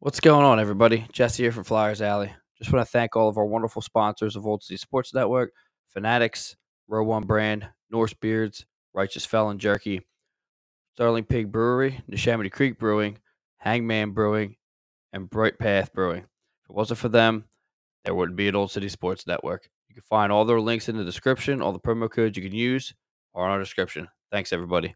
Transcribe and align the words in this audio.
What's 0.00 0.20
going 0.20 0.44
on, 0.44 0.60
everybody? 0.60 1.06
Jesse 1.12 1.44
here 1.44 1.52
from 1.52 1.64
Flyers 1.64 2.02
Alley. 2.02 2.30
Just 2.58 2.70
want 2.72 2.84
to 2.84 2.90
thank 2.90 3.16
all 3.16 3.28
of 3.28 3.38
our 3.38 3.46
wonderful 3.46 3.80
sponsors 3.80 4.36
of 4.36 4.46
Old 4.46 4.62
City 4.62 4.76
Sports 4.76 5.14
Network, 5.14 5.52
Fanatics, 5.88 6.56
Row 6.88 7.04
One 7.04 7.22
Brand, 7.24 7.66
Norse 7.90 8.12
Beards, 8.12 8.66
Righteous 8.92 9.24
Felon 9.24 9.58
Jerky, 9.58 10.02
Sterling 10.94 11.24
Pig 11.24 11.50
Brewery, 11.50 12.02
Neshaminy 12.10 12.52
Creek 12.52 12.78
Brewing, 12.78 13.18
Hangman 13.56 14.10
Brewing, 14.10 14.56
and 15.12 15.30
Bright 15.30 15.58
Path 15.58 15.94
Brewing. 15.94 16.24
If 16.24 16.70
it 16.70 16.76
wasn't 16.76 16.98
for 16.98 17.08
them, 17.08 17.44
there 18.04 18.14
wouldn't 18.14 18.36
be 18.36 18.48
an 18.48 18.56
Old 18.56 18.72
City 18.72 18.90
Sports 18.90 19.26
Network. 19.26 19.70
You 19.88 19.94
can 19.94 20.02
find 20.02 20.30
all 20.30 20.44
their 20.44 20.60
links 20.60 20.90
in 20.90 20.98
the 20.98 21.04
description. 21.04 21.62
All 21.62 21.72
the 21.72 21.80
promo 21.80 22.10
codes 22.10 22.36
you 22.36 22.42
can 22.42 22.54
use 22.54 22.92
are 23.34 23.46
in 23.46 23.52
our 23.52 23.58
description. 23.58 24.08
Thanks, 24.30 24.52
everybody. 24.52 24.94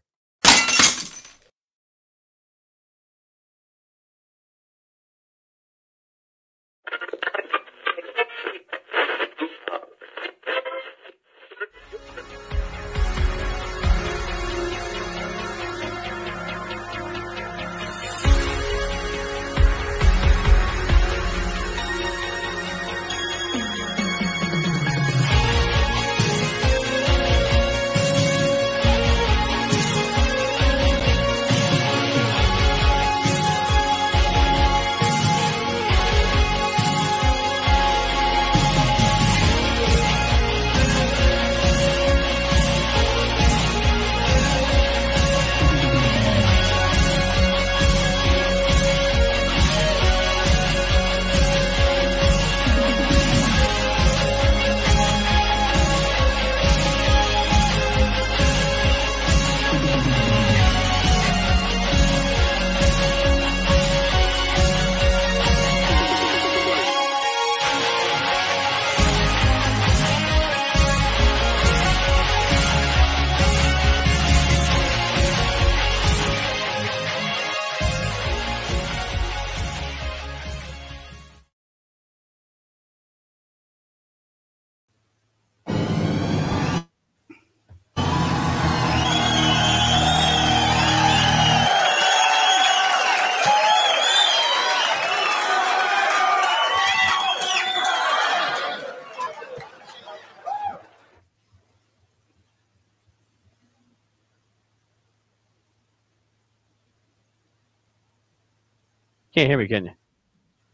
Can't 109.39 109.49
hear 109.49 109.57
me, 109.57 109.69
can 109.69 109.85
you? 109.85 109.91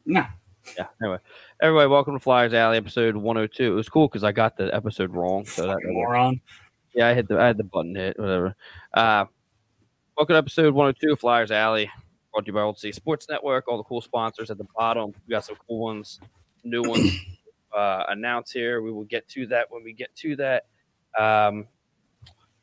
No. 0.08 0.26
Yeah. 0.76 0.88
Anyway, 1.00 1.20
everybody, 1.62 1.88
welcome 1.88 2.16
to 2.16 2.20
Flyers 2.20 2.52
Alley, 2.52 2.78
episode 2.78 3.16
102. 3.16 3.64
It 3.64 3.76
was 3.76 3.88
cool 3.88 4.08
because 4.08 4.24
I 4.24 4.32
got 4.32 4.58
the 4.58 4.74
episode 4.74 5.14
wrong. 5.14 5.46
So 5.46 5.68
that 5.68 5.78
moron. 5.84 6.42
yeah, 6.96 7.10
I 7.10 7.14
hit 7.14 7.28
the 7.28 7.40
I 7.40 7.46
had 7.46 7.58
the 7.58 7.64
button 7.64 7.94
hit, 7.94 8.18
whatever. 8.18 8.56
Uh, 8.92 9.26
welcome 10.18 10.34
to 10.34 10.38
episode 10.40 10.74
102 10.74 11.14
of 11.14 11.20
Flyers 11.20 11.52
Alley, 11.52 11.92
brought 12.34 12.46
to 12.46 12.48
you 12.48 12.54
by 12.54 12.62
Old 12.62 12.80
City 12.80 12.92
Sports 12.92 13.28
Network. 13.30 13.68
All 13.68 13.78
the 13.78 13.84
cool 13.84 14.02
sponsors 14.02 14.50
at 14.50 14.58
the 14.58 14.66
bottom. 14.76 15.14
We 15.28 15.34
got 15.34 15.46
some 15.46 15.58
cool 15.68 15.82
ones, 15.82 16.20
new 16.64 16.82
ones 16.82 17.16
uh, 17.78 18.06
announced 18.08 18.52
here. 18.52 18.82
We 18.82 18.92
will 18.92 19.04
get 19.04 19.28
to 19.28 19.46
that 19.46 19.68
when 19.70 19.84
we 19.84 19.94
get 19.94 20.10
to 20.16 20.36
that. 20.38 20.64
Um, 21.20 21.68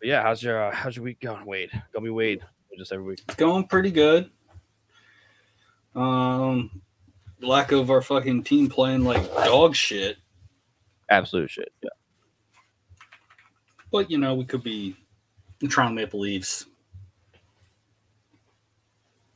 but 0.00 0.08
yeah, 0.08 0.20
how's 0.24 0.42
your 0.42 0.64
uh, 0.64 0.74
how's 0.74 0.96
your 0.96 1.04
week 1.04 1.20
going, 1.20 1.46
Wade? 1.46 1.70
Gonna 1.92 2.02
be 2.02 2.10
Wade 2.10 2.40
just 2.76 2.92
every 2.92 3.04
week. 3.04 3.22
It's 3.28 3.36
going 3.36 3.68
pretty 3.68 3.92
good. 3.92 4.32
Um, 5.94 6.82
lack 7.40 7.72
of 7.72 7.90
our 7.90 8.00
fucking 8.02 8.44
team 8.44 8.68
playing 8.68 9.04
like 9.04 9.22
dog 9.44 9.74
shit, 9.76 10.16
Absolute 11.10 11.50
shit. 11.50 11.72
Yeah. 11.82 11.90
but 13.90 14.10
you 14.10 14.16
know 14.18 14.34
we 14.34 14.44
could 14.44 14.62
be 14.62 14.96
Toronto 15.68 15.94
Maple 15.94 16.20
Leafs 16.20 16.66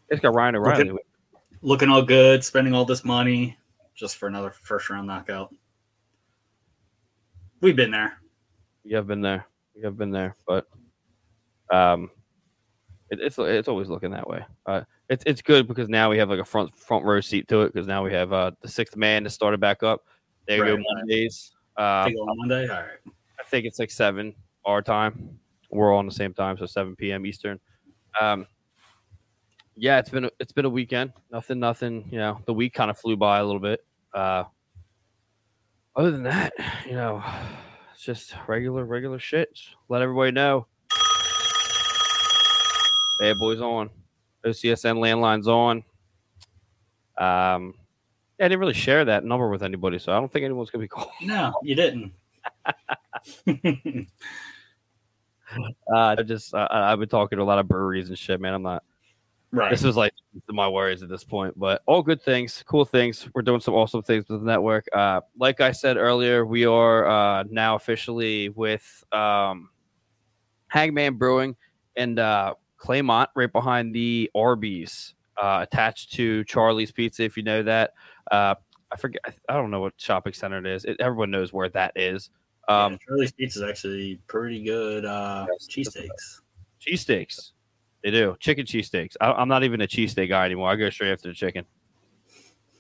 It's 0.09 0.21
got 0.21 0.35
Ryan 0.35 0.57
O'Reilly. 0.57 0.93
looking 1.63 1.91
all 1.91 2.03
good, 2.03 2.43
spending 2.45 2.75
all 2.75 2.85
this 2.85 3.05
money 3.05 3.57
just 3.95 4.17
for 4.17 4.27
another 4.29 4.51
first 4.51 4.89
round 4.89 5.07
knockout. 5.07 5.55
We've 7.61 7.77
been 7.77 7.91
there. 7.91 8.15
We 8.85 8.93
have 8.93 9.07
been 9.07 9.21
there. 9.21 9.47
We 9.75 9.83
have 9.83 9.97
been 9.99 10.11
there, 10.11 10.37
but 10.47 10.67
um, 11.71 12.11
it, 13.11 13.19
it's 13.21 13.37
it's 13.39 13.69
always 13.69 13.89
looking 13.89 14.13
that 14.13 14.29
way. 14.29 14.45
Uh, 14.65 14.83
it's 15.09 15.23
it's 15.27 15.43
good 15.43 15.69
because 15.69 15.89
now 15.89 16.11
we 16.11 16.19
have 16.19 16.29
like 16.29 16.41
a 16.41 16.45
front 16.45 16.77
front 16.77 17.05
row 17.05 17.21
seat 17.21 17.47
to 17.49 17.63
it 17.63 17.73
because 17.73 17.87
now 17.87 18.03
we 18.05 18.13
have 18.13 18.33
uh 18.33 18.51
the 18.61 18.69
sixth 18.69 18.97
man 18.97 19.25
to 19.25 19.31
start 19.31 19.55
it 19.55 19.61
back 19.61 19.83
up. 19.83 20.05
There 20.49 20.57
you 20.59 20.63
Right. 20.63 20.77
go 20.77 20.83
Mondays. 20.95 21.53
Uh, 21.79 22.11
on 22.21 22.37
Monday. 22.39 22.69
All 22.69 22.81
right. 22.81 22.99
I 23.39 23.45
think 23.45 23.67
it's 23.67 23.79
like 23.79 23.91
seven 23.91 24.35
our 24.65 24.83
time. 24.83 25.39
We're 25.71 25.93
all 25.93 25.99
on 25.99 26.07
the 26.07 26.13
same 26.13 26.33
time, 26.35 26.57
so 26.59 26.67
seven 26.67 26.97
p.m. 26.97 27.27
Eastern. 27.27 27.61
Um, 28.21 28.47
yeah, 29.77 29.99
it's 29.99 30.09
been 30.09 30.25
a, 30.25 30.31
it's 30.41 30.53
been 30.53 30.65
a 30.65 30.71
weekend. 30.71 31.13
Nothing, 31.31 31.59
nothing. 31.59 32.09
You 32.11 32.19
know, 32.19 32.41
the 32.47 32.55
week 32.55 32.73
kind 32.73 32.91
of 32.91 32.99
flew 32.99 33.17
by 33.17 33.39
a 33.41 33.45
little 33.45 33.61
bit. 33.61 33.85
Uh, 34.15 34.45
other 35.95 36.11
than 36.11 36.23
that, 36.23 36.53
you 36.87 36.93
know, 36.93 37.23
it's 37.93 38.03
just 38.03 38.35
regular, 38.47 38.85
regular 38.85 39.19
shit. 39.19 39.51
Let 39.89 40.01
everybody 40.03 40.31
know. 40.33 40.67
Bad 43.21 43.37
boys 43.39 43.61
on. 43.61 43.91
OCSN 44.47 44.97
landlines 44.99 45.47
on. 45.47 45.79
Um, 47.19 47.75
yeah, 48.39 48.45
I 48.45 48.49
didn't 48.49 48.61
really 48.61 48.75
share 48.75 49.05
that 49.07 49.25
number 49.25 49.49
with 49.49 49.63
anybody, 49.63 49.99
so 49.99 50.13
I 50.13 50.17
don't 50.21 50.31
think 50.33 50.45
anyone's 50.45 50.71
gonna 50.71 50.85
be 50.85 50.89
calling. 50.97 51.11
No, 51.23 51.55
you 51.63 51.75
didn't. 51.75 52.13
Uh, 55.93 56.17
I 56.19 56.23
just 56.23 56.55
uh, 56.55 56.67
I've 56.71 56.99
been 56.99 57.09
talking 57.09 57.39
to 57.39 57.43
a 57.43 57.45
lot 57.45 57.59
of 57.59 57.69
breweries 57.69 58.09
and 58.09 58.19
shit, 58.19 58.41
man. 58.41 58.55
I'm 58.55 58.63
not. 58.63 58.83
right. 59.53 59.71
This 59.71 59.85
was 59.85 59.97
like 59.97 60.13
my 60.49 60.69
worries 60.69 61.03
at 61.03 61.09
this 61.09 61.23
point, 61.25 61.57
but 61.57 61.83
all 61.87 62.03
good 62.03 62.21
things, 62.21 62.65
cool 62.67 62.85
things. 62.85 63.29
We're 63.33 63.43
doing 63.43 63.61
some 63.61 63.75
awesome 63.75 64.03
things 64.03 64.29
with 64.29 64.41
the 64.41 64.47
network. 64.47 64.87
Uh, 64.93 65.21
like 65.39 65.61
I 65.61 65.71
said 65.71 65.97
earlier, 65.97 66.45
we 66.45 66.67
are 66.67 67.07
uh, 67.07 67.45
now 67.49 67.77
officially 67.77 68.49
with 68.51 69.05
um, 69.13 69.71
Hangman 70.69 71.15
Brewing 71.15 71.55
and 71.97 72.19
uh, 72.19 72.55
Claymont, 72.79 73.29
right 73.35 73.51
behind 73.51 73.95
the 73.95 74.31
Arby's, 74.35 75.15
uh, 75.41 75.61
attached 75.63 76.13
to 76.15 76.45
Charlie's 76.45 76.93
Pizza. 76.93 77.23
If 77.25 77.37
you 77.37 77.43
know 77.43 77.63
that, 77.63 77.93
uh, 78.31 78.55
I 78.93 78.97
forget. 78.97 79.21
I 79.49 79.55
don't 79.55 79.71
know 79.71 79.81
what 79.81 79.95
shopping 79.97 80.33
center 80.33 80.59
it 80.59 80.67
is. 80.67 80.85
It, 80.85 80.97
everyone 81.01 81.31
knows 81.31 81.53
where 81.53 81.69
that 81.71 81.93
is. 81.97 82.31
Um, 82.69 82.93
yeah, 82.93 82.99
Charlie's 83.09 83.33
Pizza 83.33 83.65
is 83.65 83.71
actually 83.71 84.21
pretty 84.27 84.65
good. 84.65 85.05
Uh, 85.05 85.47
Yes, 85.51 85.69
cheesesteaks. 85.69 86.41
Cheesesteaks. 86.81 87.53
They 88.05 88.11
do. 88.11 88.37
Chicken 88.41 88.65
cheesesteaks. 88.67 89.17
I, 89.21 89.33
I'm 89.33 89.49
not 89.49 89.65
even 89.65 89.81
a 89.81 89.87
cheesesteak 89.87 90.29
guy 90.29 90.45
anymore. 90.47 90.71
I 90.71 90.77
go 90.77 90.91
straight 90.91 91.13
after 91.13 91.29
the 91.29 91.35
chicken. 91.35 91.65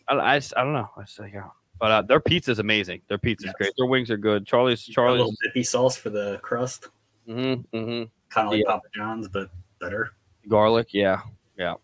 I, 0.08 0.14
I, 0.14 0.38
just- 0.38 0.54
I 0.56 0.62
don't 0.62 0.72
know. 0.72 0.88
I 0.96 1.02
just 1.02 1.18
like, 1.18 1.34
oh. 1.34 1.52
But 1.78 1.90
uh, 1.90 2.02
their 2.02 2.22
is 2.26 2.58
amazing. 2.58 3.02
Their 3.08 3.18
pizza's 3.18 3.46
Yes. 3.46 3.54
great. 3.58 3.72
Their 3.76 3.86
wings 3.86 4.10
are 4.10 4.16
good. 4.16 4.46
Charlie's, 4.46 4.82
Charlie's. 4.82 5.20
A 5.20 5.24
little 5.24 5.36
dippy 5.42 5.62
sauce 5.62 5.96
for 5.96 6.08
the 6.10 6.38
crust, 6.42 6.88
hmm 7.26 7.54
hmm 7.72 8.04
kind 8.30 8.46
of 8.46 8.52
like 8.52 8.62
Yeah. 8.64 8.70
Papa 8.72 8.86
John's, 8.94 9.28
but 9.28 9.50
better. 9.80 10.10
Garlic. 10.48 10.88
Yeah. 10.92 11.20
Yeah. 11.58 11.74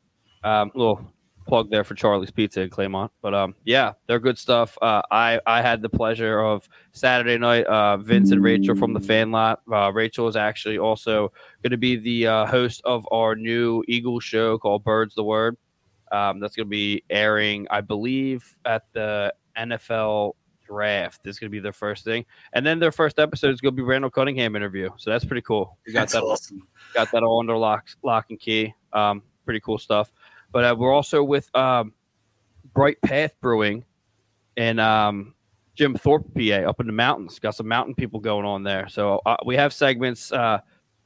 Um, 0.45 0.71
little 0.75 1.13
plug 1.47 1.71
there 1.71 1.85
for 1.85 1.95
Charlie's 1.95 2.31
Pizza 2.31 2.63
in 2.63 2.71
Claymont. 2.71 3.11
But 3.21 3.35
um, 3.35 3.55
yeah, 3.65 3.93
they're 4.07 4.19
good 4.19 4.39
stuff. 4.39 4.77
Uh, 4.81 5.03
I 5.11 5.41
I 5.47 5.63
had 5.63 5.83
the 5.83 5.89
pleasure 5.89 6.41
of 6.41 6.69
Saturday 6.93 7.39
night. 7.39 7.65
Uh, 7.67 7.97
Vince 7.97 8.31
and 8.31 8.43
Rachel 8.43 8.77
from 8.77 8.93
the 8.93 9.01
Fan 9.01 9.31
Lot. 9.31 9.61
Uh, 9.71 9.93
Rachel 9.93 10.29
is 10.29 10.37
actually 10.37 10.79
also 10.79 11.33
going 11.63 11.71
to 11.71 11.77
be 11.77 11.97
the 11.97 12.27
uh, 12.27 12.47
host 12.47 12.83
of 12.85 13.07
our 13.13 13.35
new 13.35 13.83
Eagle 13.89 14.21
show 14.21 14.59
called 14.59 14.85
Birds 14.85 15.15
the 15.15 15.25
Word. 15.25 15.57
Um, 16.11 16.41
that's 16.41 16.55
going 16.55 16.67
to 16.67 16.71
be 16.71 17.03
airing, 17.09 17.67
I 17.71 17.81
believe, 17.81 18.55
at 18.67 18.85
the 18.93 19.33
NFL 19.57 20.35
draft. 20.73 21.23
This 21.23 21.37
is 21.37 21.39
going 21.39 21.51
to 21.51 21.53
be 21.53 21.61
their 21.61 21.73
first 21.73 22.05
thing, 22.05 22.25
and 22.55 22.65
then 22.65 22.79
their 22.79 22.93
first 22.93 23.19
episode 23.19 23.53
is 23.53 23.61
going 23.61 23.75
to 23.75 23.77
be 23.77 23.83
Randall 23.83 24.11
Cunningham 24.11 24.57
interview. 24.57 24.89
So 24.97 25.11
that's 25.11 25.25
pretty 25.25 25.43
cool. 25.43 25.77
We 25.87 25.93
got 25.93 26.01
That's 26.01 26.13
that 26.15 26.23
awesome. 26.23 26.67
got 26.95 27.11
that 27.13 27.23
all 27.23 27.41
under 27.41 27.57
lock 27.57 27.89
lock 28.03 28.27
and 28.31 28.41
key. 28.41 28.75
Um, 28.93 29.23
pretty 29.45 29.61
cool 29.61 29.79
stuff. 29.79 30.11
But 30.51 30.65
uh, 30.65 30.77
we're 30.79 30.93
also 30.93 31.23
with 31.23 31.55
um, 31.55 31.93
Bright 32.75 33.01
Path 33.03 33.35
Brewing 33.41 33.85
and 34.57 34.81
um, 34.81 35.35
Jim 35.75 35.95
Thorpe, 35.95 36.27
PA, 36.35 36.69
up 36.69 36.81
in 36.81 36.87
the 36.87 36.93
mountains. 36.93 37.39
Got 37.39 37.55
some 37.55 37.69
mountain 37.69 37.95
people 37.95 38.21
going 38.21 38.47
on 38.47 38.63
there. 38.63 38.89
So 38.89 39.21
uh, 39.27 39.37
we 39.45 39.57
have 39.57 39.73
segments 39.73 40.33
uh, 40.33 40.61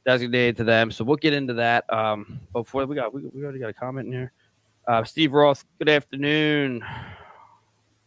designated 0.05 0.57
to 0.59 0.65
them. 0.65 0.91
So 0.91 1.05
we'll 1.05 1.17
get 1.17 1.33
into 1.33 1.55
that. 1.55 1.91
Um, 1.93 2.41
before 2.53 2.87
we 2.87 2.95
got, 2.95 3.13
we, 3.13 3.23
we 3.33 3.43
already 3.43 3.59
got 3.59 3.71
a 3.71 3.75
comment 3.75 4.07
in 4.07 4.13
here. 4.13 4.33
Uh, 4.89 5.03
Steve 5.03 5.33
Roth, 5.33 5.65
good 5.79 5.89
afternoon. 5.89 6.85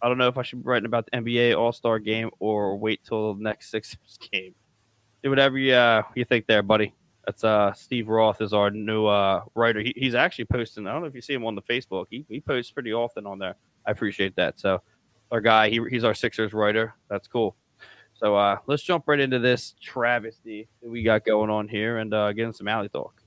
I 0.02 0.08
don't 0.08 0.18
know 0.18 0.28
if 0.28 0.38
I 0.38 0.44
should 0.44 0.64
be 0.64 0.68
writing 0.68 0.86
about 0.86 1.10
the 1.12 1.18
NBA 1.18 1.58
All 1.58 1.72
Star 1.72 2.00
game 2.00 2.30
or 2.40 2.78
wait 2.78 3.02
till 3.04 3.34
the 3.36 3.44
next 3.44 3.70
Sixers 3.72 4.18
game. 4.32 4.56
Do 5.24 5.30
whatever 5.30 5.58
you 5.58 5.74
uh, 5.74 6.04
you 6.16 6.26
think 6.26 6.48
there, 6.48 6.64
buddy. 6.64 6.94
That's 7.26 7.44
uh 7.44 7.74
Steve 7.74 8.08
Roth 8.08 8.42
is 8.42 8.54
our 8.54 8.72
new 8.72 9.06
uh 9.06 9.42
writer. 9.54 9.82
He, 9.82 9.94
he's 9.96 10.16
actually 10.16 10.46
posting. 10.46 10.88
I 10.88 10.94
don't 10.94 11.02
know 11.02 11.08
if 11.08 11.16
you 11.16 11.22
see 11.22 11.34
him 11.34 11.46
on 11.46 11.56
the 11.56 11.62
Facebook. 11.62 12.06
He, 12.10 12.26
he 12.30 12.40
posts 12.40 12.72
pretty 12.72 12.94
often 12.94 13.28
on 13.28 13.38
there. 13.40 13.56
I 13.86 13.92
appreciate 13.92 14.36
that. 14.38 14.60
So 14.60 14.82
our 15.32 15.42
guy, 15.42 15.70
he, 15.70 15.80
he's 15.90 16.04
our 16.04 16.14
Sixers 16.14 16.54
writer. 16.54 16.96
That's 17.10 17.28
cool. 17.28 17.56
So 18.14 18.36
uh 18.36 18.58
let's 18.68 18.84
jump 18.84 19.04
right 19.08 19.20
into 19.20 19.40
this 19.40 19.76
travesty 19.82 20.70
that 20.82 20.90
we 20.90 21.04
got 21.04 21.26
going 21.26 21.50
on 21.50 21.68
here 21.68 21.98
and 21.98 22.14
uh 22.14 22.34
some 22.52 22.68
alley 22.68 22.90
talk. 22.90 23.19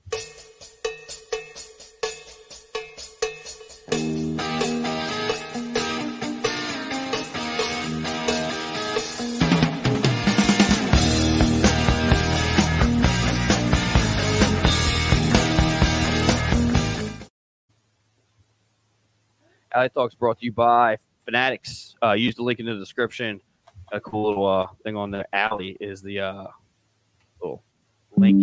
Alley 19.73 19.89
Talks 19.89 20.13
brought 20.13 20.39
to 20.39 20.45
you 20.45 20.51
by 20.51 20.97
Fanatics. 21.25 21.95
Uh, 22.03 22.11
use 22.11 22.35
the 22.35 22.43
link 22.43 22.59
in 22.59 22.65
the 22.65 22.75
description. 22.75 23.41
A 23.91 23.99
cool 23.99 24.27
little 24.29 24.45
uh, 24.45 24.67
thing 24.83 24.95
on 24.95 25.11
the 25.11 25.25
alley 25.33 25.77
is 25.79 26.01
the 26.01 26.19
uh, 26.19 26.45
little 27.41 27.63
link 28.15 28.39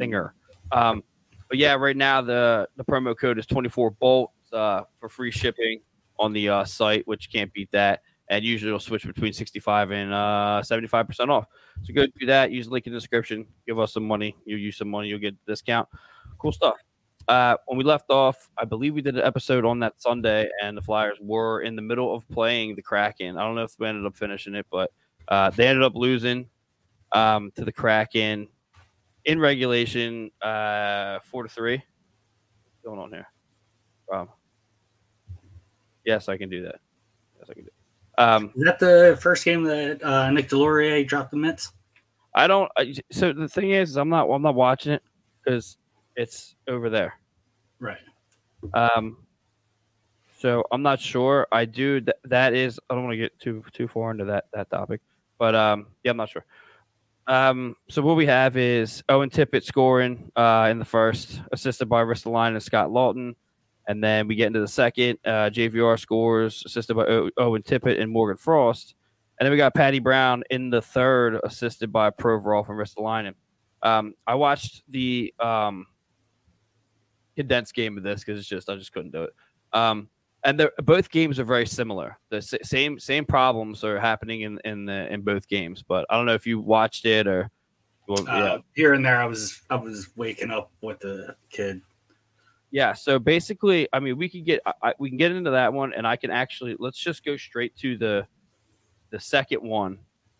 thinger. 0.00 0.30
Um, 0.72 1.02
but 1.48 1.58
yeah, 1.58 1.74
right 1.74 1.96
now 1.96 2.20
the 2.20 2.68
the 2.76 2.84
promo 2.84 3.16
code 3.16 3.38
is 3.38 3.46
24 3.46 3.92
bolts 3.92 4.32
uh, 4.52 4.82
for 4.98 5.08
free 5.08 5.30
shipping 5.30 5.80
on 6.18 6.32
the 6.32 6.48
uh, 6.48 6.64
site, 6.64 7.06
which 7.06 7.30
can't 7.30 7.52
beat 7.52 7.70
that. 7.72 8.02
And 8.28 8.44
usually 8.44 8.70
it'll 8.70 8.80
switch 8.80 9.06
between 9.06 9.32
65 9.32 9.92
and 9.92 10.12
uh, 10.12 10.60
75% 10.64 11.28
off. 11.28 11.46
So 11.82 11.94
go 11.94 12.06
do 12.18 12.26
that. 12.26 12.50
Use 12.50 12.66
the 12.66 12.72
link 12.72 12.86
in 12.88 12.92
the 12.92 12.98
description. 12.98 13.46
Give 13.68 13.78
us 13.78 13.92
some 13.92 14.06
money. 14.06 14.36
You 14.44 14.56
use 14.56 14.76
some 14.76 14.88
money, 14.88 15.08
you'll 15.08 15.20
get 15.20 15.34
a 15.34 15.50
discount. 15.50 15.88
Cool 16.38 16.50
stuff. 16.50 16.74
Uh, 17.28 17.56
when 17.66 17.76
we 17.76 17.84
left 17.84 18.10
off, 18.10 18.48
I 18.56 18.64
believe 18.64 18.94
we 18.94 19.02
did 19.02 19.16
an 19.16 19.22
episode 19.22 19.64
on 19.64 19.80
that 19.80 20.00
Sunday, 20.00 20.48
and 20.62 20.76
the 20.76 20.82
Flyers 20.82 21.18
were 21.20 21.62
in 21.62 21.74
the 21.74 21.82
middle 21.82 22.14
of 22.14 22.28
playing 22.28 22.76
the 22.76 22.82
Kraken. 22.82 23.36
I 23.36 23.42
don't 23.42 23.56
know 23.56 23.64
if 23.64 23.74
we 23.78 23.88
ended 23.88 24.06
up 24.06 24.16
finishing 24.16 24.54
it, 24.54 24.66
but 24.70 24.92
uh, 25.28 25.50
they 25.50 25.66
ended 25.66 25.82
up 25.82 25.94
losing 25.96 26.48
um, 27.12 27.50
to 27.56 27.64
the 27.64 27.72
Kraken 27.72 28.46
in 29.24 29.40
regulation, 29.40 30.30
uh, 30.40 31.18
four 31.24 31.42
to 31.42 31.48
three. 31.48 31.76
What's 31.76 32.84
going 32.84 33.00
on 33.00 33.10
here? 33.10 33.26
Um, 34.12 34.28
yes, 36.04 36.28
I 36.28 36.36
can 36.36 36.48
do 36.48 36.62
that. 36.62 36.76
Yes, 37.38 37.50
I 37.50 37.54
can 37.54 37.64
do. 37.64 37.68
It. 37.68 38.22
Um, 38.22 38.52
Is 38.54 38.64
that 38.64 38.78
the 38.78 39.18
first 39.20 39.44
game 39.44 39.64
that 39.64 40.02
uh, 40.02 40.30
Nick 40.30 40.48
Deslauriers 40.48 41.06
dropped 41.06 41.32
the 41.32 41.36
mitts? 41.36 41.72
I 42.34 42.46
don't. 42.46 42.70
So 43.10 43.32
the 43.32 43.48
thing 43.48 43.72
is, 43.72 43.90
is 43.90 43.96
I'm 43.96 44.08
not. 44.08 44.28
I'm 44.28 44.42
not 44.42 44.54
watching 44.54 44.92
it 44.92 45.02
because 45.44 45.76
it's 46.16 46.56
over 46.68 46.90
there. 46.90 47.14
Right. 47.78 47.98
Um, 48.74 49.18
so 50.38 50.64
I'm 50.70 50.82
not 50.82 51.00
sure. 51.00 51.46
I 51.52 51.64
do. 51.64 52.00
Th- 52.00 52.16
that 52.24 52.54
is. 52.54 52.78
I 52.90 52.94
don't 52.94 53.04
want 53.04 53.14
to 53.14 53.18
get 53.18 53.38
too 53.38 53.64
too 53.72 53.88
far 53.88 54.10
into 54.10 54.24
that 54.26 54.44
that 54.52 54.70
topic, 54.70 55.00
but 55.38 55.54
um, 55.54 55.86
yeah, 56.04 56.10
I'm 56.10 56.16
not 56.16 56.28
sure. 56.28 56.44
Um, 57.26 57.74
so 57.88 58.02
what 58.02 58.16
we 58.16 58.26
have 58.26 58.56
is 58.56 59.02
Owen 59.08 59.30
Tippett 59.30 59.64
scoring 59.64 60.30
uh, 60.36 60.68
in 60.70 60.78
the 60.78 60.84
first, 60.84 61.40
assisted 61.52 61.86
by 61.86 62.02
Ristolainen 62.02 62.52
and 62.54 62.62
Scott 62.62 62.90
Laughton, 62.90 63.34
and 63.88 64.02
then 64.02 64.28
we 64.28 64.36
get 64.36 64.46
into 64.46 64.60
the 64.60 64.68
second. 64.68 65.18
Uh, 65.24 65.50
JVR 65.50 65.98
scores, 65.98 66.62
assisted 66.66 66.94
by 66.94 67.04
o- 67.06 67.30
Owen 67.38 67.62
Tippett 67.62 68.00
and 68.00 68.10
Morgan 68.10 68.36
Frost, 68.36 68.94
and 69.40 69.46
then 69.46 69.50
we 69.50 69.56
got 69.56 69.74
Patty 69.74 69.98
Brown 69.98 70.44
in 70.50 70.70
the 70.70 70.80
third, 70.82 71.40
assisted 71.42 71.90
by 71.90 72.10
Provorov 72.10 72.68
and 72.68 72.78
Ristolainen. 72.78 73.34
Um, 73.82 74.14
I 74.26 74.34
watched 74.36 74.82
the 74.88 75.34
um, 75.40 75.86
condensed 77.36 77.74
game 77.74 77.96
of 77.96 78.02
this 78.02 78.20
because 78.24 78.38
it's 78.40 78.48
just 78.48 78.68
I 78.68 78.76
just 78.76 78.92
couldn't 78.92 79.12
do 79.12 79.24
it. 79.24 79.34
Um, 79.72 80.08
and 80.44 80.58
they're, 80.60 80.72
both 80.82 81.10
games 81.10 81.38
are 81.40 81.44
very 81.44 81.66
similar. 81.66 82.18
The 82.30 82.40
sa- 82.40 82.56
same 82.62 82.98
same 82.98 83.24
problems 83.24 83.82
are 83.84 83.98
happening 84.00 84.42
in 84.42 84.58
in 84.64 84.86
the 84.86 85.12
in 85.12 85.22
both 85.22 85.46
games. 85.48 85.82
But 85.86 86.06
I 86.10 86.16
don't 86.16 86.26
know 86.26 86.34
if 86.34 86.46
you 86.46 86.60
watched 86.60 87.04
it 87.04 87.26
or. 87.26 87.50
Well, 88.08 88.22
yeah, 88.24 88.34
Uh, 88.34 88.58
here 88.76 88.94
and 88.94 89.04
there, 89.04 89.20
I 89.20 89.24
was 89.26 89.62
I 89.68 89.74
was 89.74 90.10
waking 90.16 90.50
up 90.52 90.70
with 90.80 91.00
the 91.00 91.34
kid. 91.50 91.80
yeah. 92.70 92.92
So 92.92 93.18
basically, 93.18 93.88
I 93.92 93.98
mean, 93.98 94.16
we 94.16 94.28
can 94.28 94.44
get 94.44 94.60
I- 94.82 94.94
we 95.00 95.08
can 95.08 95.18
get 95.18 95.32
into 95.32 95.50
that 95.50 95.72
one, 95.72 95.92
and 95.92 96.06
I 96.06 96.14
can 96.14 96.30
actually 96.30 96.76
let's 96.78 96.98
just 96.98 97.24
go 97.24 97.36
straight 97.36 97.76
to 97.78 97.96
the 97.98 98.26
the 99.10 99.18
second 99.18 99.62
one, 99.62 99.98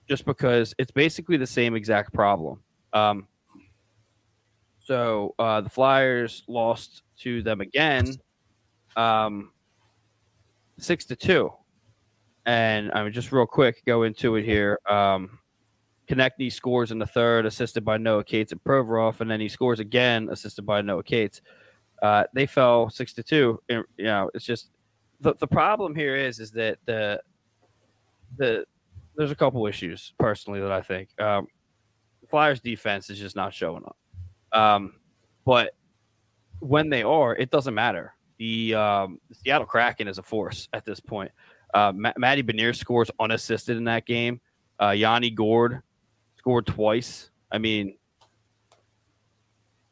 just 0.08 0.25
because 0.25 0.75
it's 0.78 0.93
basically 0.93 1.37
the 1.37 1.46
same 1.46 1.75
exact 1.75 2.12
problem. 2.14 2.60
Um, 2.93 3.26
so 4.87 5.35
uh, 5.38 5.61
the 5.61 5.71
Flyers 5.71 6.44
lost 6.47 7.03
to 7.21 7.43
them 7.43 7.61
again, 7.61 8.15
um, 8.94 9.50
six 10.79 11.05
to 11.06 11.17
two, 11.17 11.53
and 12.44 12.93
I 12.93 13.03
mean 13.03 13.12
just 13.12 13.33
real 13.33 13.47
quick 13.47 13.83
go 13.85 14.05
into 14.05 14.37
it 14.37 14.44
here. 14.44 14.79
Um, 14.88 15.41
Konecny 16.09 16.53
scores 16.53 16.93
in 16.93 17.00
the 17.00 17.06
third, 17.06 17.47
assisted 17.47 17.85
by 17.85 17.97
Noah 17.97 18.23
Cates 18.23 18.53
and 18.53 18.62
Provorov, 18.62 19.21
and 19.21 19.29
then 19.29 19.41
he 19.41 19.49
scores 19.49 19.81
again, 19.81 20.29
assisted 20.31 20.62
by 20.62 20.81
Noah 20.83 21.03
Cates. 21.03 21.43
Uh, 22.00 22.25
they 22.32 22.47
fell 22.47 22.89
six 22.89 23.12
to 23.15 23.25
two. 23.25 23.61
And, 23.69 23.85
You 23.97 24.05
know, 24.05 24.31
it's 24.35 24.44
just 24.44 24.71
the, 25.21 25.35
the 25.35 25.49
problem 25.49 25.97
here 25.97 26.15
is 26.15 26.39
is 26.39 26.53
that 26.53 26.79
the 26.84 27.20
the 28.37 28.65
there's 29.17 29.32
a 29.32 29.37
couple 29.37 29.67
issues 29.67 30.13
personally 30.19 30.60
that 30.60 30.70
I 30.70 30.82
think 30.82 31.08
um, 31.20 31.49
Flyers 32.29 32.60
defense 32.60 33.10
is 33.10 33.19
just 33.19 33.34
not 33.34 33.53
showing 33.53 33.82
up. 33.84 33.96
Um, 34.56 34.94
but 35.44 35.75
when 36.60 36.89
they 36.89 37.03
are, 37.03 37.36
it 37.36 37.51
doesn't 37.51 37.75
matter. 37.75 38.15
The, 38.39 38.75
um, 38.75 39.20
Seattle 39.32 39.67
Kraken 39.67 40.08
is 40.08 40.19
a 40.19 40.22
force 40.22 40.69
at 40.72 40.84
this 40.84 41.01
point. 41.01 41.31
Uh, 41.75 41.93
Ma- 41.94 42.13
Matty 42.17 42.43
Beniers 42.43 42.77
scores 42.77 43.10
unassisted 43.20 43.77
in 43.77 43.84
that 43.84 44.06
game. 44.06 44.41
Uh, 44.81 44.91
Yanni 44.91 45.31
Gourde 45.31 45.82
scored 46.39 46.67
twice. 46.67 47.31
I 47.51 47.58
mean, 47.58 47.96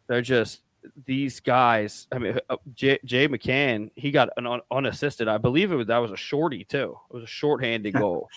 they're 0.06 0.22
just 0.22 0.60
these 1.06 1.40
guys. 1.40 2.06
I 2.12 2.18
mean, 2.18 2.38
uh, 2.50 2.56
Jay, 2.74 2.98
Jay 3.04 3.26
McCann, 3.28 3.90
he 3.96 4.10
got 4.10 4.28
an 4.36 4.46
un- 4.46 4.60
unassisted. 4.70 5.28
I 5.28 5.38
believe 5.38 5.72
it 5.72 5.76
was 5.76 5.86
that 5.86 5.98
was 5.98 6.10
a 6.10 6.16
shorty 6.16 6.64
too. 6.64 6.98
It 7.10 7.14
was 7.14 7.24
a 7.24 7.28
shorthanded 7.28 7.94
goal. 7.98 8.28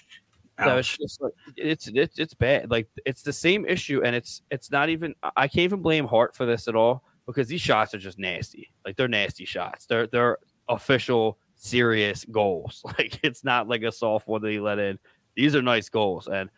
So 0.64 0.78
it's 0.78 0.98
just 0.98 1.22
like 1.22 1.34
it's 1.56 1.88
it's 1.94 2.18
it's 2.18 2.34
bad. 2.34 2.72
Like 2.72 2.88
it's 3.06 3.22
the 3.22 3.34
same 3.34 3.66
issue, 3.66 4.02
and 4.04 4.16
it's 4.16 4.42
it's 4.50 4.72
not 4.72 4.90
even. 4.90 5.14
I 5.36 5.48
can't 5.48 5.64
even 5.66 5.82
blame 5.82 6.08
Hart 6.08 6.36
for 6.36 6.46
this 6.46 6.68
at 6.68 6.76
all 6.76 7.04
because 7.28 7.48
these 7.48 7.62
shots 7.62 7.94
are 7.94 8.00
just 8.00 8.18
nasty. 8.18 8.72
Like 8.84 8.96
they're 8.96 9.08
nasty 9.08 9.46
shots. 9.46 9.86
They're 9.86 10.08
they're 10.08 10.40
official, 10.68 11.38
serious 11.56 12.26
goals. 12.26 12.84
Like 12.98 13.20
it's 13.24 13.44
not 13.44 13.68
like 13.68 13.84
a 13.84 13.92
soft 13.92 14.28
one 14.28 14.42
that 14.42 14.52
he 14.52 14.60
let 14.60 14.80
in. 14.80 14.98
These 15.36 15.56
are 15.56 15.62
nice 15.62 15.90
goals, 15.90 16.28
and 16.28 16.50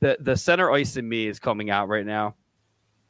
the 0.00 0.18
the 0.20 0.36
center 0.36 0.70
ice 0.70 0.96
in 0.96 1.08
me 1.08 1.26
is 1.26 1.38
coming 1.38 1.70
out 1.70 1.88
right 1.88 2.04
now. 2.06 2.34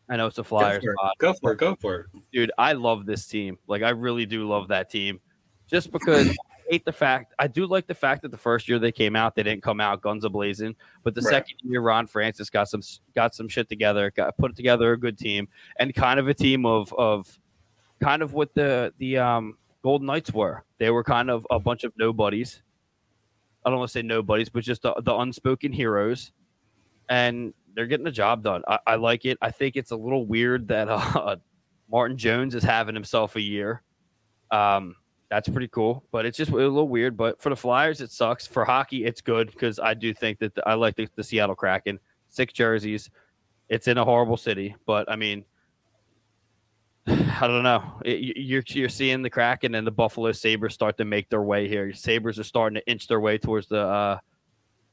I 0.08 0.16
know 0.16 0.26
it's 0.26 0.38
a 0.38 0.42
Go 0.42 0.48
Flyers 0.48 0.82
for, 0.82 0.92
it. 0.92 0.98
go 1.18 1.34
for 1.34 1.52
it. 1.52 1.58
Go 1.58 1.75
for 1.75 2.00
it. 2.00 2.06
dude, 2.32 2.52
I 2.56 2.72
love 2.72 3.04
this 3.04 3.26
team. 3.26 3.58
Like 3.66 3.82
I 3.82 3.90
really 3.90 4.26
do 4.26 4.48
love 4.48 4.68
that 4.68 4.90
team. 4.90 5.20
Just 5.68 5.92
because 5.92 6.34
hate 6.68 6.84
the 6.84 6.92
fact 6.92 7.34
I 7.38 7.46
do 7.46 7.66
like 7.66 7.87
the 7.87 7.94
fact 7.94 8.22
that 8.22 8.30
the 8.30 8.38
first 8.38 8.68
year 8.68 8.78
they 8.78 8.92
came 8.92 9.16
out, 9.16 9.34
they 9.34 9.42
didn't 9.42 9.62
come 9.62 9.80
out 9.80 10.02
guns 10.02 10.25
a 10.25 10.28
blazing. 10.28 10.76
But 11.02 11.14
the 11.14 11.22
Right. 11.22 11.30
second 11.30 11.56
year, 11.62 11.80
Ron 11.80 12.06
Francis 12.06 12.50
got 12.50 12.68
some 12.68 12.82
got 13.14 13.34
some 13.34 13.48
shit 13.48 13.68
together, 13.68 14.10
got 14.10 14.37
put 14.37 14.54
together 14.56 14.92
a 14.92 14.98
good 14.98 15.18
team, 15.18 15.48
and 15.78 15.94
kind 15.94 16.20
of 16.20 16.28
a 16.28 16.34
team 16.34 16.66
of 16.66 16.92
of 16.94 17.38
kind 18.00 18.22
of 18.22 18.32
what 18.32 18.54
the 18.54 18.92
the 18.98 19.18
um, 19.18 19.58
Golden 19.82 20.06
Knights 20.06 20.32
were. 20.32 20.64
They 20.78 20.90
were 20.90 21.04
kind 21.04 21.30
of 21.30 21.46
a 21.50 21.58
bunch 21.58 21.84
of 21.84 21.92
nobodies. 21.96 22.62
I 23.64 23.70
don't 23.70 23.78
want 23.78 23.88
to 23.90 23.92
say 23.92 24.02
nobodies, 24.02 24.48
but 24.48 24.62
just 24.62 24.82
the, 24.82 24.94
the 25.02 25.14
unspoken 25.14 25.72
heroes, 25.72 26.32
and 27.08 27.52
they're 27.75 27.87
getting 27.87 28.04
the 28.04 28.10
job 28.10 28.42
done. 28.42 28.62
I, 28.66 28.78
I 28.87 28.94
like 28.96 29.25
it. 29.25 29.37
I 29.42 29.50
think 29.50 29.76
it's 29.76 29.90
a 29.90 29.96
little 29.96 30.26
weird 30.26 30.68
that 30.68 30.88
uh, 30.90 31.37
Martin 31.90 32.16
Jones 32.16 32.54
is 32.54 32.62
having 32.62 32.94
himself 32.94 33.37
a 33.37 33.40
year. 33.40 33.82
Um, 34.50 34.96
that's 35.30 35.49
pretty 35.49 35.68
cool, 35.68 36.04
but 36.11 36.25
it's 36.25 36.38
just 36.38 36.50
a 36.50 36.54
little 36.54 36.88
weird. 36.88 37.16
But 37.16 37.40
for 37.40 37.50
the 37.50 37.56
Flyers, 37.56 38.00
it 38.00 38.11
sucks. 38.11 38.47
For 38.47 38.64
hockey, 38.64 39.04
it's 39.04 39.20
good 39.20 39.50
because 39.50 39.78
I 39.78 39.94
do 39.94 40.14
think 40.14 40.38
that 40.38 40.54
the, 40.54 40.66
I 40.66 40.75
like 40.75 40.97
the, 40.97 41.08
the 41.16 41.25
Seattle 41.25 41.54
Kraken. 41.54 41.99
Six 42.30 42.52
jerseys. 42.52 43.11
It's 43.68 43.88
in 43.88 43.99
a 43.99 44.04
horrible 44.04 44.38
city, 44.38 44.75
but 44.87 45.11
I 45.11 45.16
mean, 45.16 45.44
I 47.06 47.47
don't 47.47 47.62
know. 47.62 48.00
It, 48.04 48.38
you're 48.38 48.62
you're 48.68 48.88
seeing 48.88 49.23
the 49.23 49.30
Kraken 49.30 49.75
and 49.75 49.87
the 49.87 49.90
Buffalo 49.90 50.32
Sabres 50.32 50.75
start 50.75 50.97
to 50.99 51.04
make 51.04 51.28
their 51.28 51.42
way 51.42 51.68
here. 51.68 51.92
Sabres 51.92 52.38
are 52.38 52.44
starting 52.44 52.75
to 52.76 52.90
inch 52.90 53.06
their 53.06 53.20
way 53.20 53.37
towards 53.37 53.66
the 53.66 53.80
uh, 53.80 54.18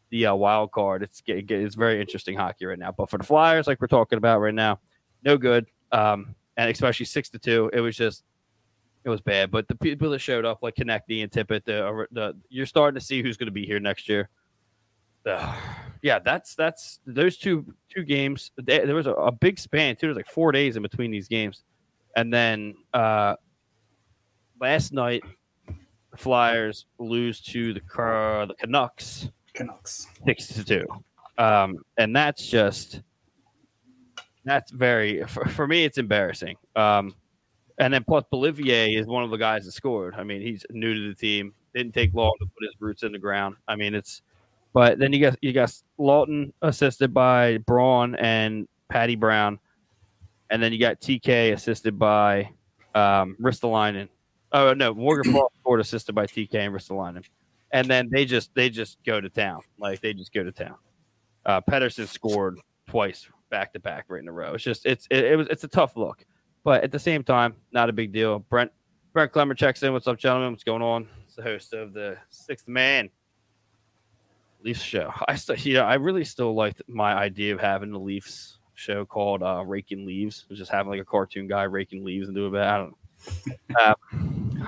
the 0.09 0.27
uh, 0.27 0.35
wild 0.35 0.71
card. 0.71 1.03
It's 1.03 1.21
it's 1.27 1.75
very 1.75 2.01
interesting 2.01 2.37
hockey 2.37 2.65
right 2.65 2.79
now. 2.79 2.91
But 2.91 3.09
for 3.09 3.17
the 3.17 3.23
Flyers, 3.23 3.67
like 3.67 3.79
we're 3.79 3.87
talking 3.87 4.17
about 4.17 4.39
right 4.39 4.53
now, 4.53 4.79
no 5.23 5.37
good. 5.37 5.65
Um, 5.91 6.35
and 6.57 6.69
especially 6.69 7.05
six 7.05 7.29
to 7.29 7.39
two, 7.39 7.69
it 7.73 7.79
was 7.79 7.95
just 7.95 8.23
it 9.05 9.09
was 9.09 9.21
bad. 9.21 9.51
But 9.51 9.67
the 9.67 9.75
people 9.75 10.09
that 10.09 10.19
showed 10.19 10.45
up, 10.45 10.63
like 10.63 10.75
Konecny 10.75 11.21
and 11.21 11.31
Tippett, 11.31 11.63
the, 11.63 11.87
uh, 11.87 12.05
the 12.11 12.33
you're 12.49 12.65
starting 12.65 12.99
to 12.99 13.05
see 13.05 13.21
who's 13.21 13.37
going 13.37 13.47
to 13.47 13.51
be 13.51 13.65
here 13.65 13.79
next 13.79 14.09
year. 14.09 14.29
Uh, 15.25 15.55
yeah, 16.01 16.19
that's 16.19 16.55
that's 16.55 16.99
those 17.05 17.37
two 17.37 17.65
two 17.89 18.03
games. 18.03 18.51
They, 18.61 18.79
there 18.79 18.95
was 18.95 19.07
a, 19.07 19.13
a, 19.13 19.31
big 19.31 19.57
span 19.57 19.95
too. 19.95 20.01
There 20.01 20.09
was 20.09 20.17
like 20.17 20.27
four 20.27 20.51
days 20.51 20.75
in 20.75 20.83
between 20.83 21.11
these 21.11 21.27
games, 21.27 21.63
and 22.15 22.33
then 22.33 22.75
uh, 22.93 23.35
last 24.59 24.91
night, 24.91 25.23
the 25.67 26.17
Flyers 26.17 26.85
lose 26.99 27.41
to 27.41 27.73
the 27.73 27.81
uh, 28.01 28.45
the 28.45 28.55
Canucks. 28.55 29.29
Canucks 29.53 30.07
six 30.25 30.47
to 30.47 30.63
two, 30.63 30.85
um, 31.37 31.77
and 31.97 32.15
that's 32.15 32.45
just 32.45 33.01
that's 34.43 34.71
very 34.71 35.23
for, 35.23 35.45
for 35.45 35.67
me. 35.67 35.85
It's 35.85 35.97
embarrassing. 35.97 36.57
Um, 36.75 37.15
and 37.77 37.93
then 37.93 38.03
plus 38.03 38.23
Beauvillier 38.31 38.99
is 38.99 39.07
one 39.07 39.23
of 39.23 39.31
the 39.31 39.37
guys 39.37 39.65
that 39.65 39.71
scored. 39.71 40.15
I 40.15 40.23
mean, 40.23 40.41
he's 40.41 40.65
new 40.69 40.93
to 40.93 41.09
the 41.09 41.15
team. 41.15 41.53
Didn't 41.73 41.93
take 41.93 42.13
long 42.13 42.33
to 42.39 42.45
put 42.45 42.63
his 42.63 42.75
roots 42.79 43.03
in 43.03 43.11
the 43.11 43.19
ground. 43.19 43.55
I 43.67 43.75
mean, 43.75 43.93
it's 43.93 44.21
but 44.73 44.99
then 44.99 45.13
you 45.13 45.19
got 45.19 45.37
you 45.41 45.53
got 45.53 45.73
Laughton 45.97 46.51
assisted 46.61 47.13
by 47.13 47.57
Braun 47.59 48.15
and 48.15 48.67
Patty 48.89 49.15
Brown, 49.15 49.59
and 50.49 50.61
then 50.61 50.73
you 50.73 50.79
got 50.79 50.99
TK 50.99 51.53
assisted 51.53 51.97
by 51.97 52.49
um, 52.93 53.37
Ristolainen. 53.41 54.09
Oh 54.51 54.73
no, 54.73 54.93
Morgan 54.93 55.33
Ford 55.63 55.79
assisted 55.79 56.13
by 56.13 56.25
TK 56.25 56.55
and 56.55 56.73
Ristolainen, 56.73 57.23
and 57.71 57.87
then 57.87 58.09
they 58.11 58.25
just 58.25 58.53
they 58.53 58.69
just 58.69 58.97
go 59.05 59.19
to 59.19 59.29
town. 59.29 59.61
Like 59.79 60.01
they 60.01 60.13
just 60.13 60.33
go 60.33 60.43
to 60.43 60.51
town. 60.51 60.75
Uh, 61.45 61.61
Pettersson 61.61 62.07
scored 62.07 62.59
twice 62.87 63.27
back 63.49 63.71
to 63.73 63.79
back 63.79 64.05
right 64.09 64.21
in 64.21 64.27
a 64.27 64.31
row. 64.33 64.53
It's 64.53 64.63
just 64.63 64.85
it's 64.85 65.07
it, 65.09 65.23
it 65.23 65.35
was 65.37 65.47
it's 65.47 65.63
a 65.63 65.69
tough 65.69 65.95
look. 65.95 66.25
But 66.65 66.83
at 66.83 66.91
the 66.91 66.99
same 66.99 67.23
time, 67.23 67.55
not 67.71 67.89
a 67.89 67.93
big 67.93 68.11
deal. 68.11 68.39
Brent 68.39 68.71
Brent 69.13 69.31
Clemmer 69.31 69.53
checks 69.53 69.83
in. 69.83 69.93
What's 69.93 70.07
up, 70.07 70.17
gentlemen? 70.17 70.51
What's 70.51 70.63
going 70.63 70.81
on? 70.81 71.07
It's 71.23 71.35
the 71.35 71.43
host 71.43 71.73
of 71.73 71.93
the 71.93 72.17
Sixth 72.31 72.67
Man 72.67 73.11
Leafs 74.63 74.81
show. 74.81 75.13
I 75.27 75.35
still, 75.35 75.55
you 75.57 75.75
know, 75.75 75.83
I 75.83 75.93
really 75.93 76.25
still 76.25 76.55
liked 76.55 76.81
my 76.87 77.13
idea 77.13 77.53
of 77.53 77.61
having 77.61 77.91
the 77.91 77.99
Leafs 77.99 78.57
show 78.73 79.05
called 79.05 79.43
uh, 79.43 79.63
Raking 79.63 80.07
Leaves. 80.07 80.45
Just 80.51 80.71
having 80.71 80.89
like 80.89 80.99
a 80.99 81.05
cartoon 81.05 81.47
guy 81.47 81.63
raking 81.63 82.03
leaves 82.03 82.27
and 82.27 82.35
do 82.35 82.47
a 82.47 82.49
bit. 82.49 82.61
I 82.61 82.77
don't 82.77 82.95
know. 83.69 83.75
uh, 83.79 83.93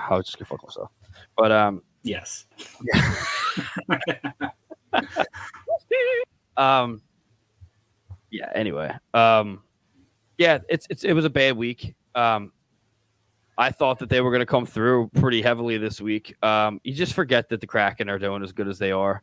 I 0.08 0.16
was 0.16 0.26
just 0.26 0.38
gonna 0.38 0.46
fuck 0.46 0.62
myself. 0.62 0.92
But 1.36 1.50
um, 1.50 1.82
yes. 2.04 2.46
Yeah. 2.84 3.14
um. 6.56 7.02
Yeah. 8.30 8.52
Anyway. 8.54 8.92
Um 9.14 9.62
yeah, 10.38 10.58
it's 10.68 10.86
it's 10.88 11.04
it 11.04 11.12
was 11.12 11.24
a 11.24 11.30
bad 11.30 11.56
week. 11.56 11.94
Um, 12.14 12.52
I 13.58 13.70
thought 13.70 13.98
that 13.98 14.08
they 14.08 14.20
were 14.20 14.30
going 14.30 14.40
to 14.40 14.46
come 14.46 14.64
through 14.64 15.10
pretty 15.16 15.42
heavily 15.42 15.78
this 15.78 16.00
week. 16.00 16.34
Um, 16.44 16.80
you 16.84 16.94
just 16.94 17.12
forget 17.12 17.48
that 17.48 17.60
the 17.60 17.66
Kraken 17.66 18.08
are 18.08 18.18
doing 18.18 18.44
as 18.44 18.52
good 18.52 18.68
as 18.68 18.78
they 18.78 18.92
are, 18.92 19.22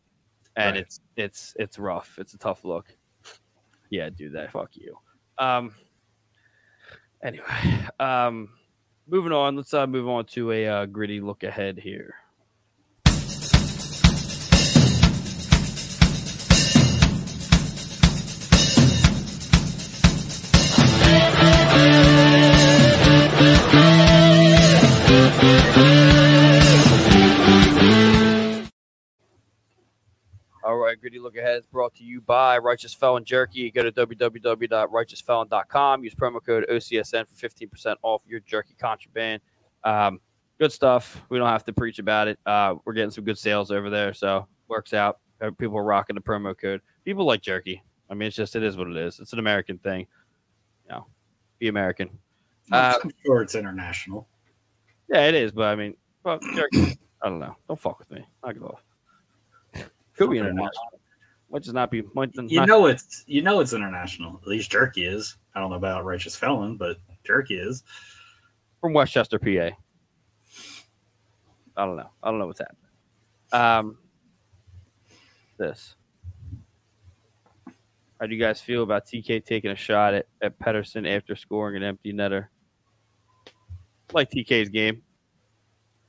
and 0.57 0.75
right. 0.75 0.81
it's 0.81 0.99
it's 1.15 1.53
it's 1.57 1.79
rough. 1.79 2.17
It's 2.19 2.33
a 2.33 2.37
tough 2.37 2.65
look. 2.65 2.85
Yeah, 3.89 4.09
do 4.09 4.29
that. 4.31 4.51
Fuck 4.51 4.71
you. 4.75 4.97
Um. 5.37 5.73
Anyway, 7.23 7.45
um, 7.99 8.49
moving 9.07 9.31
on. 9.31 9.55
Let's 9.55 9.73
uh, 9.73 9.87
move 9.87 10.07
on 10.09 10.25
to 10.25 10.51
a 10.51 10.67
uh, 10.67 10.85
gritty 10.85 11.21
look 11.21 11.43
ahead 11.43 11.79
here. 11.79 12.15
Gritty 31.05 31.19
Look 31.19 31.37
Ahead 31.37 31.59
is 31.59 31.67
brought 31.67 31.93
to 31.97 32.03
you 32.03 32.19
by 32.19 32.57
Righteous 32.57 32.91
Felon 32.91 33.23
Jerky. 33.23 33.69
Go 33.69 33.83
to 33.83 33.91
www.righteousfelon.com. 33.91 36.03
Use 36.03 36.15
promo 36.15 36.43
code 36.43 36.65
OCSN 36.67 37.27
for 37.27 37.47
15% 37.47 37.95
off 38.01 38.23
your 38.27 38.39
jerky 38.39 38.73
contraband. 38.79 39.39
Um, 39.83 40.19
good 40.57 40.71
stuff. 40.71 41.21
We 41.29 41.37
don't 41.37 41.47
have 41.47 41.63
to 41.65 41.73
preach 41.73 41.99
about 41.99 42.27
it. 42.27 42.39
Uh, 42.43 42.77
we're 42.85 42.93
getting 42.93 43.11
some 43.11 43.23
good 43.23 43.37
sales 43.37 43.69
over 43.69 43.91
there, 43.91 44.15
so 44.15 44.47
works 44.67 44.95
out. 44.95 45.19
People 45.59 45.77
are 45.77 45.83
rocking 45.83 46.15
the 46.15 46.23
promo 46.23 46.57
code. 46.57 46.81
People 47.03 47.23
like 47.23 47.43
jerky. 47.43 47.83
I 48.09 48.15
mean, 48.15 48.25
it's 48.25 48.35
just 48.35 48.55
it 48.55 48.63
is 48.63 48.75
what 48.75 48.87
it 48.87 48.97
is. 48.97 49.19
It's 49.19 49.31
an 49.31 49.37
American 49.37 49.77
thing. 49.77 50.07
You 50.85 50.95
know, 50.95 51.05
be 51.59 51.67
American. 51.67 52.09
Uh, 52.71 52.95
I'm 53.03 53.11
sure 53.23 53.43
it's 53.43 53.53
international. 53.53 54.27
Yeah, 55.07 55.27
it 55.27 55.35
is, 55.35 55.51
but 55.51 55.65
I 55.65 55.75
mean, 55.75 55.97
well, 56.23 56.39
jerky. 56.55 56.97
I 57.21 57.29
don't 57.29 57.37
know. 57.37 57.55
Don't 57.67 57.79
fuck 57.79 57.99
with 57.99 58.09
me. 58.09 58.25
Knock 58.43 58.55
it 58.55 58.63
off. 58.63 58.84
Could 60.17 60.29
be 60.29 60.37
international. 60.37 60.99
Might 61.51 61.63
just 61.63 61.75
not 61.75 61.91
be. 61.91 62.03
Might 62.13 62.31
you 62.35 62.59
not... 62.59 62.67
know 62.67 62.87
it's 62.87 63.23
you 63.27 63.41
know 63.41 63.59
it's 63.59 63.73
international. 63.73 64.39
At 64.41 64.47
least 64.47 64.71
jerky 64.71 65.05
is. 65.05 65.37
I 65.53 65.59
don't 65.59 65.69
know 65.69 65.77
about 65.77 66.05
righteous 66.05 66.35
felon, 66.35 66.77
but 66.77 66.97
jerky 67.23 67.55
is 67.55 67.83
from 68.81 68.93
West 68.93 69.13
Chester, 69.13 69.39
PA. 69.39 69.75
I 71.77 71.85
don't 71.85 71.97
know. 71.97 72.09
I 72.23 72.29
don't 72.29 72.39
know 72.39 72.47
what's 72.47 72.59
happening. 72.59 72.79
Um, 73.51 73.97
this. 75.57 75.95
How 78.19 78.27
do 78.27 78.33
you 78.33 78.39
guys 78.39 78.61
feel 78.61 78.83
about 78.83 79.05
TK 79.05 79.43
taking 79.45 79.71
a 79.71 79.75
shot 79.75 80.13
at, 80.13 80.27
at 80.41 80.57
Pettersson 80.57 81.07
after 81.07 81.35
scoring 81.35 81.75
an 81.75 81.83
empty 81.83 82.13
netter? 82.13 82.47
Like 84.13 84.31
TK's 84.31 84.69
game. 84.69 85.01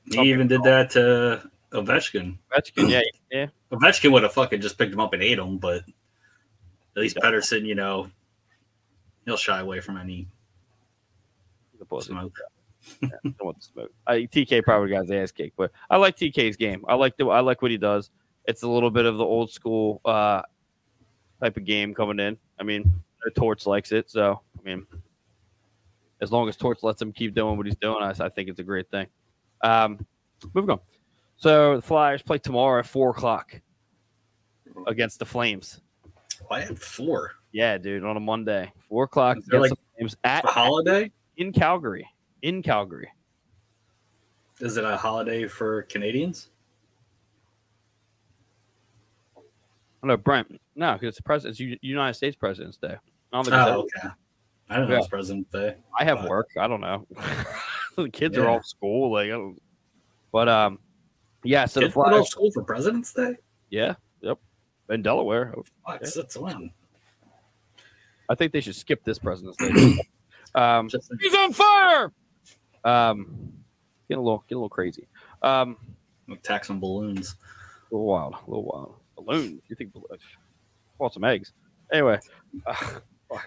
He 0.05 0.21
even 0.31 0.47
did 0.47 0.63
that 0.63 0.89
to 0.91 1.49
Ovechkin. 1.73 2.37
Ovechkin, 2.53 2.89
yeah, 2.89 3.01
yeah. 3.31 3.47
Ovechkin 3.71 4.11
would 4.11 4.23
have 4.23 4.33
fucking 4.33 4.61
just 4.61 4.77
picked 4.77 4.93
him 4.93 4.99
up 4.99 5.13
and 5.13 5.21
ate 5.21 5.39
him, 5.39 5.57
but 5.57 5.77
at 5.77 7.01
least. 7.01 7.17
Pettersson, 7.17 7.65
you 7.65 7.75
know, 7.75 8.09
he'll 9.25 9.37
shy 9.37 9.59
away 9.59 9.79
from 9.79 9.97
any 9.97 10.27
smoke. 12.01 12.37
yeah, 13.01 13.09
don't 13.23 13.43
want 13.43 13.57
the 13.57 13.63
smoke. 13.63 13.91
I, 14.05 14.21
TK 14.21 14.63
probably 14.63 14.89
got 14.89 15.01
his 15.01 15.11
ass 15.11 15.31
kicked, 15.31 15.57
but 15.57 15.71
I 15.89 15.97
like 15.97 16.15
TK's 16.17 16.57
game. 16.57 16.83
I 16.87 16.95
like 16.95 17.17
the 17.17 17.27
I 17.27 17.41
like 17.41 17.61
what 17.61 17.71
he 17.71 17.77
does. 17.77 18.09
It's 18.45 18.63
a 18.63 18.67
little 18.67 18.89
bit 18.89 19.05
of 19.05 19.17
the 19.17 19.23
old 19.23 19.51
school 19.51 20.01
uh, 20.05 20.41
type 21.41 21.57
of 21.57 21.65
game 21.65 21.93
coming 21.93 22.19
in. 22.19 22.37
I 22.59 22.63
mean, 22.63 22.91
Torch 23.35 23.65
likes 23.65 23.91
it, 23.91 24.09
so 24.09 24.41
I 24.57 24.63
mean, 24.63 24.87
as 26.21 26.31
long 26.31 26.47
as 26.47 26.55
Torch 26.55 26.79
lets 26.81 27.01
him 27.01 27.11
keep 27.11 27.35
doing 27.35 27.57
what 27.57 27.65
he's 27.65 27.75
doing, 27.75 28.01
I, 28.01 28.09
I 28.09 28.29
think 28.29 28.49
it's 28.49 28.59
a 28.59 28.63
great 28.63 28.89
thing. 28.89 29.07
Um, 29.61 30.05
moving 30.53 30.71
on. 30.71 30.79
So 31.37 31.75
the 31.75 31.81
Flyers 31.81 32.23
play 32.23 32.39
tomorrow 32.39 32.79
at 32.79 32.87
four 32.87 33.11
o'clock 33.11 33.61
against 34.87 35.19
the 35.19 35.25
Flames. 35.25 35.81
Why 36.47 36.61
at 36.61 36.77
four? 36.77 37.33
Yeah, 37.51 37.77
dude, 37.77 38.03
on 38.03 38.17
a 38.17 38.19
Monday, 38.19 38.71
four 38.89 39.05
o'clock 39.05 39.37
against 39.37 39.53
like 39.53 39.69
the 39.69 39.77
Flames 39.97 40.17
at 40.23 40.43
a 40.43 40.47
holiday 40.47 41.11
in 41.37 41.53
Calgary. 41.53 42.07
In 42.41 42.61
Calgary. 42.63 43.09
Is 44.59 44.77
it 44.77 44.83
a 44.83 44.97
holiday 44.97 45.47
for 45.47 45.83
Canadians? 45.83 46.49
No, 50.03 50.17
Brent. 50.17 50.59
No, 50.75 50.93
because 50.93 51.09
it's 51.09 51.21
president. 51.21 51.59
It's 51.59 51.83
United 51.83 52.13
States 52.13 52.35
President's 52.35 52.77
Day. 52.77 52.95
Oh, 53.33 53.39
okay. 53.41 54.09
I 54.69 54.77
don't 54.77 54.87
know 54.87 54.95
yeah. 54.95 54.99
it's 54.99 55.07
President's 55.07 55.51
Day. 55.51 55.75
I 55.99 56.03
have 56.05 56.19
but... 56.19 56.29
work. 56.29 56.49
I 56.57 56.67
don't 56.67 56.81
know. 56.81 57.05
the 57.95 58.09
kids 58.09 58.37
yeah. 58.37 58.43
are 58.43 58.49
all 58.49 58.63
school. 58.63 59.11
Like, 59.11 59.31
but 60.31 60.49
um, 60.49 60.79
yeah, 61.47 61.65
so 61.65 61.81
Kids 61.81 61.93
the 61.93 61.93
Flyers 61.93 62.29
school 62.29 62.51
for 62.51 62.63
President's 62.63 63.13
Day. 63.13 63.35
Yeah, 63.69 63.95
yep, 64.21 64.37
in 64.89 65.01
Delaware. 65.01 65.53
Fuck, 65.85 66.01
yeah. 66.01 66.09
that's 66.15 66.37
when. 66.37 66.71
I 68.29 68.35
think 68.35 68.51
they 68.51 68.61
should 68.61 68.75
skip 68.75 69.03
this 69.03 69.19
President's 69.19 69.57
Day. 69.57 69.99
um, 70.55 70.89
he's 71.19 71.35
on 71.35 71.53
fire. 71.53 72.11
Um, 72.83 73.53
getting 74.07 74.19
a 74.19 74.23
little, 74.23 74.43
getting 74.47 74.57
a 74.57 74.59
little 74.59 74.69
crazy. 74.69 75.07
Um, 75.41 75.77
tax 76.43 76.69
on 76.69 76.79
balloons. 76.79 77.35
A 77.91 77.95
little 77.95 78.07
wild, 78.07 78.33
a 78.33 78.49
little 78.49 78.65
wild. 78.65 78.95
Balloons? 79.15 79.61
You 79.69 79.75
think? 79.75 79.93
Bought 80.97 81.13
some 81.13 81.23
eggs. 81.23 81.53
Anyway, 81.91 82.19
uh, 82.65 82.99
a 83.31 83.39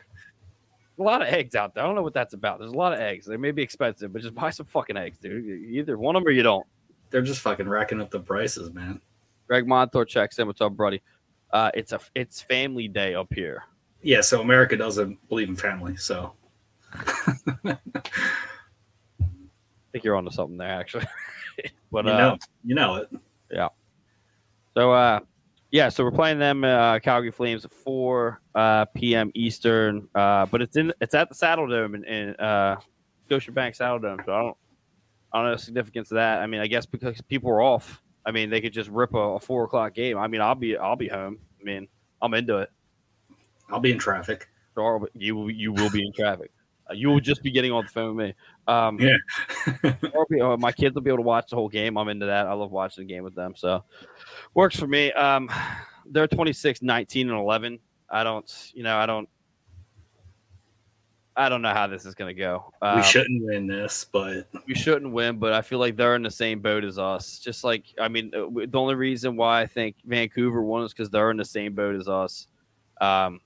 lot 1.02 1.22
of 1.22 1.28
eggs 1.28 1.54
out 1.54 1.74
there. 1.74 1.84
I 1.84 1.86
don't 1.86 1.94
know 1.94 2.02
what 2.02 2.14
that's 2.14 2.34
about. 2.34 2.58
There's 2.58 2.72
a 2.72 2.76
lot 2.76 2.92
of 2.92 3.00
eggs. 3.00 3.26
They 3.26 3.36
may 3.36 3.50
be 3.50 3.62
expensive, 3.62 4.12
but 4.12 4.22
just 4.22 4.34
buy 4.34 4.50
some 4.50 4.66
fucking 4.66 4.96
eggs, 4.96 5.18
dude. 5.18 5.44
You 5.44 5.80
either 5.80 5.98
want 5.98 6.16
them 6.16 6.26
or 6.26 6.30
you 6.30 6.42
don't. 6.42 6.66
They're 7.10 7.22
just 7.22 7.40
fucking 7.40 7.68
racking 7.68 8.00
up 8.00 8.10
the 8.10 8.20
prices, 8.20 8.72
man. 8.72 9.00
Greg 9.48 9.66
Montour 9.66 10.04
checks 10.04 10.38
in. 10.38 10.46
What's 10.46 10.60
up, 10.60 10.76
buddy? 10.76 11.02
Uh, 11.52 11.70
it's 11.74 11.92
a 11.92 12.00
it's 12.14 12.40
family 12.40 12.86
day 12.86 13.14
up 13.14 13.32
here. 13.34 13.64
Yeah, 14.02 14.20
so 14.20 14.40
America 14.40 14.76
doesn't 14.76 15.28
believe 15.28 15.48
in 15.48 15.56
family, 15.56 15.96
so 15.96 16.32
I 16.94 17.76
think 19.92 20.04
you're 20.04 20.16
onto 20.16 20.30
something 20.30 20.56
there, 20.56 20.68
actually. 20.68 21.06
but 21.92 22.04
you 22.04 22.12
uh, 22.12 22.18
know, 22.18 22.38
you 22.64 22.74
know 22.74 22.94
it. 22.96 23.10
Yeah. 23.50 23.68
So 24.74 24.92
uh 24.92 25.20
yeah, 25.72 25.88
so 25.88 26.04
we're 26.04 26.12
playing 26.12 26.38
them 26.38 26.64
uh 26.64 27.00
Calgary 27.00 27.32
Flames 27.32 27.64
at 27.64 27.72
four 27.72 28.40
uh 28.54 28.84
PM 28.94 29.32
Eastern. 29.34 30.08
Uh 30.14 30.46
but 30.46 30.62
it's 30.62 30.76
in 30.76 30.92
it's 31.00 31.14
at 31.14 31.28
the 31.28 31.34
Saddledome 31.34 31.96
in, 31.96 32.04
in 32.04 32.36
uh 32.36 32.76
Scotiabank 33.28 33.76
Saddledome. 33.76 34.24
So 34.24 34.32
I 34.32 34.38
don't 34.38 34.56
I 35.32 35.38
don't 35.38 35.46
know 35.50 35.56
the 35.56 35.62
significance 35.62 36.10
of 36.10 36.16
that. 36.16 36.40
I 36.40 36.46
mean, 36.46 36.60
I 36.60 36.66
guess 36.66 36.86
because 36.86 37.20
people 37.22 37.50
are 37.50 37.60
off. 37.62 38.02
I 38.26 38.32
mean, 38.32 38.50
they 38.50 38.60
could 38.60 38.72
just 38.72 38.90
rip 38.90 39.14
a, 39.14 39.18
a 39.18 39.40
four 39.40 39.64
o'clock 39.64 39.94
game. 39.94 40.18
I 40.18 40.26
mean, 40.28 40.40
I'll 40.40 40.54
be 40.54 40.76
I'll 40.76 40.96
be 40.96 41.08
home. 41.08 41.38
I 41.60 41.64
mean, 41.64 41.88
I'm 42.20 42.34
into 42.34 42.58
it. 42.58 42.70
I'll 43.70 43.80
be 43.80 43.92
in 43.92 43.98
traffic. 43.98 44.48
You 45.14 45.36
will- 45.36 45.50
you 45.50 45.72
will 45.72 45.90
be 45.90 46.04
in 46.06 46.12
traffic. 46.12 46.50
Uh, 46.90 46.94
you 46.94 47.08
will 47.08 47.20
just 47.20 47.42
be 47.42 47.50
getting 47.50 47.70
on 47.70 47.84
the 47.84 47.90
phone 47.90 48.16
with 48.16 48.26
me. 48.28 48.34
Um, 48.66 48.98
Yeah. 49.00 49.16
Be- 50.30 50.40
uh, 50.40 50.56
my 50.56 50.72
kids 50.72 50.94
will 50.94 51.02
be 51.02 51.10
able 51.10 51.18
to 51.18 51.22
watch 51.22 51.50
the 51.50 51.56
whole 51.56 51.68
game. 51.68 51.96
I'm 51.96 52.08
into 52.08 52.26
that. 52.26 52.46
I 52.46 52.52
love 52.54 52.70
watching 52.72 53.06
the 53.06 53.12
game 53.12 53.22
with 53.24 53.34
them. 53.34 53.54
So 53.56 53.84
works 54.54 54.76
for 54.78 54.86
me. 54.86 55.12
Um, 55.12 55.50
they're 56.06 56.26
26, 56.26 56.82
19, 56.82 57.30
and 57.30 57.38
11. 57.38 57.78
I 58.08 58.24
don't, 58.24 58.50
you 58.74 58.82
know, 58.82 58.96
I 58.96 59.06
don't, 59.06 59.28
I 61.40 61.48
don't 61.48 61.62
know 61.62 61.72
how 61.72 61.86
this 61.86 62.04
is 62.04 62.14
going 62.14 62.36
to 62.36 62.38
go. 62.38 62.70
Um, 62.82 62.98
we 62.98 63.02
shouldn't 63.02 63.42
win 63.42 63.66
this, 63.66 64.04
but 64.12 64.46
we 64.66 64.74
shouldn't 64.74 65.10
win, 65.10 65.38
but 65.38 65.54
I 65.54 65.62
feel 65.62 65.78
like 65.78 65.96
they're 65.96 66.14
in 66.14 66.22
the 66.22 66.30
same 66.30 66.60
boat 66.60 66.84
as 66.84 66.98
us. 66.98 67.38
Just 67.38 67.64
like, 67.64 67.84
I 67.98 68.08
mean, 68.08 68.30
uh, 68.34 68.66
the 68.68 68.78
only 68.78 68.94
reason 68.94 69.36
why 69.36 69.62
I 69.62 69.66
think 69.66 69.96
Vancouver 70.04 70.62
won 70.62 70.84
is 70.84 70.92
because 70.92 71.08
they're 71.08 71.30
in 71.30 71.38
the 71.38 71.44
same 71.46 71.74
boat 71.74 71.96
as 71.96 72.08
us. 72.08 72.46
Um, 73.00 73.40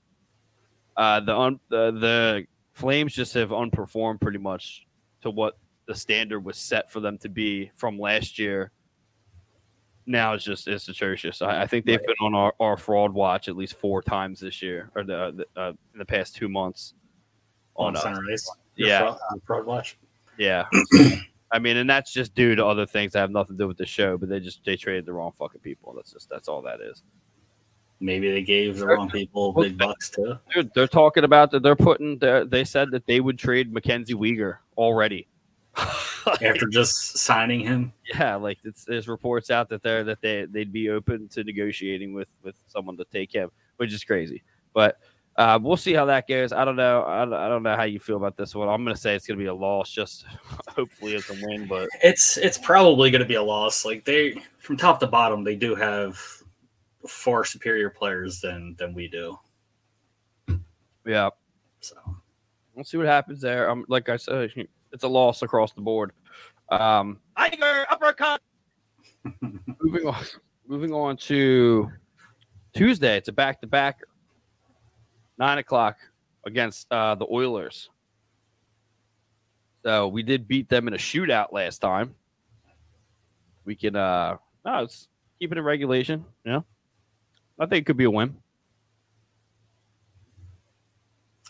uh, 0.97 1.21
the, 1.21 1.37
un- 1.37 1.59
the 1.69 1.91
the 1.91 2.45
Flames 2.73 3.13
just 3.13 3.33
have 3.35 3.51
unperformed 3.51 4.19
pretty 4.19 4.39
much 4.39 4.85
to 5.21 5.29
what 5.29 5.57
the 5.87 5.95
standard 5.95 6.41
was 6.41 6.57
set 6.57 6.91
for 6.91 6.99
them 6.99 7.17
to 7.19 7.29
be 7.29 7.71
from 7.77 7.97
last 7.97 8.37
year. 8.37 8.71
Now 10.05 10.33
it's 10.33 10.43
just 10.43 10.67
it's 10.67 10.89
atrocious. 10.89 11.41
I, 11.41 11.61
I 11.61 11.67
think 11.67 11.85
they've 11.85 12.05
been 12.05 12.15
on 12.19 12.35
our, 12.35 12.53
our 12.59 12.75
fraud 12.75 13.13
watch 13.13 13.47
at 13.47 13.55
least 13.55 13.75
four 13.75 14.01
times 14.01 14.41
this 14.41 14.61
year, 14.61 14.91
or 14.95 15.05
the, 15.05 15.45
the 15.55 15.61
uh, 15.61 15.69
in 15.93 15.99
the 15.99 16.05
past 16.05 16.35
two 16.35 16.49
months. 16.49 16.93
On 17.75 17.95
us. 17.95 18.03
Sunrise, 18.03 18.49
Yeah. 18.75 18.99
fraud, 18.99 19.17
uh, 19.31 19.35
fraud 19.45 19.65
watch. 19.65 19.97
Yeah. 20.37 20.65
I 21.51 21.59
mean, 21.59 21.77
and 21.77 21.89
that's 21.89 22.11
just 22.11 22.35
due 22.35 22.55
to 22.55 22.65
other 22.65 22.85
things 22.85 23.13
that 23.13 23.19
have 23.19 23.31
nothing 23.31 23.57
to 23.57 23.63
do 23.63 23.67
with 23.67 23.77
the 23.77 23.85
show, 23.85 24.17
but 24.17 24.29
they 24.29 24.39
just 24.39 24.65
they 24.65 24.75
traded 24.75 25.05
the 25.05 25.13
wrong 25.13 25.31
fucking 25.37 25.61
people. 25.61 25.93
That's 25.93 26.11
just 26.11 26.29
that's 26.29 26.47
all 26.47 26.61
that 26.63 26.81
is. 26.81 27.03
Maybe 28.01 28.29
they 28.29 28.41
gave 28.41 28.77
the 28.77 28.87
wrong 28.87 29.09
people 29.09 29.53
big 29.53 29.77
bucks 29.77 30.09
too. 30.09 30.37
Dude, 30.53 30.71
they're 30.75 30.87
talking 30.87 31.23
about 31.23 31.51
that 31.51 31.63
they're 31.63 31.75
putting 31.75 32.17
they 32.17 32.43
they 32.45 32.63
said 32.65 32.91
that 32.91 33.05
they 33.05 33.21
would 33.21 33.39
trade 33.39 33.71
Mackenzie 33.71 34.15
Weegar 34.15 34.57
already. 34.77 35.27
After 36.41 36.67
just 36.67 37.17
signing 37.17 37.59
him, 37.59 37.93
yeah, 38.13 38.35
like 38.35 38.57
it's, 38.63 38.83
there's 38.83 39.07
reports 39.07 39.51
out 39.51 39.69
that 39.69 39.83
they're 39.83 40.03
that 40.05 40.21
they 40.21 40.45
they'd 40.45 40.73
be 40.73 40.89
open 40.89 41.27
to 41.29 41.43
negotiating 41.43 42.13
with 42.13 42.29
with 42.43 42.55
someone 42.67 42.97
to 42.97 43.05
take 43.05 43.31
him, 43.31 43.51
which 43.77 43.93
is 43.93 44.03
crazy. 44.03 44.41
But 44.73 44.97
uh, 45.37 45.59
we'll 45.61 45.77
see 45.77 45.93
how 45.93 46.05
that 46.05 46.27
goes. 46.27 46.53
I 46.53 46.63
don't 46.63 46.77
know. 46.77 47.03
I 47.05 47.25
don't, 47.25 47.33
I 47.33 47.49
don't 47.49 47.63
know 47.63 47.75
how 47.75 47.83
you 47.83 47.99
feel 47.99 48.15
about 48.15 48.37
this 48.37 48.55
one. 48.55 48.69
I'm 48.69 48.83
gonna 48.83 48.95
say 48.95 49.15
it's 49.15 49.27
gonna 49.27 49.37
be 49.37 49.47
a 49.47 49.53
loss. 49.53 49.91
Just 49.91 50.25
hopefully 50.67 51.15
it's 51.15 51.29
a 51.29 51.33
win, 51.45 51.67
but 51.67 51.89
it's 52.01 52.37
it's 52.37 52.57
probably 52.57 53.11
going 53.11 53.21
to 53.21 53.27
be 53.27 53.35
a 53.35 53.43
loss. 53.43 53.83
Like 53.83 54.05
they, 54.05 54.41
from 54.59 54.77
top 54.77 54.99
to 55.01 55.07
bottom, 55.07 55.43
they 55.43 55.55
do 55.55 55.75
have 55.75 56.17
far 57.05 57.43
superior 57.43 57.89
players 57.89 58.39
than 58.39 58.75
than 58.77 58.93
we 58.93 59.09
do. 59.09 59.37
yeah, 61.05 61.29
So 61.81 61.95
we'll 62.73 62.85
see 62.85 62.97
what 62.97 63.07
happens 63.07 63.41
there. 63.41 63.69
Um, 63.69 63.85
like 63.89 64.07
I 64.07 64.15
said, 64.15 64.51
it's 64.91 65.03
a 65.03 65.07
loss 65.07 65.41
across 65.41 65.73
the 65.73 65.81
board. 65.81 66.13
Um, 66.69 67.19
Iger 67.37 67.85
uppercut. 67.89 68.41
moving 69.81 70.07
on, 70.07 70.23
moving 70.67 70.93
on 70.93 71.17
to 71.17 71.91
Tuesday. 72.73 73.17
It's 73.17 73.27
a 73.27 73.33
back 73.33 73.59
to 73.61 73.67
back, 73.67 73.99
nine 75.37 75.57
o'clock 75.57 75.97
against 76.45 76.91
uh, 76.91 77.15
the 77.15 77.25
Oilers. 77.31 77.89
So 79.83 80.07
we 80.07 80.23
did 80.23 80.47
beat 80.47 80.67
them 80.67 80.87
in 80.87 80.93
a 80.95 80.97
shootout 80.97 81.51
last 81.51 81.79
time. 81.79 82.15
We 83.65 83.75
can 83.75 83.95
uh 83.95 84.37
no, 84.65 84.83
it's 84.83 85.07
keep 85.39 85.51
it 85.51 85.57
in 85.57 85.63
regulation. 85.63 86.25
You 86.43 86.53
know, 86.53 86.65
I 87.59 87.65
think 87.67 87.83
it 87.83 87.85
could 87.85 87.97
be 87.97 88.05
a 88.05 88.11
win. 88.11 88.35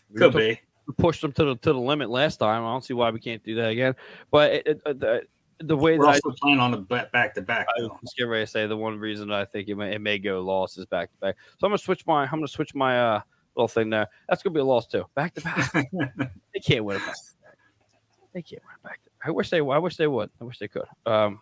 We 0.09 0.19
could 0.19 0.33
took- 0.33 0.41
be. 0.41 0.59
we 0.87 0.93
pushed 0.97 1.21
them 1.21 1.31
to 1.33 1.45
the 1.45 1.55
to 1.55 1.73
the 1.73 1.79
limit 1.79 2.09
last 2.09 2.37
time. 2.37 2.63
I 2.63 2.67
don't 2.67 2.83
see 2.83 2.93
why 2.93 3.09
we 3.09 3.19
can't 3.19 3.43
do 3.43 3.55
that 3.55 3.69
again. 3.69 3.95
But 4.31 4.51
it, 4.51 4.67
it, 4.67 4.99
the 4.99 5.21
the 5.59 5.77
way 5.77 5.97
We're 5.97 6.05
that 6.05 6.15
I, 6.15 6.19
also 6.25 6.35
playing 6.41 6.59
on 6.59 6.73
a 6.73 6.77
back 6.77 7.33
to 7.35 7.41
back. 7.41 7.67
I 7.77 7.83
was 7.83 7.91
just 8.01 8.17
getting 8.17 8.31
ready 8.31 8.45
to 8.45 8.51
say 8.51 8.67
the 8.67 8.75
one 8.75 8.99
reason 8.99 9.31
I 9.31 9.45
think 9.45 9.69
it 9.69 9.75
may, 9.75 9.95
it 9.95 10.01
may 10.01 10.19
go 10.19 10.41
loss 10.41 10.77
is 10.77 10.85
back 10.85 11.11
to 11.11 11.17
back. 11.19 11.35
So 11.57 11.67
I'm 11.67 11.71
gonna 11.71 11.77
switch 11.77 12.05
my 12.05 12.23
I'm 12.23 12.31
gonna 12.31 12.47
switch 12.49 12.75
my 12.75 12.99
uh 12.99 13.21
little 13.55 13.67
thing 13.67 13.89
there. 13.89 14.07
That's 14.27 14.43
gonna 14.43 14.53
be 14.53 14.59
a 14.59 14.65
loss 14.65 14.87
too. 14.87 15.05
Back 15.15 15.33
to 15.35 15.41
back. 15.41 15.73
They 16.53 16.59
can't 16.59 16.85
win 16.85 16.97
it 16.97 17.05
back. 17.05 17.15
They 18.33 18.41
can't 18.41 18.61
win 18.63 18.75
it 18.75 18.83
back 18.83 18.91
back. 18.91 18.99
I 19.23 19.31
wish 19.31 19.49
they 19.49 19.59
I 19.59 19.77
wish 19.77 19.97
they 19.97 20.07
would. 20.07 20.29
I 20.39 20.43
wish 20.43 20.59
they 20.59 20.67
could. 20.67 20.85
Um 21.05 21.41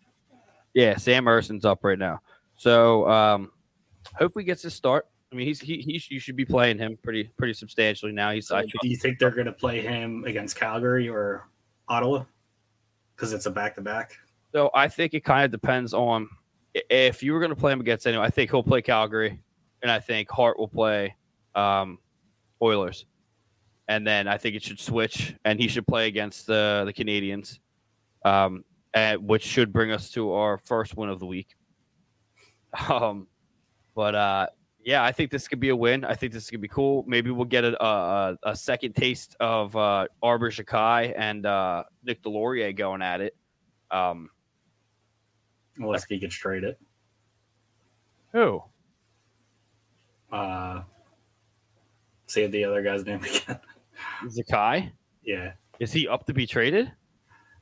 Yeah, 0.73 0.97
Sam 0.97 1.25
Ersson's 1.25 1.65
up 1.65 1.83
right 1.83 1.99
now. 1.99 2.21
So 2.57 3.09
um, 3.09 3.53
hopefully, 4.15 4.45
he 4.45 4.47
gets 4.47 4.63
his 4.63 4.75
start. 4.75 5.07
I 5.33 5.37
mean, 5.37 5.47
he's 5.47 5.61
he, 5.61 5.79
he 5.79 6.03
you 6.09 6.19
should 6.21 6.37
be 6.37 6.45
playing 6.45 6.79
him 6.79 6.99
pretty 7.03 7.31
pretty 7.37 7.53
substantially 7.53 8.13
now. 8.13 8.31
He's 8.31 8.49
so 8.49 8.63
do 8.63 8.89
you 8.89 8.97
think 8.97 9.19
they're 9.19 9.31
going 9.31 9.47
to 9.47 9.53
play 9.53 9.81
him 9.81 10.25
against 10.25 10.57
Calgary 10.57 11.09
or 11.09 11.49
Ottawa? 11.89 12.25
Because 13.15 13.33
it's 13.33 13.47
a 13.47 13.51
back 13.51 13.75
to 13.77 13.81
back. 13.81 14.17
So 14.53 14.71
I 14.75 14.89
think 14.89 15.15
it 15.15 15.25
kind 15.25 15.45
of 15.45 15.51
depends 15.51 15.93
on 15.93 16.29
if 16.75 17.23
you 17.23 17.33
were 17.33 17.41
going 17.41 17.51
to 17.51 17.57
play 17.57 17.73
him 17.73 17.81
against 17.81 18.07
anyone. 18.07 18.25
I 18.25 18.31
think 18.31 18.51
he'll 18.51 18.63
play 18.63 18.83
Calgary, 18.83 19.41
and 19.83 19.91
I 19.91 20.01
think 20.01 20.31
Hart 20.31 20.59
will 20.59 20.69
play 20.69 21.15
um, 21.55 21.99
Oilers, 22.63 23.05
and 23.89 24.07
then 24.07 24.29
I 24.29 24.39
think 24.39 24.55
it 24.55 24.63
should 24.63 24.81
switch, 24.81 25.35
and 25.45 25.61
he 25.61 25.69
should 25.69 25.87
play 25.87 26.07
against 26.07 26.47
the 26.47 26.85
the 26.87 26.93
Canadiens, 26.93 27.59
um, 28.25 28.65
and, 28.95 29.27
which 29.27 29.43
should 29.43 29.73
bring 29.73 29.91
us 29.91 30.11
to 30.13 30.33
our 30.33 30.57
first 30.59 30.97
win 30.97 31.11
of 31.11 31.19
the 31.19 31.27
week. 31.27 31.57
Um, 32.91 33.27
but 33.95 34.15
uh, 34.15 34.47
yeah, 34.85 35.03
I 35.03 35.11
think 35.11 35.31
this 35.31 35.49
could 35.49 35.59
be 35.61 35.71
a 35.71 35.77
win. 35.77 36.05
I 36.05 36.15
think 36.15 36.33
this 36.33 36.49
could 36.51 36.61
be 36.61 36.69
cool. 36.69 37.05
Maybe 37.09 37.31
we'll 37.31 37.45
get 37.45 37.65
a 37.65 37.85
a, 37.85 38.37
a 38.45 38.57
second 38.57 38.95
taste 38.95 39.35
of 39.41 39.75
uh, 39.75 40.07
Arber 40.23 40.51
Xhekaj 40.51 41.15
and 41.17 41.45
uh, 41.45 41.85
Nick 42.05 42.23
Deslauriers 42.23 42.77
going 42.77 43.03
at 43.03 43.21
it. 43.21 43.37
Um, 43.91 44.31
Unless 45.79 46.05
he 46.05 46.19
gets 46.19 46.35
traded. 46.35 46.77
Who? 48.33 48.63
Uh, 50.31 50.83
say 52.27 52.47
the 52.47 52.65
other 52.65 52.83
guy's 52.83 53.05
name 53.05 53.23
again. 53.25 53.61
Zakai? 54.27 54.93
Yeah. 55.25 55.53
Is 55.81 55.93
he 55.93 56.07
up 56.09 56.27
to 56.27 56.35
be 56.35 56.47
traded? 56.47 56.93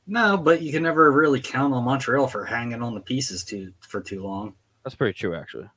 No, 0.07 0.37
but 0.37 0.61
you 0.61 0.71
can 0.71 0.83
never 0.83 1.11
really 1.11 1.41
count 1.41 1.73
on 1.73 1.83
Montreal 1.83 2.27
for 2.27 2.45
hanging 2.45 2.81
on 2.81 2.93
the 2.93 3.01
pieces 3.01 3.43
too 3.43 3.73
for 3.79 4.01
too 4.01 4.23
long. 4.23 4.53
That's 4.85 4.95
pretty 4.95 5.17
true, 5.17 5.35
actually. 5.35 5.67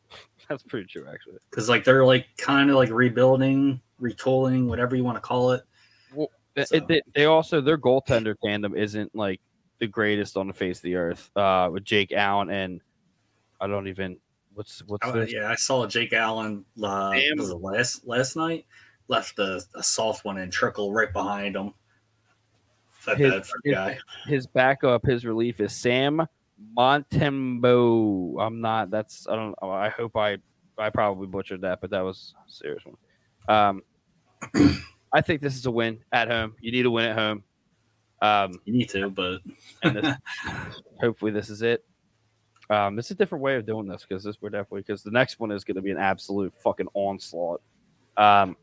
That's 0.48 0.62
pretty 0.62 0.86
true, 0.86 1.06
actually. 1.12 1.36
Because 1.50 1.68
like 1.68 1.84
they're 1.84 2.04
like 2.04 2.26
kind 2.38 2.70
of 2.70 2.76
like 2.76 2.90
rebuilding, 2.90 3.80
retooling, 4.00 4.66
whatever 4.66 4.96
you 4.96 5.04
want 5.04 5.18
to 5.18 5.20
call 5.20 5.52
it. 5.52 5.64
Well, 6.14 6.30
so. 6.56 6.76
it, 6.76 6.84
it, 6.88 7.04
they 7.14 7.26
also 7.26 7.60
their 7.60 7.76
goaltender 7.76 8.34
tandem 8.42 8.74
isn't 8.74 9.14
like 9.14 9.42
the 9.80 9.86
greatest 9.86 10.38
on 10.38 10.48
the 10.48 10.54
face 10.54 10.78
of 10.78 10.82
the 10.82 10.96
earth. 10.96 11.30
Uh, 11.36 11.68
with 11.70 11.84
Jake 11.84 12.12
Allen 12.12 12.48
and 12.48 12.80
I 13.60 13.66
don't 13.66 13.86
even 13.86 14.16
what's 14.54 14.82
what's 14.86 15.06
oh, 15.06 15.20
yeah. 15.22 15.50
I 15.50 15.56
saw 15.56 15.86
Jake 15.86 16.14
Allen 16.14 16.64
uh, 16.82 17.12
last 17.60 18.06
last 18.06 18.34
night 18.34 18.64
left 19.08 19.38
a, 19.38 19.62
a 19.74 19.82
soft 19.82 20.24
one 20.24 20.38
and 20.38 20.50
trickle 20.50 20.90
right 20.90 21.12
behind 21.12 21.54
him. 21.54 21.74
His, 23.18 23.52
his. 23.62 23.98
His 24.26 24.46
backup, 24.46 25.04
his 25.04 25.26
relief 25.26 25.60
is 25.60 25.74
Sam 25.74 26.26
Montembeault. 26.76 28.40
I'm 28.40 28.60
not. 28.60 28.90
That's. 28.90 29.26
I 29.28 29.36
don't. 29.36 29.54
I 29.62 29.88
hope 29.88 30.16
I. 30.16 30.38
I 30.76 30.90
probably 30.90 31.26
butchered 31.26 31.60
that, 31.60 31.80
but 31.80 31.90
that 31.90 32.00
was 32.00 32.34
a 32.46 32.50
serious 32.50 32.82
one. 32.84 32.96
Um, 33.48 33.82
I 35.12 35.20
think 35.20 35.40
this 35.40 35.54
is 35.54 35.66
a 35.66 35.70
win 35.70 36.00
at 36.12 36.28
home. 36.28 36.54
You 36.60 36.72
need 36.72 36.86
a 36.86 36.90
win 36.90 37.06
at 37.06 37.16
home. 37.16 37.44
Um, 38.20 38.60
you 38.64 38.72
need 38.72 38.88
to, 38.88 39.10
but 39.10 39.40
this, 39.82 40.16
hopefully 41.00 41.30
this 41.30 41.50
is 41.50 41.62
it. 41.62 41.84
Um, 42.70 42.98
it's 42.98 43.10
a 43.10 43.14
different 43.14 43.42
way 43.42 43.56
of 43.56 43.66
doing 43.66 43.86
this 43.86 44.04
because 44.08 44.24
this 44.24 44.36
we're 44.40 44.48
definitely 44.48 44.80
because 44.80 45.02
the 45.02 45.10
next 45.10 45.38
one 45.38 45.50
is 45.50 45.64
going 45.64 45.76
to 45.76 45.82
be 45.82 45.90
an 45.90 45.98
absolute 45.98 46.54
fucking 46.62 46.88
onslaught. 46.94 47.60
Um, 48.16 48.56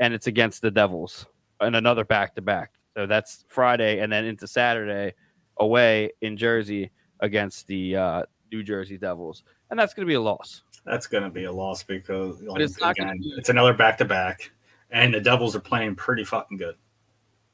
and 0.00 0.14
it's 0.14 0.26
against 0.26 0.62
the 0.62 0.70
Devils 0.70 1.26
and 1.60 1.76
another 1.76 2.04
back 2.04 2.34
to 2.34 2.42
back. 2.42 2.72
So 2.96 3.06
that's 3.06 3.44
Friday 3.48 4.00
and 4.00 4.12
then 4.12 4.24
into 4.24 4.46
Saturday 4.46 5.14
away 5.58 6.10
in 6.22 6.36
Jersey 6.36 6.90
against 7.22 7.66
the 7.66 7.96
uh, 7.96 8.22
New 8.52 8.62
Jersey 8.62 8.98
Devils, 8.98 9.44
and 9.70 9.78
that's 9.78 9.94
going 9.94 10.06
to 10.06 10.10
be 10.10 10.14
a 10.14 10.20
loss. 10.20 10.62
That's 10.84 11.06
going 11.06 11.24
to 11.24 11.30
be 11.30 11.44
a 11.44 11.52
loss 11.52 11.82
because 11.82 12.42
it's, 12.42 12.76
again, 12.82 13.18
it's 13.38 13.48
another 13.48 13.72
back 13.72 13.96
to 13.98 14.04
back, 14.04 14.50
and 14.90 15.14
the 15.14 15.20
Devils 15.20 15.56
are 15.56 15.60
playing 15.60 15.94
pretty 15.94 16.24
fucking 16.24 16.58
good. 16.58 16.76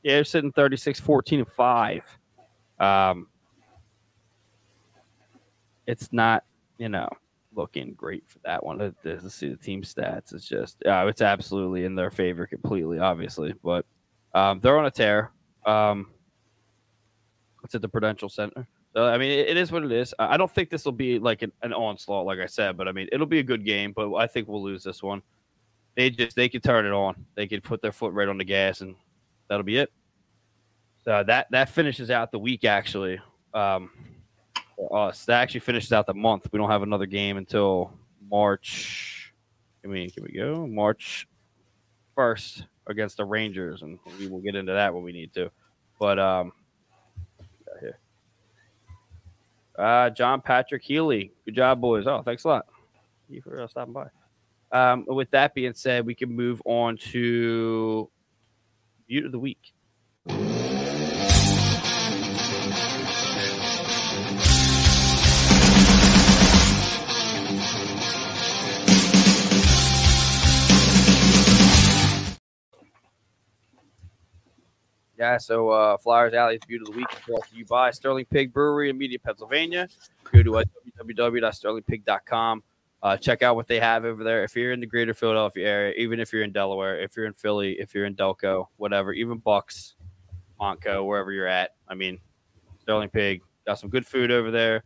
Yeah, 0.02 0.14
they're 0.14 0.24
sitting 0.24 0.52
36, 0.52 0.98
14, 0.98 1.40
and 1.40 1.48
5. 1.48 2.18
Um, 2.80 3.26
it's 5.86 6.12
not, 6.12 6.44
you 6.78 6.88
know, 6.88 7.08
looking 7.54 7.92
great 7.94 8.24
for 8.26 8.38
that 8.44 8.64
one. 8.64 8.78
To, 8.78 8.94
to 9.02 9.28
see 9.28 9.48
the 9.48 9.56
team 9.56 9.82
stats, 9.82 10.32
it's 10.32 10.48
just, 10.48 10.84
uh, 10.86 11.06
it's 11.08 11.20
absolutely 11.20 11.84
in 11.84 11.94
their 11.94 12.10
favor 12.10 12.46
completely, 12.46 12.98
obviously. 12.98 13.54
But 13.62 13.84
um, 14.34 14.60
they're 14.60 14.78
on 14.78 14.86
a 14.86 14.90
tear. 14.90 15.32
Um, 15.66 16.10
it's 17.64 17.74
at 17.74 17.82
the 17.82 17.88
Prudential 17.88 18.28
Center. 18.28 18.66
So, 18.94 19.04
I 19.04 19.18
mean, 19.18 19.30
it, 19.30 19.48
it 19.48 19.56
is 19.56 19.70
what 19.70 19.84
it 19.84 19.92
is. 19.92 20.14
I 20.18 20.36
don't 20.36 20.50
think 20.50 20.70
this 20.70 20.84
will 20.84 20.92
be 20.92 21.18
like 21.18 21.42
an, 21.42 21.52
an, 21.62 21.72
onslaught, 21.72 22.26
like 22.26 22.38
I 22.38 22.46
said, 22.46 22.76
but 22.76 22.88
I 22.88 22.92
mean, 22.92 23.08
it'll 23.12 23.26
be 23.26 23.38
a 23.38 23.44
good 23.44 23.64
game. 23.64 23.92
But 23.94 24.14
I 24.14 24.26
think 24.26 24.48
we'll 24.48 24.62
lose 24.62 24.82
this 24.82 25.02
one. 25.02 25.22
They 25.94 26.10
just 26.10 26.36
they 26.36 26.48
could 26.48 26.62
turn 26.62 26.86
it 26.86 26.92
on. 26.92 27.26
They 27.34 27.46
could 27.46 27.62
put 27.62 27.82
their 27.82 27.92
foot 27.92 28.12
right 28.12 28.28
on 28.28 28.38
the 28.38 28.44
gas, 28.44 28.80
and 28.80 28.94
that'll 29.48 29.64
be 29.64 29.76
it. 29.76 29.92
So 31.04 31.22
that 31.26 31.48
that 31.50 31.68
finishes 31.68 32.10
out 32.10 32.32
the 32.32 32.38
week 32.38 32.64
actually. 32.64 33.20
Um, 33.52 33.90
for 34.76 34.96
us, 34.96 35.24
that 35.24 35.42
actually 35.42 35.60
finishes 35.60 35.92
out 35.92 36.06
the 36.06 36.14
month. 36.14 36.48
We 36.52 36.58
don't 36.58 36.70
have 36.70 36.82
another 36.82 37.06
game 37.06 37.36
until 37.36 37.92
March. 38.30 39.32
I 39.84 39.88
mean, 39.88 40.10
can 40.10 40.22
we 40.22 40.32
go 40.32 40.66
March 40.66 41.26
first 42.14 42.64
against 42.86 43.16
the 43.16 43.24
Rangers, 43.24 43.82
and 43.82 43.98
we 44.18 44.28
will 44.28 44.40
get 44.40 44.54
into 44.54 44.72
that 44.72 44.92
when 44.92 45.02
we 45.02 45.12
need 45.12 45.32
to. 45.34 45.50
But 45.98 46.18
um, 46.18 46.52
here. 47.80 47.98
Uh, 49.78 50.10
John 50.10 50.40
Patrick 50.40 50.82
Healy. 50.82 51.32
Good 51.44 51.54
job, 51.54 51.80
boys. 51.80 52.06
Oh, 52.06 52.22
thanks 52.22 52.44
a 52.44 52.48
lot. 52.48 52.66
Thank 53.28 53.36
you 53.36 53.42
for 53.42 53.62
uh, 53.62 53.68
stopping 53.68 53.94
by. 53.94 54.06
Um, 54.72 55.04
with 55.06 55.30
that 55.30 55.54
being 55.54 55.72
said, 55.74 56.04
we 56.04 56.14
can 56.14 56.30
move 56.30 56.60
on 56.64 56.96
to 57.12 58.10
Beaut 59.06 59.24
of 59.24 59.32
the 59.32 59.38
Week. 59.38 59.72
Yeah, 75.18 75.36
so 75.36 75.70
uh, 75.70 75.96
Flyers 75.96 76.32
Alley's 76.32 76.60
Beauty 76.68 76.84
of 76.86 76.92
the 76.92 76.96
Week 76.98 77.06
is 77.12 77.18
brought 77.26 77.48
to 77.48 77.56
you 77.56 77.64
by 77.64 77.90
Sterling 77.90 78.26
Pig 78.26 78.52
Brewery 78.52 78.88
in 78.88 78.96
Media, 78.96 79.18
Pennsylvania. 79.18 79.88
Go 80.30 80.44
to 80.44 80.58
uh, 80.58 80.64
www.sterlingpig.com. 81.02 82.62
Uh, 83.02 83.16
check 83.16 83.42
out 83.42 83.56
what 83.56 83.66
they 83.66 83.80
have 83.80 84.04
over 84.04 84.22
there. 84.22 84.44
If 84.44 84.54
you're 84.54 84.70
in 84.70 84.78
the 84.78 84.86
greater 84.86 85.14
Philadelphia 85.14 85.66
area, 85.66 85.94
even 85.96 86.20
if 86.20 86.32
you're 86.32 86.44
in 86.44 86.52
Delaware, 86.52 87.00
if 87.00 87.16
you're 87.16 87.26
in 87.26 87.32
Philly, 87.32 87.72
if 87.80 87.94
you're 87.94 88.06
in 88.06 88.14
Delco, 88.14 88.66
whatever, 88.76 89.12
even 89.12 89.38
Bucks, 89.38 89.96
Montco, 90.60 91.04
wherever 91.04 91.32
you're 91.32 91.48
at. 91.48 91.74
I 91.88 91.96
mean, 91.96 92.20
Sterling 92.80 93.08
Pig 93.08 93.42
got 93.66 93.80
some 93.80 93.90
good 93.90 94.06
food 94.06 94.30
over 94.30 94.52
there, 94.52 94.84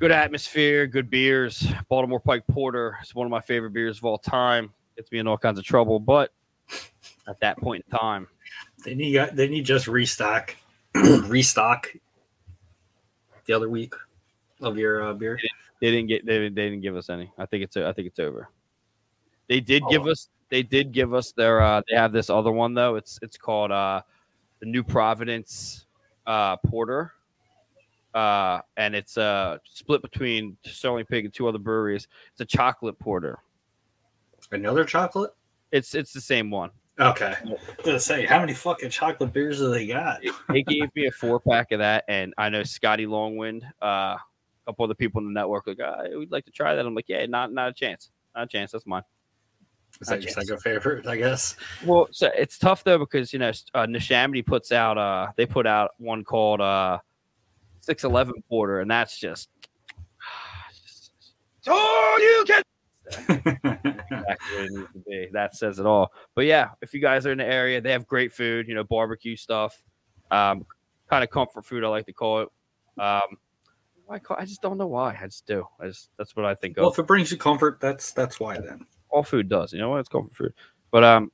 good 0.00 0.10
atmosphere, 0.10 0.88
good 0.88 1.08
beers. 1.08 1.68
Baltimore 1.88 2.20
Pike 2.20 2.44
Porter 2.50 2.98
is 3.00 3.14
one 3.14 3.26
of 3.26 3.30
my 3.30 3.40
favorite 3.40 3.72
beers 3.72 3.98
of 3.98 4.04
all 4.04 4.18
time. 4.18 4.72
Gets 4.96 5.12
me 5.12 5.20
in 5.20 5.28
all 5.28 5.38
kinds 5.38 5.58
of 5.58 5.64
trouble, 5.64 6.00
but 6.00 6.32
at 7.28 7.38
that 7.40 7.58
point 7.58 7.84
in 7.90 7.96
time, 7.96 8.26
they 8.84 8.94
need 8.94 9.20
they 9.34 9.48
need 9.48 9.64
just 9.64 9.88
restock 9.88 10.54
restock 10.94 11.92
the 13.46 13.52
other 13.52 13.68
week 13.68 13.94
of 14.60 14.76
your 14.78 15.02
uh, 15.08 15.14
beer. 15.14 15.38
They 15.80 15.90
didn't, 15.90 16.08
get 16.08 16.26
they, 16.26 16.38
they 16.38 16.48
didn't 16.48 16.80
give 16.80 16.96
us 16.96 17.08
any. 17.08 17.30
I 17.38 17.46
think 17.46 17.64
it's 17.64 17.76
I 17.76 17.92
think 17.92 18.08
it's 18.08 18.18
over. 18.18 18.48
They 19.48 19.60
did 19.60 19.82
oh. 19.84 19.90
give 19.90 20.06
us 20.06 20.28
they 20.50 20.62
did 20.62 20.92
give 20.92 21.14
us 21.14 21.32
their 21.32 21.60
uh 21.60 21.82
they 21.88 21.96
have 21.96 22.12
this 22.12 22.30
other 22.30 22.52
one 22.52 22.74
though. 22.74 22.96
It's 22.96 23.18
it's 23.22 23.36
called 23.36 23.70
uh 23.70 24.02
the 24.60 24.66
New 24.66 24.82
Providence 24.82 25.86
uh 26.26 26.56
porter. 26.56 27.12
Uh 28.14 28.60
and 28.76 28.94
it's 28.94 29.16
uh 29.16 29.58
split 29.64 30.02
between 30.02 30.56
Sterling 30.64 31.04
Pig 31.06 31.24
and 31.24 31.34
two 31.34 31.46
other 31.46 31.58
breweries. 31.58 32.08
It's 32.32 32.40
a 32.40 32.44
chocolate 32.44 32.98
porter. 32.98 33.38
Another 34.50 34.84
chocolate? 34.84 35.30
It's 35.70 35.94
it's 35.94 36.12
the 36.12 36.20
same 36.20 36.50
one. 36.50 36.70
Okay. 37.00 37.34
I 37.40 37.48
was 37.48 37.60
gonna 37.84 38.00
say, 38.00 38.26
how 38.26 38.40
many 38.40 38.54
fucking 38.54 38.90
chocolate 38.90 39.32
beers 39.32 39.58
do 39.58 39.70
they 39.70 39.86
got? 39.86 40.20
they 40.48 40.62
gave 40.62 40.94
me 40.96 41.06
a 41.06 41.10
four 41.12 41.38
pack 41.38 41.70
of 41.70 41.78
that, 41.78 42.04
and 42.08 42.34
I 42.36 42.48
know 42.48 42.64
Scotty 42.64 43.06
Longwind, 43.06 43.62
uh, 43.80 44.16
a 44.16 44.18
couple 44.66 44.84
other 44.84 44.94
people 44.94 45.20
in 45.20 45.26
the 45.26 45.32
network, 45.32 45.66
like, 45.68 45.80
uh, 45.80 46.04
we'd 46.16 46.32
like 46.32 46.44
to 46.46 46.50
try 46.50 46.74
that. 46.74 46.84
I'm 46.84 46.94
like, 46.94 47.08
yeah, 47.08 47.24
not 47.26 47.52
not 47.52 47.68
a 47.68 47.72
chance, 47.72 48.10
not 48.34 48.44
a 48.44 48.46
chance. 48.48 48.72
That's 48.72 48.86
mine. 48.86 49.02
Is 50.00 50.08
that 50.08 50.22
your 50.22 50.32
second 50.32 50.58
favorite? 50.58 51.06
I 51.06 51.16
guess. 51.16 51.56
Well, 51.84 52.08
so 52.10 52.30
it's 52.36 52.58
tough 52.58 52.84
though 52.84 52.98
because 52.98 53.32
you 53.32 53.38
know 53.38 53.50
uh, 53.74 53.86
Neshaminy 53.86 54.44
puts 54.44 54.70
out 54.70 54.98
uh 54.98 55.28
they 55.36 55.46
put 55.46 55.66
out 55.66 55.92
one 55.98 56.24
called 56.24 56.60
uh 56.60 56.98
six 57.80 58.04
eleven 58.04 58.34
porter, 58.48 58.80
and 58.80 58.90
that's 58.90 59.18
just. 59.18 59.48
Oh, 61.70 62.18
you 62.18 62.44
can 62.46 62.62
exactly 63.28 64.56
it 64.56 64.70
needs 64.72 64.92
to 64.92 64.98
be. 65.06 65.28
That 65.32 65.54
says 65.56 65.78
it 65.78 65.86
all. 65.86 66.12
But 66.34 66.44
yeah, 66.46 66.70
if 66.82 66.92
you 66.94 67.00
guys 67.00 67.26
are 67.26 67.32
in 67.32 67.38
the 67.38 67.46
area, 67.46 67.80
they 67.80 67.92
have 67.92 68.06
great 68.06 68.32
food. 68.32 68.68
You 68.68 68.74
know, 68.74 68.84
barbecue 68.84 69.36
stuff, 69.36 69.82
um, 70.30 70.64
kind 71.08 71.24
of 71.24 71.30
comfort 71.30 71.64
food. 71.64 71.84
I 71.84 71.88
like 71.88 72.06
to 72.06 72.12
call 72.12 72.40
it. 72.42 72.48
Um, 73.00 73.36
I, 74.10 74.18
call, 74.18 74.36
I 74.38 74.44
just 74.44 74.62
don't 74.62 74.78
know 74.78 74.86
why. 74.86 75.18
I 75.20 75.26
just 75.26 75.46
do. 75.46 75.66
I 75.80 75.88
just 75.88 76.10
that's 76.16 76.34
what 76.34 76.44
I 76.44 76.54
think 76.54 76.76
Well, 76.76 76.88
of. 76.88 76.94
if 76.94 76.98
it 76.98 77.06
brings 77.06 77.30
you 77.30 77.36
comfort, 77.36 77.78
that's 77.80 78.12
that's 78.12 78.40
why 78.40 78.58
then. 78.58 78.86
All 79.10 79.22
food 79.22 79.48
does. 79.48 79.72
You 79.72 79.78
know 79.78 79.90
what? 79.90 80.00
It's 80.00 80.08
comfort 80.08 80.34
food. 80.34 80.54
But 80.90 81.04
um, 81.04 81.30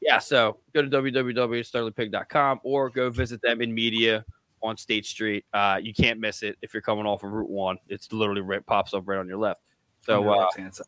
yeah. 0.00 0.18
So 0.18 0.58
go 0.74 0.82
to 0.82 0.88
www.sterlingpig.com 0.88 2.60
or 2.62 2.90
go 2.90 3.10
visit 3.10 3.40
them 3.42 3.60
in 3.60 3.74
media 3.74 4.24
on 4.62 4.76
State 4.76 5.06
Street. 5.06 5.44
Uh, 5.52 5.78
you 5.80 5.92
can't 5.92 6.18
miss 6.18 6.42
it 6.42 6.56
if 6.62 6.72
you're 6.72 6.80
coming 6.82 7.06
off 7.06 7.22
of 7.22 7.30
Route 7.30 7.50
One. 7.50 7.78
It's 7.88 8.12
literally 8.12 8.40
right, 8.40 8.64
pops 8.64 8.94
up 8.94 9.06
right 9.06 9.18
on 9.18 9.28
your 9.28 9.38
left. 9.38 9.60
So 10.04 10.20
On 10.20 10.24
the 10.26 10.30
uh, 10.32 10.36
left-hand 10.36 10.74
side. 10.74 10.86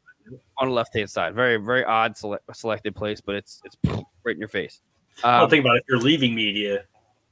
on 0.59 0.69
the 0.69 0.75
left 0.75 0.95
hand 0.95 1.11
side, 1.11 1.35
very 1.35 1.57
very 1.57 1.85
odd 1.85 2.17
sele- 2.17 2.39
selected 2.53 2.95
place, 2.95 3.21
but 3.21 3.35
it's 3.35 3.61
it's 3.65 3.77
right 4.25 4.35
in 4.35 4.39
your 4.39 4.49
face. 4.49 4.81
well, 5.25 5.45
Um, 5.45 5.51
think 5.51 5.65
about 5.65 5.77
it. 5.77 5.83
If 5.87 5.89
you're 5.89 5.99
leaving 6.01 6.35
media, 6.35 6.85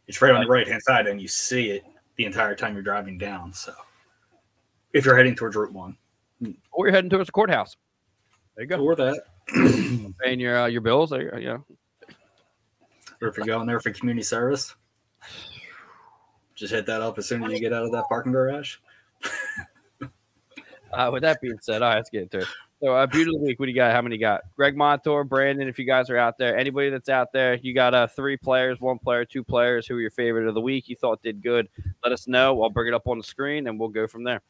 it's 0.06 0.20
right 0.22 0.34
on 0.34 0.40
the 0.42 0.48
right 0.48 0.66
hand 0.66 0.82
side, 0.82 1.06
and 1.06 1.20
you 1.20 1.28
see 1.28 1.70
it 1.70 1.82
the 2.16 2.24
entire 2.24 2.54
time 2.54 2.74
you're 2.74 2.82
driving 2.82 3.18
down. 3.18 3.52
So, 3.52 3.74
if 4.92 5.04
you're 5.04 5.16
heading 5.16 5.34
towards 5.34 5.56
Route 5.56 5.72
One, 5.72 5.96
or 6.72 6.86
you're 6.86 6.94
heading 6.94 7.10
towards 7.10 7.26
the 7.28 7.32
courthouse. 7.32 7.76
There 8.56 8.64
you 8.64 8.68
go. 8.70 8.78
or 8.78 8.94
that, 8.96 9.20
Paying 10.22 10.40
your 10.40 10.58
uh, 10.62 10.66
your 10.66 10.80
bills. 10.80 11.10
There 11.10 11.22
you 11.22 11.30
go. 11.30 11.36
Yeah. 11.38 12.14
or 13.20 13.28
if 13.28 13.36
you're 13.36 13.46
going 13.46 13.66
there 13.66 13.80
for 13.80 13.90
community 13.90 14.22
service, 14.24 14.74
just 16.54 16.72
hit 16.72 16.86
that 16.86 17.02
up 17.02 17.18
as 17.18 17.26
soon 17.26 17.42
as 17.44 17.52
you 17.52 17.58
get 17.60 17.72
out 17.72 17.82
of 17.84 17.92
that 17.92 18.04
parking 18.08 18.32
garage. 18.32 18.76
Uh, 20.94 21.10
with 21.10 21.22
that 21.22 21.40
being 21.40 21.58
said, 21.60 21.82
all 21.82 21.88
right, 21.88 21.96
let's 21.96 22.10
get 22.10 22.22
into 22.22 22.38
it. 22.38 22.48
So, 22.80 22.94
uh, 22.94 23.06
beauty 23.06 23.30
of 23.34 23.40
the 23.40 23.46
week. 23.46 23.58
What 23.58 23.66
do 23.66 23.72
you 23.72 23.76
got? 23.76 23.92
How 23.92 24.02
many 24.02 24.16
you 24.16 24.20
got? 24.20 24.42
Greg 24.56 24.76
Montour, 24.76 25.24
Brandon. 25.24 25.68
If 25.68 25.78
you 25.78 25.84
guys 25.84 26.10
are 26.10 26.18
out 26.18 26.36
there, 26.36 26.56
anybody 26.56 26.90
that's 26.90 27.08
out 27.08 27.32
there, 27.32 27.54
you 27.54 27.72
got 27.72 27.94
uh, 27.94 28.06
three 28.06 28.36
players, 28.36 28.80
one 28.80 28.98
player, 28.98 29.24
two 29.24 29.42
players. 29.42 29.86
Who 29.86 29.96
are 29.96 30.00
your 30.00 30.10
favorite 30.10 30.46
of 30.48 30.54
the 30.54 30.60
week? 30.60 30.88
You 30.88 30.96
thought 30.96 31.22
did 31.22 31.42
good? 31.42 31.68
Let 32.02 32.12
us 32.12 32.28
know. 32.28 32.62
I'll 32.62 32.70
bring 32.70 32.88
it 32.88 32.94
up 32.94 33.08
on 33.08 33.16
the 33.16 33.24
screen 33.24 33.66
and 33.68 33.80
we'll 33.80 33.88
go 33.88 34.06
from 34.06 34.24
there. 34.24 34.42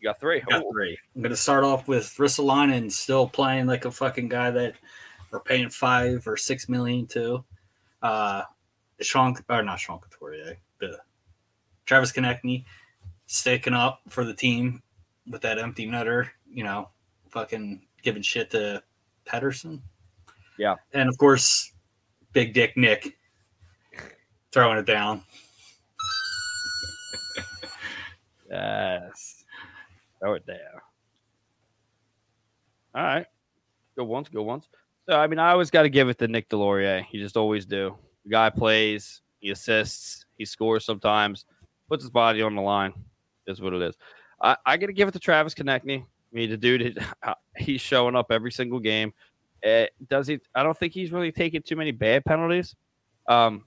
You 0.00 0.08
got 0.08 0.20
three. 0.20 0.40
Got 0.40 0.62
Ooh. 0.62 0.70
three. 0.72 0.98
I'm 1.14 1.22
going 1.22 1.30
to 1.30 1.36
start 1.36 1.64
off 1.64 1.88
with 1.88 2.04
Ristolainen 2.18 2.90
still 2.90 3.28
playing 3.28 3.66
like 3.66 3.84
a 3.84 3.90
fucking 3.90 4.28
guy 4.28 4.50
that 4.50 4.74
we're 5.30 5.40
paying 5.40 5.68
five 5.70 6.26
or 6.26 6.36
six 6.36 6.68
million 6.68 7.06
to. 7.08 7.44
Uh, 8.02 8.42
Sean, 9.00 9.36
or 9.48 9.62
not 9.62 9.80
Sean 9.80 10.00
Couturier, 10.00 10.56
the 10.80 10.98
Travis 11.86 12.12
Konecny 12.12 12.64
sticking 13.26 13.74
up 13.74 14.00
for 14.08 14.24
the 14.24 14.34
team 14.34 14.82
with 15.30 15.42
that 15.42 15.58
empty 15.58 15.86
nutter, 15.86 16.30
you 16.52 16.64
know, 16.64 16.88
fucking 17.30 17.82
giving 18.02 18.22
shit 18.22 18.50
to 18.50 18.82
Pettersson. 19.26 19.80
Yeah. 20.58 20.76
And 20.92 21.08
of 21.08 21.16
course, 21.16 21.72
Big 22.32 22.52
Dick 22.52 22.76
Nick 22.76 23.16
throwing 24.52 24.78
it 24.78 24.86
down. 24.86 25.22
Yes. 28.50 29.44
Throw 30.18 30.34
it 30.34 30.44
down. 30.44 30.56
All 32.94 33.02
right. 33.02 33.26
Go 33.96 34.04
once, 34.04 34.28
go 34.28 34.42
once. 34.42 34.66
So, 35.08 35.16
I 35.16 35.26
mean, 35.26 35.38
I 35.38 35.52
always 35.52 35.70
got 35.70 35.82
to 35.82 35.88
give 35.88 36.08
it 36.08 36.18
to 36.18 36.28
Nick 36.28 36.48
Deslauriers. 36.48 37.06
You 37.12 37.22
just 37.22 37.36
always 37.36 37.64
do. 37.64 37.96
The 38.24 38.30
guy 38.30 38.50
plays, 38.50 39.22
he 39.38 39.50
assists, 39.50 40.26
he 40.36 40.44
scores 40.44 40.84
sometimes, 40.84 41.44
puts 41.88 42.02
his 42.02 42.10
body 42.10 42.42
on 42.42 42.54
the 42.54 42.62
line. 42.62 42.92
Is 43.46 43.60
what 43.60 43.72
it 43.72 43.82
is. 43.82 43.96
I, 44.40 44.56
I 44.64 44.76
got 44.76 44.86
to 44.86 44.92
give 44.92 45.08
it 45.08 45.12
to 45.12 45.18
Travis 45.18 45.54
Konecny. 45.54 46.02
I 46.02 46.06
mean, 46.32 46.50
the 46.50 46.56
dude, 46.56 47.04
he's 47.56 47.80
showing 47.80 48.16
up 48.16 48.30
every 48.30 48.52
single 48.52 48.78
game. 48.78 49.12
Uh, 49.64 49.86
does 50.08 50.26
he? 50.26 50.38
I 50.54 50.62
don't 50.62 50.76
think 50.76 50.92
he's 50.92 51.12
really 51.12 51.32
taking 51.32 51.62
too 51.62 51.76
many 51.76 51.90
bad 51.90 52.24
penalties. 52.24 52.74
Um, 53.28 53.64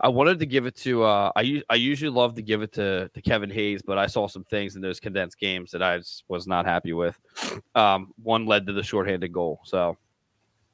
I 0.00 0.08
wanted 0.08 0.38
to 0.38 0.46
give 0.46 0.66
it 0.66 0.76
to. 0.76 1.02
Uh, 1.02 1.32
I 1.34 1.62
I 1.68 1.74
usually 1.74 2.10
love 2.10 2.34
to 2.36 2.42
give 2.42 2.62
it 2.62 2.72
to, 2.74 3.10
to 3.12 3.22
Kevin 3.22 3.50
Hayes, 3.50 3.82
but 3.82 3.98
I 3.98 4.06
saw 4.06 4.28
some 4.28 4.44
things 4.44 4.76
in 4.76 4.82
those 4.82 5.00
condensed 5.00 5.38
games 5.38 5.72
that 5.72 5.82
I 5.82 6.00
was 6.28 6.46
not 6.46 6.66
happy 6.66 6.92
with. 6.92 7.18
Um, 7.74 8.12
one 8.22 8.46
led 8.46 8.66
to 8.66 8.72
the 8.72 8.82
shorthanded 8.82 9.32
goal, 9.32 9.60
so 9.64 9.96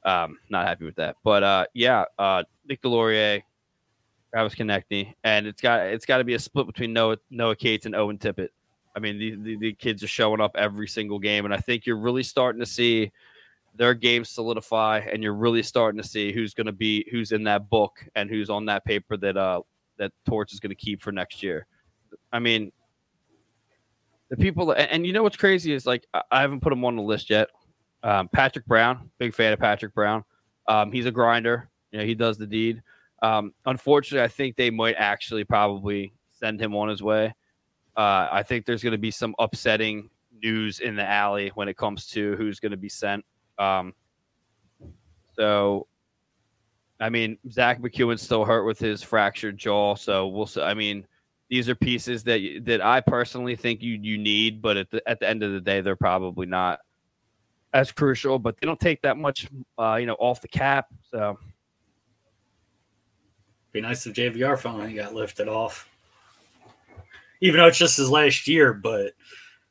um, 0.03 0.37
not 0.49 0.67
happy 0.67 0.85
with 0.85 0.95
that. 0.97 1.15
But 1.23 1.41
uh, 1.41 1.65
yeah, 1.73 2.05
uh, 2.19 2.43
Nick 2.67 2.83
Deslauriers, 2.83 3.41
Travis 4.31 4.53
Konecny, 4.53 5.15
and 5.23 5.47
it's 5.47 5.61
got 5.61 5.87
it's 5.87 6.05
got 6.05 6.19
to 6.19 6.23
be 6.23 6.35
a 6.35 6.39
split 6.39 6.67
between 6.67 6.93
Noah 6.93 7.17
Noah 7.31 7.55
Cates 7.55 7.87
and 7.87 7.95
Owen 7.95 8.19
Tippett. 8.19 8.49
I 8.95 8.99
mean, 8.99 9.19
the, 9.19 9.35
the, 9.35 9.57
the 9.57 9.73
kids 9.73 10.03
are 10.03 10.07
showing 10.07 10.39
up 10.39 10.55
every 10.55 10.87
single 10.87 11.19
game, 11.19 11.45
and 11.45 11.53
I 11.53 11.57
think 11.57 11.85
you're 11.85 11.97
really 11.97 12.23
starting 12.23 12.59
to 12.61 12.65
see 12.65 13.11
their 13.75 13.93
games 13.93 14.29
solidify, 14.29 14.99
and 15.11 15.21
you're 15.21 15.33
really 15.35 15.63
starting 15.63 16.01
to 16.01 16.07
see 16.07 16.31
who's 16.31 16.53
going 16.53 16.67
to 16.67 16.71
be 16.71 17.05
who's 17.11 17.31
in 17.31 17.43
that 17.43 17.69
book 17.69 18.05
and 18.15 18.29
who's 18.29 18.49
on 18.49 18.65
that 18.65 18.85
paper 18.85 19.17
that 19.17 19.35
uh 19.35 19.61
that 19.97 20.11
Torch 20.27 20.53
is 20.53 20.59
going 20.59 20.69
to 20.69 20.75
keep 20.75 21.01
for 21.01 21.11
next 21.11 21.43
year. 21.43 21.67
I 22.31 22.39
mean, 22.39 22.71
the 24.29 24.37
people, 24.37 24.71
and, 24.71 24.89
and 24.89 25.05
you 25.05 25.13
know 25.13 25.23
what's 25.23 25.37
crazy 25.37 25.73
is 25.73 25.85
like 25.85 26.05
I, 26.13 26.21
I 26.31 26.41
haven't 26.41 26.61
put 26.61 26.73
him 26.73 26.83
on 26.85 26.95
the 26.95 27.01
list 27.01 27.29
yet. 27.29 27.49
Um, 28.03 28.29
Patrick 28.29 28.65
Brown, 28.65 29.09
big 29.17 29.33
fan 29.33 29.53
of 29.53 29.59
Patrick 29.59 29.93
Brown. 29.93 30.23
Um, 30.67 30.91
he's 30.91 31.05
a 31.05 31.11
grinder. 31.11 31.69
You 31.91 31.99
know, 31.99 32.05
he 32.05 32.15
does 32.15 32.37
the 32.37 32.47
deed. 32.47 32.81
Um, 33.21 33.53
unfortunately, 33.65 34.23
I 34.23 34.27
think 34.27 34.55
they 34.55 34.69
might 34.69 34.95
actually 34.97 35.43
probably 35.43 36.13
send 36.31 36.61
him 36.61 36.75
on 36.75 36.89
his 36.89 37.01
way. 37.01 37.33
Uh, 37.97 38.27
I 38.31 38.43
think 38.43 38.65
there's 38.65 38.83
going 38.83 38.91
to 38.91 38.97
be 38.97 39.11
some 39.11 39.35
upsetting 39.39 40.09
news 40.41 40.79
in 40.79 40.95
the 40.95 41.07
alley 41.07 41.51
when 41.55 41.67
it 41.67 41.77
comes 41.77 42.07
to 42.07 42.35
who's 42.35 42.59
going 42.59 42.71
to 42.71 42.77
be 42.77 42.89
sent. 42.89 43.23
Um, 43.57 43.93
so, 45.37 45.87
I 46.99 47.09
mean, 47.09 47.37
Zack 47.49 47.81
MacEwen's 47.81 48.21
still 48.21 48.45
hurt 48.45 48.65
with 48.65 48.79
his 48.79 49.01
fractured 49.01 49.57
jaw, 49.57 49.95
so 49.95 50.27
we'll. 50.27 50.49
I 50.61 50.73
mean, 50.73 51.05
these 51.49 51.69
are 51.69 51.75
pieces 51.75 52.23
that 52.23 52.61
that 52.65 52.81
I 52.81 53.01
personally 53.01 53.55
think 53.55 53.81
you 53.81 53.93
you 54.01 54.17
need, 54.17 54.61
but 54.61 54.77
at 54.77 54.89
the 54.89 55.07
at 55.07 55.19
the 55.19 55.29
end 55.29 55.43
of 55.43 55.51
the 55.51 55.61
day, 55.61 55.81
they're 55.81 55.95
probably 55.95 56.45
not 56.45 56.79
as 57.73 57.91
crucial. 57.91 58.39
But 58.39 58.57
they 58.59 58.65
don't 58.65 58.79
take 58.79 59.01
that 59.03 59.17
much, 59.17 59.47
uh, 59.77 59.95
you 59.95 60.05
know, 60.05 60.15
off 60.19 60.41
the 60.41 60.47
cap. 60.47 60.87
So, 61.11 61.37
Be 63.71 63.81
nice 63.81 64.05
if 64.05 64.13
JVR 64.13 64.57
finally 64.57 64.93
got 64.93 65.13
lifted 65.13 65.47
off. 65.47 65.89
Even 67.41 67.59
though 67.59 67.67
it's 67.67 67.77
just 67.77 67.97
his 67.97 68.09
last 68.09 68.47
year, 68.47 68.73
but 68.73 69.13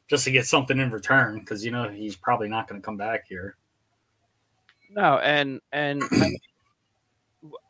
just 0.08 0.24
to 0.24 0.30
get 0.30 0.46
something 0.46 0.78
in 0.78 0.90
return, 0.90 1.38
because 1.40 1.64
you 1.64 1.70
know 1.70 1.88
he's 1.88 2.16
probably 2.16 2.48
not 2.48 2.68
going 2.68 2.80
to 2.80 2.84
come 2.84 2.96
back 2.96 3.24
here. 3.28 3.56
No, 4.90 5.18
and 5.18 5.60
and 5.72 6.02
I 6.12 6.30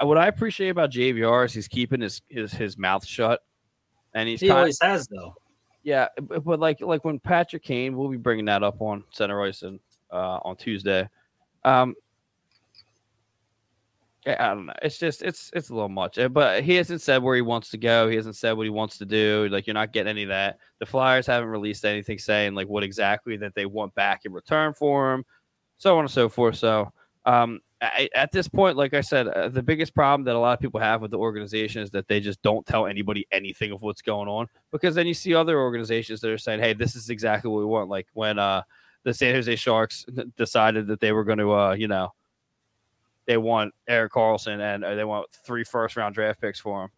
what 0.05 0.19
I 0.19 0.27
appreciate 0.29 0.69
about 0.71 0.91
JVR 0.91 1.47
is 1.47 1.55
he's 1.55 1.69
keeping 1.69 2.01
his 2.01 2.23
his, 2.29 2.53
his 2.53 2.77
mouth 2.77 3.05
shut, 3.07 3.41
and 4.15 4.29
he's 4.29 4.41
He 4.41 4.49
kind 4.49 4.59
always 4.59 4.79
has, 4.83 5.07
though. 5.09 5.35
yeah. 5.83 6.09
But, 6.21 6.45
but 6.45 6.61
like 6.61 6.81
like 6.81 7.05
when 7.05 7.19
Patrick 7.19 7.63
Kane, 7.63 7.97
we'll 7.97 8.09
be 8.09 8.17
bringing 8.17 8.45
that 8.47 8.63
up 8.63 8.81
on 8.81 9.05
Center 9.11 9.37
Royce 9.37 9.63
and 9.63 9.81
uh, 10.13 10.39
on 10.45 10.57
Tuesday. 10.57 11.09
Um, 11.65 11.95
I 14.27 14.55
don't 14.55 14.67
know. 14.67 14.73
It's 14.81 14.99
just 14.99 15.23
it's 15.23 15.51
it's 15.55 15.69
a 15.69 15.75
little 15.75 15.89
much, 15.89 16.19
Uh, 16.19 16.29
but 16.29 16.65
he 16.65 16.75
hasn't 16.75 17.03
said 17.03 17.23
where 17.23 17.37
he 17.37 17.43
wants 17.43 17.71
to 17.71 17.77
go. 17.77 18.09
He 18.09 18.17
hasn't 18.17 18.37
said 18.37 18.53
what 18.53 18.65
he 18.65 18.71
wants 18.71 18.97
to 18.99 19.05
do. 19.05 19.49
Like 19.51 19.67
you're 19.67 19.75
not 19.75 19.93
getting 19.93 20.11
any 20.11 20.23
of 20.23 20.31
that. 20.31 20.59
The 20.81 20.87
Flyers 20.87 21.27
haven't 21.27 21.51
released 21.51 21.85
anything 21.85 22.19
saying 22.19 22.55
like 22.55 22.69
what 22.69 22.83
exactly 22.83 23.37
that 23.39 23.55
they 23.55 23.67
want 23.67 23.95
back 23.95 24.25
in 24.25 24.33
return 24.33 24.73
for 24.73 25.13
him, 25.13 25.25
so 25.77 25.99
on 25.99 26.05
and 26.05 26.11
so 26.11 26.31
forth. 26.31 26.57
So 26.57 26.91
um, 27.27 27.61
I, 27.83 28.09
at 28.15 28.33
this 28.33 28.49
point, 28.49 28.77
like 28.77 28.95
I 28.95 29.03
said, 29.03 29.29
uh, 29.29 29.49
the 29.49 29.63
biggest 29.63 29.95
problem 29.95 30.25
that 30.25 30.37
a 30.37 30.39
lot 30.39 30.55
of 30.55 30.61
people 30.61 30.81
have 30.81 31.03
with 31.03 31.11
the 31.11 31.19
organization 31.19 31.83
is 31.83 31.91
that 31.91 32.09
they 32.09 32.21
just 32.21 32.41
don't 32.43 32.65
tell 32.67 32.87
anybody 32.87 33.27
anything 33.31 33.73
of 33.73 33.83
what's 33.83 34.03
going 34.03 34.29
on. 34.29 34.47
Because 34.73 34.95
then 34.95 35.07
you 35.07 35.15
see 35.15 35.35
other 35.35 35.61
organizations 35.61 36.21
that 36.21 36.31
are 36.31 36.39
saying, 36.39 36.61
"Hey, 36.61 36.73
this 36.73 36.97
is 36.97 37.11
exactly 37.11 37.51
what 37.51 37.59
we 37.59 37.67
want." 37.67 37.91
Like 37.91 38.07
when 38.15 38.39
uh, 38.39 38.63
the 39.03 39.13
San 39.13 39.35
Jose 39.35 39.55
Sharks 39.57 40.07
decided 40.37 40.87
that 40.87 41.01
they 41.01 41.13
were 41.13 41.25
going 41.25 41.39
to, 41.39 41.53
uh, 41.53 41.73
you 41.75 41.89
know, 41.89 42.13
they 43.27 43.37
want 43.37 43.75
Erik 43.89 44.13
Karlsson 44.13 44.61
and 44.61 44.85
uh, 44.85 44.95
they 44.95 45.05
want 45.05 45.27
three 45.33 45.65
first 45.65 45.97
round 45.97 46.15
draft 46.15 46.41
picks 46.41 46.61
for 46.61 46.85
him. 46.85 46.91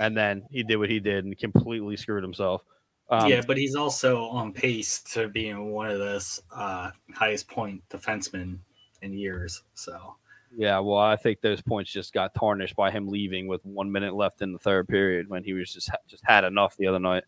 And 0.00 0.16
then 0.16 0.44
he 0.50 0.62
did 0.62 0.76
what 0.76 0.90
he 0.90 1.00
did 1.00 1.24
and 1.24 1.36
completely 1.36 1.96
screwed 1.96 2.22
himself. 2.22 2.62
Um, 3.10 3.30
yeah, 3.30 3.40
but 3.46 3.56
he's 3.56 3.74
also 3.74 4.24
on 4.24 4.52
pace 4.52 5.00
to 5.14 5.28
being 5.28 5.72
one 5.72 5.90
of 5.90 5.98
the 5.98 6.40
uh, 6.54 6.90
highest 7.14 7.48
point 7.48 7.82
defensemen 7.88 8.58
in 9.00 9.12
years. 9.12 9.62
So 9.74 10.16
Yeah, 10.56 10.78
well, 10.80 10.98
I 10.98 11.16
think 11.16 11.40
those 11.40 11.62
points 11.62 11.90
just 11.90 12.12
got 12.12 12.34
tarnished 12.34 12.76
by 12.76 12.90
him 12.90 13.08
leaving 13.08 13.46
with 13.46 13.64
one 13.64 13.90
minute 13.90 14.14
left 14.14 14.42
in 14.42 14.52
the 14.52 14.58
third 14.58 14.88
period 14.88 15.28
when 15.28 15.42
he 15.42 15.54
was 15.54 15.72
just 15.72 15.90
just 16.06 16.22
had 16.24 16.44
enough 16.44 16.76
the 16.76 16.86
other 16.86 16.98
night. 16.98 17.24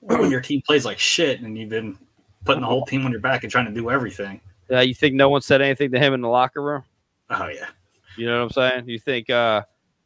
when 0.00 0.30
your 0.30 0.40
team 0.40 0.60
plays 0.66 0.84
like 0.84 0.98
shit 0.98 1.40
and 1.40 1.56
you've 1.56 1.68
been 1.68 1.96
putting 2.44 2.62
the 2.62 2.66
whole 2.66 2.84
team 2.84 3.06
on 3.06 3.12
your 3.12 3.20
back 3.20 3.44
and 3.44 3.52
trying 3.52 3.66
to 3.66 3.72
do 3.72 3.90
everything. 3.90 4.40
Uh, 4.72 4.80
you 4.80 4.94
think 4.94 5.14
no 5.14 5.28
one 5.28 5.42
said 5.42 5.60
anything 5.60 5.90
to 5.92 5.98
him 5.98 6.14
in 6.14 6.20
the 6.20 6.28
locker 6.28 6.62
room? 6.62 6.82
Oh 7.30 7.48
yeah, 7.48 7.68
You 8.16 8.26
know 8.26 8.38
what 8.38 8.44
I'm 8.44 8.50
saying? 8.50 8.88
You 8.88 8.98
think 8.98 9.28
uh, 9.30 9.62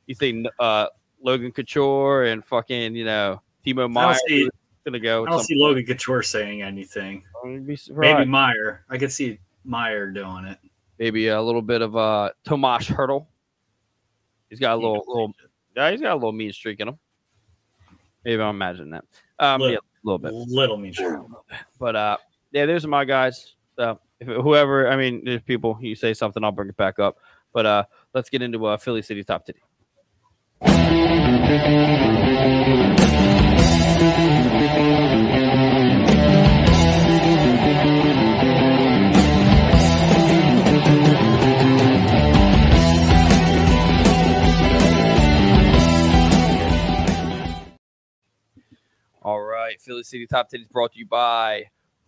you 0.06 0.14
think 0.14 0.46
uh, 0.58 0.86
Logan 1.22 1.52
Couture 1.52 2.24
and 2.24 2.44
fucking 2.44 2.94
you 2.94 3.04
know 3.04 3.40
Timo 3.64 3.90
Meier 3.90 4.16
see, 4.26 4.48
gonna 4.84 4.98
go? 4.98 5.26
I 5.26 5.30
don't 5.30 5.42
see 5.44 5.54
Logan 5.56 5.84
Couture 5.84 6.22
saying 6.22 6.62
anything. 6.62 7.22
point. 7.42 7.56
I'd 7.56 7.66
be 7.66 7.78
Maybe. 7.94 8.24
Meier. 8.24 8.84
I 8.88 8.98
could 8.98 9.12
see 9.12 9.38
Meier 9.64 10.10
doing 10.10 10.46
it. 10.46 10.58
maybe 10.98 11.28
a 11.28 11.40
little 11.40 11.62
bit 11.62 11.82
of 11.82 11.96
uh 11.96 12.30
Tomas 12.44 12.86
Hertl. 12.88 13.26
He's 14.50 14.60
got 14.60 14.74
a 14.74 14.76
little, 14.76 15.04
little 15.06 15.34
yeah, 15.76 15.90
he's 15.90 16.00
got 16.00 16.12
a 16.12 16.14
little 16.14 16.32
mean 16.32 16.52
streak 16.52 16.80
in 16.80 16.88
him. 16.88 16.98
Maybe 18.24 18.40
I'm 18.42 18.54
imagining 18.54 18.90
that. 18.90 19.04
Um, 19.38 19.60
Little- 19.60 19.74
yeah, 19.74 19.78
a 19.78 20.04
little 20.04 20.18
bit. 20.18 20.32
Little 20.32 20.76
means 20.76 20.96
true. 20.96 21.28
But 21.78 21.96
uh, 21.96 22.16
yeah, 22.52 22.66
there's 22.66 22.86
my 22.86 23.04
guys. 23.04 23.54
So 23.76 24.00
if 24.20 24.28
whoever, 24.28 24.88
I 24.88 24.96
mean, 24.96 25.22
there's 25.24 25.42
people. 25.42 25.78
You 25.80 25.94
say 25.94 26.14
something, 26.14 26.42
I'll 26.42 26.52
bring 26.52 26.68
it 26.68 26.76
back 26.76 26.98
up. 26.98 27.18
But 27.52 27.66
uh, 27.66 27.84
let's 28.14 28.30
get 28.30 28.42
into 28.42 28.64
uh, 28.66 28.76
Philly 28.76 29.02
City 29.02 29.24
top 29.24 29.46
titty. 29.46 29.60
All 49.22 49.40
right, 49.40 49.80
Philly 49.80 50.04
City 50.04 50.26
Top 50.28 50.48
10 50.48 50.60
is 50.60 50.68
brought 50.68 50.92
to 50.92 50.98
you 51.00 51.06
by 51.06 51.64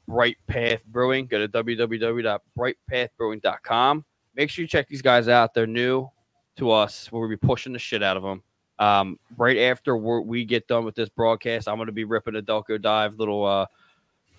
Bright 0.08 0.36
Path 0.46 0.84
Brewing. 0.86 1.26
Go 1.26 1.38
to 1.38 1.48
www.brightpathbrewing.com. 1.48 4.04
Make 4.34 4.50
sure 4.50 4.62
you 4.62 4.68
check 4.68 4.88
these 4.88 5.02
guys 5.02 5.28
out. 5.28 5.54
They're 5.54 5.66
new 5.66 6.08
to 6.56 6.70
us. 6.70 7.10
We'll 7.12 7.28
be 7.28 7.36
pushing 7.36 7.72
the 7.72 7.78
shit 7.78 8.02
out 8.02 8.16
of 8.16 8.22
them. 8.22 8.42
Um, 8.78 9.18
right 9.36 9.58
after 9.58 9.96
we're, 9.96 10.20
we 10.20 10.44
get 10.44 10.68
done 10.68 10.84
with 10.84 10.94
this 10.94 11.08
broadcast, 11.08 11.68
I'm 11.68 11.76
going 11.76 11.86
to 11.86 11.92
be 11.92 12.04
ripping 12.04 12.36
a 12.36 12.42
Delco 12.42 12.80
Dive 12.80 13.16
little, 13.16 13.44
uh, 13.44 13.66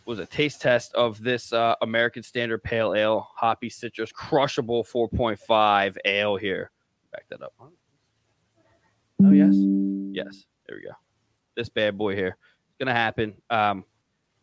was 0.05 0.19
a 0.19 0.25
taste 0.25 0.62
test 0.62 0.93
of 0.95 1.21
this 1.21 1.53
uh, 1.53 1.75
American 1.82 2.23
Standard 2.23 2.63
Pale 2.63 2.95
Ale, 2.95 3.27
hoppy 3.36 3.69
citrus, 3.69 4.12
crushable 4.12 4.84
4.5 4.84 5.97
ale 6.05 6.36
here. 6.36 6.71
Back 7.12 7.25
that 7.29 7.41
up. 7.41 7.53
Oh, 9.21 9.32
yes. 9.32 9.55
Yes. 10.12 10.45
There 10.67 10.77
we 10.77 10.84
go. 10.84 10.93
This 11.55 11.67
bad 11.67 11.97
boy 11.97 12.15
here 12.15 12.38
It's 12.69 12.77
gonna 12.79 12.93
happen. 12.93 13.34
Um, 13.49 13.84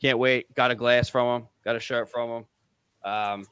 can't 0.00 0.18
wait. 0.18 0.52
Got 0.54 0.70
a 0.70 0.74
glass 0.74 1.08
from 1.08 1.42
him. 1.42 1.48
Got 1.64 1.76
a 1.76 1.80
shirt 1.80 2.10
from 2.10 2.30
him. 2.30 3.10
Um, 3.10 3.46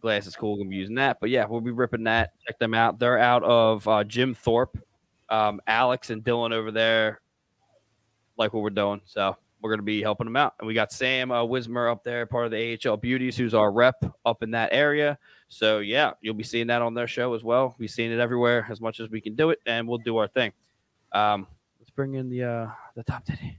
glass 0.00 0.26
is 0.26 0.36
cool. 0.36 0.56
Gonna 0.56 0.68
be 0.68 0.76
using 0.76 0.96
that. 0.96 1.18
But 1.20 1.30
yeah, 1.30 1.46
we'll 1.46 1.60
be 1.60 1.70
ripping 1.70 2.04
that. 2.04 2.32
Check 2.46 2.58
them 2.58 2.74
out. 2.74 2.98
They're 2.98 3.18
out 3.18 3.42
of 3.44 3.86
uh, 3.88 4.04
Jim 4.04 4.34
Thorpe. 4.34 4.78
Um, 5.30 5.60
Alex 5.66 6.10
and 6.10 6.24
Dylan 6.24 6.52
over 6.52 6.70
there 6.70 7.20
like 8.38 8.52
what 8.54 8.62
we're 8.62 8.70
doing. 8.70 9.00
So 9.04 9.36
we're 9.60 9.70
gonna 9.70 9.82
be 9.82 10.02
helping 10.02 10.26
them 10.26 10.36
out. 10.36 10.54
And 10.58 10.66
we 10.66 10.74
got 10.74 10.92
Sam 10.92 11.30
uh, 11.30 11.44
Wismer 11.44 11.88
up 11.88 12.04
there, 12.04 12.24
part 12.26 12.46
of 12.46 12.52
the 12.52 12.78
AHL 12.86 12.96
Beauties, 12.96 13.36
who's 13.36 13.54
our 13.54 13.70
rep 13.72 14.02
up 14.24 14.42
in 14.42 14.50
that 14.52 14.70
area. 14.72 15.18
So 15.48 15.78
yeah, 15.80 16.12
you'll 16.20 16.34
be 16.34 16.44
seeing 16.44 16.68
that 16.68 16.82
on 16.82 16.94
their 16.94 17.08
show 17.08 17.34
as 17.34 17.42
well. 17.42 17.74
We've 17.78 17.90
seen 17.90 18.12
it 18.12 18.20
everywhere 18.20 18.66
as 18.70 18.80
much 18.80 19.00
as 19.00 19.10
we 19.10 19.20
can 19.20 19.34
do 19.34 19.50
it, 19.50 19.58
and 19.66 19.88
we'll 19.88 19.98
do 19.98 20.16
our 20.18 20.28
thing. 20.28 20.52
Um, 21.12 21.46
let's 21.80 21.90
bring 21.90 22.14
in 22.14 22.28
the 22.28 22.44
uh, 22.44 22.68
the 22.94 23.02
top 23.02 23.24
ten. 23.24 23.56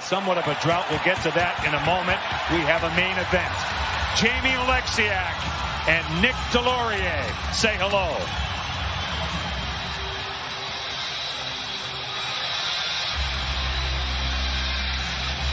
Somewhat 0.00 0.38
of 0.38 0.46
a 0.46 0.56
drought. 0.62 0.86
We'll 0.90 1.02
get 1.04 1.16
to 1.22 1.30
that 1.32 1.64
in 1.64 1.72
a 1.72 1.82
moment. 1.86 2.20
We 2.52 2.60
have 2.68 2.84
a 2.84 2.92
main 2.94 3.16
event. 3.16 3.54
Jamie 4.20 4.54
Oleksiak 4.62 5.36
and 5.88 6.04
Nick 6.22 6.34
Deslauriers 6.52 7.54
say 7.54 7.76
hello. 7.78 8.14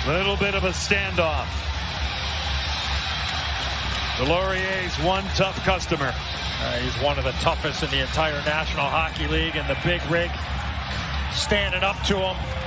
Little 0.08 0.38
bit 0.38 0.56
of 0.56 0.64
a 0.64 0.70
standoff. 0.70 1.48
Deslauriers' 4.18 5.04
one 5.06 5.24
tough 5.36 5.64
customer. 5.64 6.14
Uh, 6.62 6.78
he's 6.80 6.96
one 7.02 7.18
of 7.18 7.24
the 7.24 7.32
toughest 7.42 7.84
in 7.84 7.90
the 7.90 8.02
entire 8.02 8.44
National 8.46 8.86
Hockey 8.86 9.28
League 9.28 9.56
and 9.56 9.68
the 9.70 9.78
big 9.84 10.02
rig 10.12 10.32
standing 11.34 11.84
up 11.84 12.02
to 12.04 12.18
him. 12.18 12.61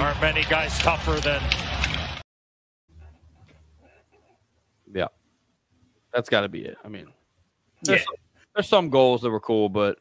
Aren't 0.00 0.20
many 0.22 0.42
guys 0.44 0.78
tougher 0.78 1.20
than 1.20 1.42
Yeah, 4.92 5.06
that's 6.12 6.28
got 6.28 6.40
to 6.40 6.48
be 6.48 6.64
it. 6.64 6.76
I 6.82 6.88
mean, 6.88 7.06
Yeah. 7.06 7.92
there's, 7.94 8.04
there's 8.54 8.68
some 8.68 8.88
goals 8.90 9.20
that 9.22 9.30
were 9.30 9.38
cool, 9.40 9.68
but 9.68 9.98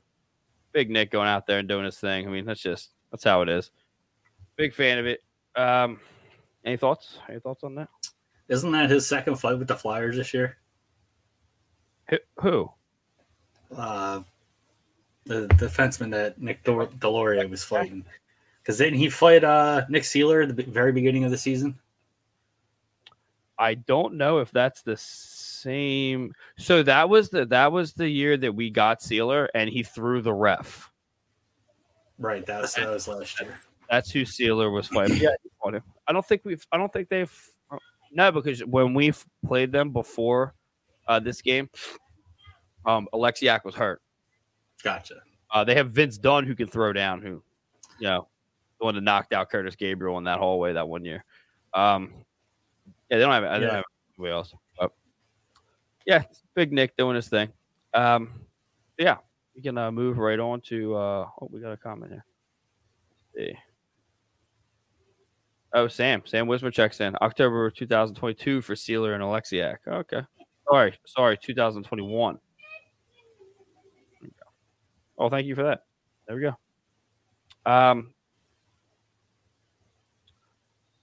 Big 0.72 0.90
Nick 0.90 1.12
going 1.12 1.28
out 1.28 1.46
there 1.46 1.60
and 1.60 1.68
doing 1.68 1.86
his 1.86 1.98
thing. 2.00 2.26
I 2.28 2.32
mean, 2.32 2.46
that's 2.46 2.62
just 2.62 2.92
that's 3.12 3.24
how 3.24 3.42
it 3.42 3.50
is. 3.50 3.72
Big 4.56 4.74
fan 4.74 4.98
of 5.00 5.06
it. 5.06 5.22
Um, 5.56 6.00
any 6.66 6.78
thoughts? 6.78 7.20
Any 7.30 7.40
thoughts 7.40 7.64
on 7.64 7.76
that? 7.76 7.90
Isn't 8.48 8.72
that 8.72 8.90
his 8.90 9.06
second 9.06 9.36
fight 9.36 9.60
with 9.60 9.68
the 9.68 9.76
Flyers 9.76 10.16
this 10.16 10.34
year? 10.34 10.58
Who? 12.10 12.18
who? 12.40 12.72
Uh, 13.76 14.22
the 15.26 15.48
defenseman 15.50 16.10
that 16.12 16.42
Nick 16.42 16.64
Dor- 16.64 16.88
Deslauriers 16.88 17.50
was 17.50 17.64
fighting. 17.64 18.04
Because 18.70 18.78
didn't 18.78 19.00
he 19.00 19.10
fight 19.10 19.44
uh, 19.44 19.84
Nick 19.90 20.04
Seeler 20.04 20.48
at 20.48 20.56
the 20.56 20.62
very 20.62 20.92
beginning 20.92 21.24
of 21.24 21.32
the 21.32 21.40
season? 21.40 21.80
I 23.58 23.74
don't 23.74 24.14
know 24.14 24.38
if 24.38 24.52
that's 24.52 24.84
the 24.84 24.96
same. 24.96 26.36
So 26.60 26.84
that 26.84 27.10
was 27.10 27.32
the 27.32 27.48
that 27.48 27.72
was 27.72 27.94
the 27.94 28.08
year 28.08 28.38
that 28.38 28.54
we 28.54 28.70
got 28.70 29.00
Seeler, 29.00 29.48
and 29.56 29.72
he 29.72 29.82
threw 29.82 30.22
the 30.22 30.36
ref. 30.36 30.92
Right, 32.20 32.46
that 32.46 32.62
was, 32.62 32.76
that 32.76 32.88
was 32.90 33.08
last 33.08 33.42
year. 33.42 33.60
That's 33.90 34.12
who 34.12 34.22
Seeler 34.22 34.72
was 34.72 34.86
fighting. 34.86 35.18
Yeah, 35.18 35.30
he 35.42 35.50
fought 35.60 35.74
him. 35.74 35.84
I 36.08 36.14
don't 36.14 36.24
think 36.28 36.44
we've. 36.46 36.64
I 36.72 36.78
don't 36.78 36.94
think 36.94 37.10
they've. 37.10 37.50
No, 38.12 38.32
because 38.32 38.64
when 38.64 38.94
we 38.94 39.14
played 39.48 39.72
them 39.72 39.92
before 39.92 40.54
uh, 41.08 41.20
this 41.20 41.42
game, 41.42 41.72
um, 42.86 43.08
Oleksiak 43.16 43.66
was 43.66 43.74
hurt. 43.74 44.04
Gotcha. 44.84 45.16
Uh, 45.50 45.64
they 45.64 45.74
have 45.74 45.90
Vince 45.90 46.20
Dunn 46.20 46.46
who 46.46 46.54
can 46.54 46.68
throw 46.68 46.94
down, 46.94 47.24
who, 47.24 47.42
you 48.00 48.08
know, 48.08 48.28
the 48.80 48.86
one 48.86 48.96
that 48.96 49.02
knocked 49.02 49.34
out 49.34 49.52
Kurtis 49.52 49.78
Gabriel 49.78 50.18
in 50.18 50.24
that 50.26 50.40
hallway 50.40 50.74
that 50.74 50.88
one 50.88 51.04
year. 51.06 51.24
Um, 51.74 52.14
yeah, 53.10 53.18
they 53.18 53.20
don't 53.20 53.32
have. 53.32 53.44
They 53.44 53.50
don't 53.50 53.62
Yeah. 53.62 53.76
have 53.76 53.84
anybody 54.18 54.34
else. 54.34 54.54
But 54.80 54.92
yeah, 56.06 56.24
Big 56.56 56.72
Nick 56.72 56.96
doing 56.98 57.16
his 57.16 57.28
thing. 57.28 57.52
Um, 57.94 58.42
yeah, 58.98 59.18
we 59.56 59.62
can 59.62 59.78
uh, 59.78 59.92
move 59.92 60.18
right 60.18 60.40
on 60.40 60.62
to. 60.62 60.96
Uh, 60.96 61.28
oh, 61.42 61.50
we 61.52 61.60
got 61.60 61.72
a 61.72 61.78
comment 61.78 62.12
here. 62.12 62.26
Let's 63.36 63.48
see. 63.50 63.58
Oh, 65.74 65.88
Sam. 65.88 66.24
Sam 66.26 66.48
Wismer 66.48 66.72
checks 66.72 67.00
in. 67.00 67.16
October 67.22 67.70
2022 67.70 68.62
for 68.62 68.74
Seeler 68.76 69.14
and 69.14 69.22
Oleksiak. 69.24 69.78
Okay. 69.88 70.22
Sorry. 70.68 70.98
Sorry. 71.06 71.38
2021. 71.38 72.40
Oh, 75.18 75.30
thank 75.30 75.46
you 75.46 75.54
for 75.56 75.64
that. 75.64 75.84
There 76.28 76.36
we 76.36 76.42
go. 76.44 77.72
Um. 77.72 78.14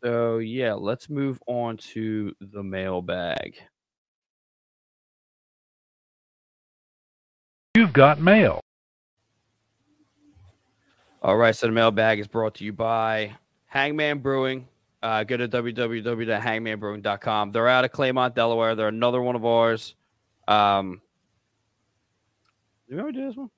So 0.06 0.38
yeah, 0.38 0.74
let's 0.74 1.10
move 1.10 1.42
on 1.48 1.78
to 1.78 2.32
the 2.40 2.62
mailbag. 2.62 3.56
You've 7.74 7.92
got 7.92 8.20
mail. 8.20 8.60
All 11.22 11.36
right, 11.36 11.56
so 11.56 11.66
the 11.66 11.72
mailbag 11.72 12.20
is 12.20 12.28
brought 12.28 12.54
to 12.54 12.64
you 12.64 12.72
by 12.72 13.34
Hangman 13.64 14.20
Brewing. 14.20 14.68
Uh, 15.02 15.24
go 15.24 15.38
to 15.38 15.48
www.hangmanbrewing.com. 15.48 17.50
They're 17.50 17.66
out 17.66 17.84
of 17.84 17.90
Claymont, 17.90 18.36
Delaware. 18.36 18.76
They're 18.76 18.86
another 18.86 19.20
one 19.20 19.34
of 19.34 19.44
ours. 19.44 19.96
Um, 20.46 21.00
did 22.88 22.94
we 22.94 23.00
ever 23.00 23.10
do 23.10 23.26
this 23.26 23.36
one? 23.36 23.50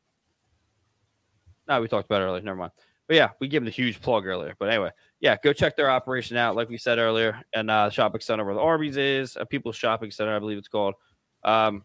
No, 1.69 1.83
we 1.83 1.89
talked 1.89 2.07
about 2.07 2.23
it 2.23 2.25
earlier. 2.25 2.41
Never 2.41 2.57
mind. 2.57 2.73
But 3.09 3.17
yeah, 3.17 3.31
we 3.41 3.49
gave 3.49 3.63
them 3.63 3.69
a 3.69 3.71
huge 3.71 4.01
plug 4.03 4.27
earlier. 4.27 4.55
But 4.59 4.69
anyway, 4.69 4.91
yeah, 5.19 5.37
go 5.43 5.55
check 5.55 5.77
their 5.77 5.91
operation 5.91 6.37
out, 6.37 6.55
like 6.55 6.69
we 6.69 6.77
said 6.77 6.99
earlier, 6.99 7.41
and 7.55 7.71
uh, 7.71 7.89
shopping 7.89 8.21
center 8.21 8.45
where 8.45 8.55
the 8.55 8.61
Arby's 8.61 8.99
is, 8.99 9.37
a 9.41 9.47
People's 9.47 9.77
Shopping 9.77 10.11
Center, 10.11 10.37
I 10.37 10.39
believe 10.39 10.59
it's 10.59 10.69
called. 10.69 10.95
Um, 11.43 11.85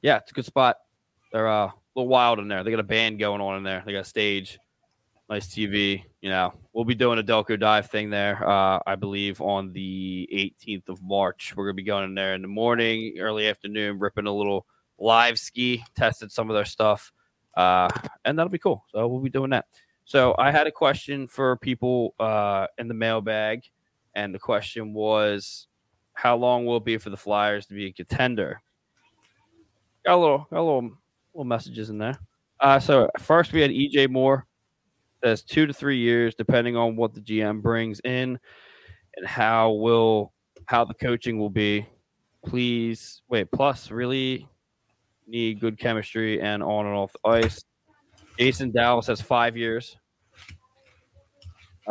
yeah, 0.00 0.18
it's 0.18 0.30
a 0.30 0.34
good 0.34 0.44
spot. 0.44 0.76
They're 1.32 1.48
uh, 1.48 1.66
a 1.66 1.74
little 1.96 2.08
wild 2.08 2.38
in 2.38 2.46
there. 2.46 2.62
They 2.62 2.70
got 2.70 2.80
a 2.80 2.84
band 2.84 3.18
going 3.18 3.40
on 3.40 3.56
in 3.56 3.64
there. 3.64 3.82
They 3.84 3.92
got 3.92 4.02
a 4.02 4.04
stage, 4.04 4.60
nice 5.28 5.48
TV. 5.48 6.04
You 6.20 6.30
know, 6.30 6.54
we'll 6.72 6.84
be 6.84 6.94
doing 6.94 7.18
a 7.18 7.22
Delco 7.24 7.58
dive 7.58 7.90
thing 7.90 8.08
there. 8.08 8.48
Uh, 8.48 8.78
I 8.86 8.94
believe 8.94 9.40
on 9.40 9.72
the 9.72 10.28
18th 10.32 10.88
of 10.90 11.02
March. 11.02 11.54
We're 11.56 11.66
gonna 11.66 11.74
be 11.74 11.82
going 11.82 12.04
in 12.04 12.14
there 12.14 12.34
in 12.34 12.42
the 12.42 12.48
morning, 12.48 13.16
early 13.18 13.48
afternoon, 13.48 13.98
ripping 13.98 14.26
a 14.26 14.32
little 14.32 14.64
live 14.96 15.40
ski, 15.40 15.82
tested 15.96 16.30
some 16.30 16.48
of 16.50 16.54
their 16.54 16.64
stuff, 16.64 17.12
uh, 17.56 17.88
and 18.24 18.38
that'll 18.38 18.50
be 18.50 18.58
cool. 18.58 18.84
So 18.92 19.08
we'll 19.08 19.20
be 19.20 19.28
doing 19.28 19.50
that. 19.50 19.66
So 20.08 20.34
I 20.38 20.50
had 20.50 20.66
a 20.66 20.72
question 20.72 21.28
for 21.28 21.58
people 21.58 22.14
uh, 22.18 22.66
in 22.78 22.88
the 22.88 22.94
mailbag, 22.94 23.60
and 24.14 24.34
the 24.34 24.38
question 24.38 24.94
was, 24.94 25.66
how 26.14 26.34
long 26.34 26.64
will 26.64 26.78
it 26.78 26.86
be 26.86 26.96
for 26.96 27.10
the 27.10 27.16
Flyers 27.18 27.66
to 27.66 27.74
be 27.74 27.88
a 27.88 27.92
contender? 27.92 28.62
Got 30.06 30.14
a 30.14 30.16
little, 30.16 30.38
got 30.50 30.60
a 30.60 30.62
little, 30.62 30.92
little 31.34 31.44
messages 31.44 31.90
in 31.90 31.98
there. 31.98 32.18
Uh, 32.58 32.80
so 32.80 33.10
first 33.18 33.52
we 33.52 33.60
had 33.60 33.70
EJ 33.70 34.08
Moore. 34.08 34.46
Says 35.22 35.42
two 35.42 35.66
to 35.66 35.74
three 35.74 35.98
years, 35.98 36.34
depending 36.34 36.74
on 36.74 36.96
what 36.96 37.12
the 37.12 37.20
GM 37.20 37.60
brings 37.60 38.00
in 38.02 38.38
and 39.16 39.26
how 39.26 39.72
will 39.72 40.32
how 40.64 40.86
the 40.86 40.94
coaching 40.94 41.38
will 41.38 41.50
be. 41.50 41.86
please 42.46 43.20
wait. 43.28 43.50
Plus, 43.52 43.90
really 43.90 44.48
need 45.26 45.60
good 45.60 45.78
chemistry 45.78 46.40
and 46.40 46.62
on 46.62 46.86
and 46.86 46.94
off 46.94 47.12
the 47.12 47.28
ice. 47.28 47.62
Jason 48.38 48.70
Dallas 48.70 49.06
has 49.06 49.20
five 49.20 49.56
years. 49.56 49.96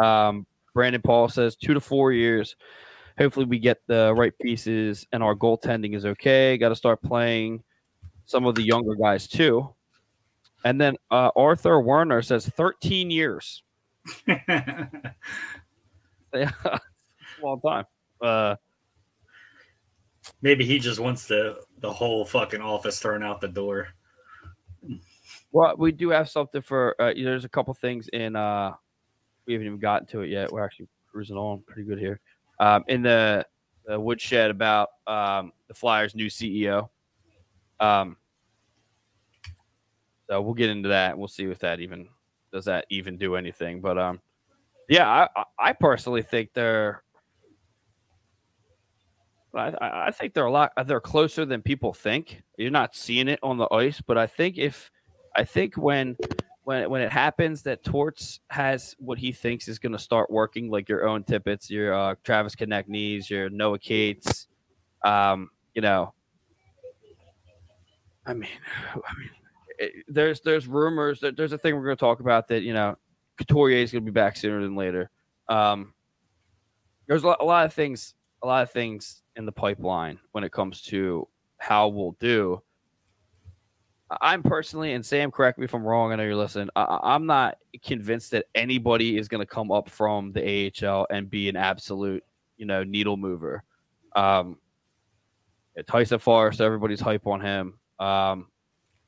Um, 0.02 0.46
Brandon 0.74 1.02
Paul 1.02 1.28
says 1.30 1.56
two 1.56 1.74
to 1.74 1.82
four 1.82 2.12
years. 2.12 2.56
Hopefully, 3.18 3.46
we 3.46 3.60
get 3.60 3.80
the 3.88 4.14
right 4.16 4.34
pieces 4.40 5.06
and 5.12 5.24
our 5.24 5.36
goaltending 5.36 5.96
is 5.96 6.06
okay. 6.06 6.58
Got 6.58 6.70
to 6.70 6.76
start 6.76 7.02
playing 7.02 7.64
some 8.26 8.46
of 8.46 8.56
the 8.56 8.64
younger 8.64 8.96
guys 8.96 9.28
too. 9.28 9.74
And 10.64 10.80
then 10.80 10.98
uh, 11.12 11.32
Arthur 11.36 11.80
Werner 11.80 12.22
says 12.22 12.48
13 12.48 13.10
years. 13.10 13.64
yeah, 14.28 14.88
long 17.42 17.62
time. 17.62 17.86
Uh, 18.22 18.56
Maybe 20.42 20.66
he 20.66 20.80
just 20.80 21.00
wants 21.00 21.26
the 21.26 21.62
the 21.80 21.92
whole 21.92 22.26
fucking 22.26 22.62
office 22.62 23.00
thrown 23.00 23.24
out 23.24 23.42
the 23.42 23.48
door. 23.48 23.90
Well, 25.52 25.76
we 25.78 25.92
do 25.92 26.10
have 26.10 26.30
something 26.30 26.62
for. 26.62 26.96
Uh, 27.02 27.14
there's 27.16 27.46
a 27.46 27.50
couple 27.50 27.74
things 27.74 28.08
in. 28.10 28.36
uh 28.36 28.74
We 29.48 29.54
haven't 29.54 29.68
even 29.68 29.80
gotten 29.80 30.08
to 30.10 30.22
it 30.22 30.30
yet. 30.30 30.52
We're 30.52 30.66
actually 30.66 30.90
cruising 31.12 31.38
on 31.38 31.64
pretty 31.68 31.84
good 31.84 32.00
here. 32.00 32.20
Um, 32.60 32.84
in 32.88 33.04
the, 33.04 33.46
the 33.86 34.00
woodshed 34.00 34.52
about 34.52 34.90
um, 35.08 35.54
the 35.68 35.74
Flyers' 35.76 36.16
new 36.16 36.28
CEO. 36.28 36.90
Um, 37.80 38.18
so 40.30 40.42
we'll 40.42 40.56
get 40.56 40.70
into 40.70 40.90
that. 40.90 41.18
We'll 41.18 41.28
see 41.28 41.46
if 41.46 41.60
that 41.60 41.80
even 41.80 42.08
does 42.52 42.66
that 42.66 42.86
even 42.90 43.18
do 43.18 43.36
anything. 43.36 43.82
But 43.82 43.98
um, 43.98 44.22
yeah, 44.90 45.28
I, 45.38 45.44
I 45.60 45.74
personally 45.74 46.22
think 46.24 46.52
they're 46.54 47.04
I, 49.56 49.74
I 49.82 50.12
think 50.12 50.34
they're 50.34 50.46
a 50.46 50.52
lot. 50.52 50.72
They're 50.86 51.00
closer 51.02 51.46
than 51.46 51.62
people 51.62 51.94
think. 51.94 52.44
You're 52.58 52.72
not 52.72 52.96
seeing 52.96 53.28
it 53.28 53.40
on 53.42 53.58
the 53.58 53.68
ice, 53.74 54.02
but 54.02 54.18
I 54.18 54.28
think 54.28 54.58
if 54.58 54.92
I 55.38 55.44
think 55.44 55.78
when 55.78 56.18
when 56.64 56.90
when 56.90 57.02
it 57.02 57.12
happens 57.12 57.62
that 57.64 57.84
Torts 57.84 58.42
has 58.50 58.96
what 59.00 59.18
he 59.18 59.32
thinks 59.32 59.68
is 59.68 59.80
going 59.80 59.94
to 59.94 60.00
start 60.00 60.30
working, 60.30 60.70
like 60.70 60.90
your 60.90 61.08
own 61.08 61.24
Tippett's, 61.24 61.70
your 61.70 61.94
uh, 61.94 62.16
Travis 62.24 62.56
Konecny's, 62.56 63.30
your 63.30 63.50
Noah 63.50 63.80
Cates, 63.80 64.48
um, 65.06 65.50
you 65.76 65.82
know. 65.82 66.14
I 68.26 68.34
mean, 68.34 68.50
I 68.94 69.20
mean, 69.20 69.30
it, 69.80 69.94
there's 70.08 70.42
there's 70.42 70.68
rumors 70.68 71.20
that 71.22 71.38
there's 71.38 71.54
a 71.54 71.58
thing 71.58 71.76
we're 71.76 71.86
going 71.86 71.96
to 71.96 72.00
talk 72.00 72.20
about 72.20 72.48
that 72.50 72.64
you 72.64 72.74
know 72.74 72.98
Couturier 73.38 73.84
is 73.84 73.92
going 73.92 74.04
to 74.04 74.12
be 74.12 74.14
back 74.14 74.36
sooner 74.36 74.62
than 74.62 74.76
later. 74.76 75.10
Um, 75.48 75.94
there's 77.08 77.24
a 77.24 77.28
lot, 77.28 77.38
a 77.40 77.46
lot 77.46 77.66
of 77.66 77.74
things, 77.74 78.16
a 78.44 78.48
lot 78.48 78.64
of 78.64 78.72
things 78.72 79.22
in 79.36 79.46
the 79.46 79.52
pipeline 79.52 80.20
when 80.32 80.44
it 80.44 80.52
comes 80.52 80.82
to 80.82 81.28
how 81.60 81.88
we'll 81.88 82.18
do. 82.20 82.62
I'm 84.10 84.42
personally, 84.42 84.94
and 84.94 85.06
Sam, 85.06 85.32
correct 85.32 85.60
me 85.60 85.66
if 85.66 85.74
I'm 85.74 85.84
wrong. 85.84 86.12
I 86.12 86.16
know 86.16 86.24
you're 86.24 86.36
listening. 86.36 86.70
I, 86.76 87.16
am 87.16 87.26
not 87.26 87.58
convinced 87.84 88.32
that 88.32 88.46
anybody 88.56 89.18
is 89.18 89.28
going 89.28 89.42
to 89.42 89.46
come 89.46 89.72
up 89.72 89.90
from 89.90 90.32
the 90.32 90.72
AHL 90.82 91.08
and 91.10 91.30
be 91.30 91.50
an 91.50 91.58
absolute, 91.58 92.24
you 92.56 92.66
know, 92.66 92.84
needle 92.84 93.18
mover. 93.18 93.64
Um, 94.16 94.58
Tyson 95.88 96.20
Foerster, 96.20 96.64
everybody's 96.64 97.02
hype 97.02 97.28
on 97.28 97.42
him. 97.42 97.80
Um, 98.00 98.48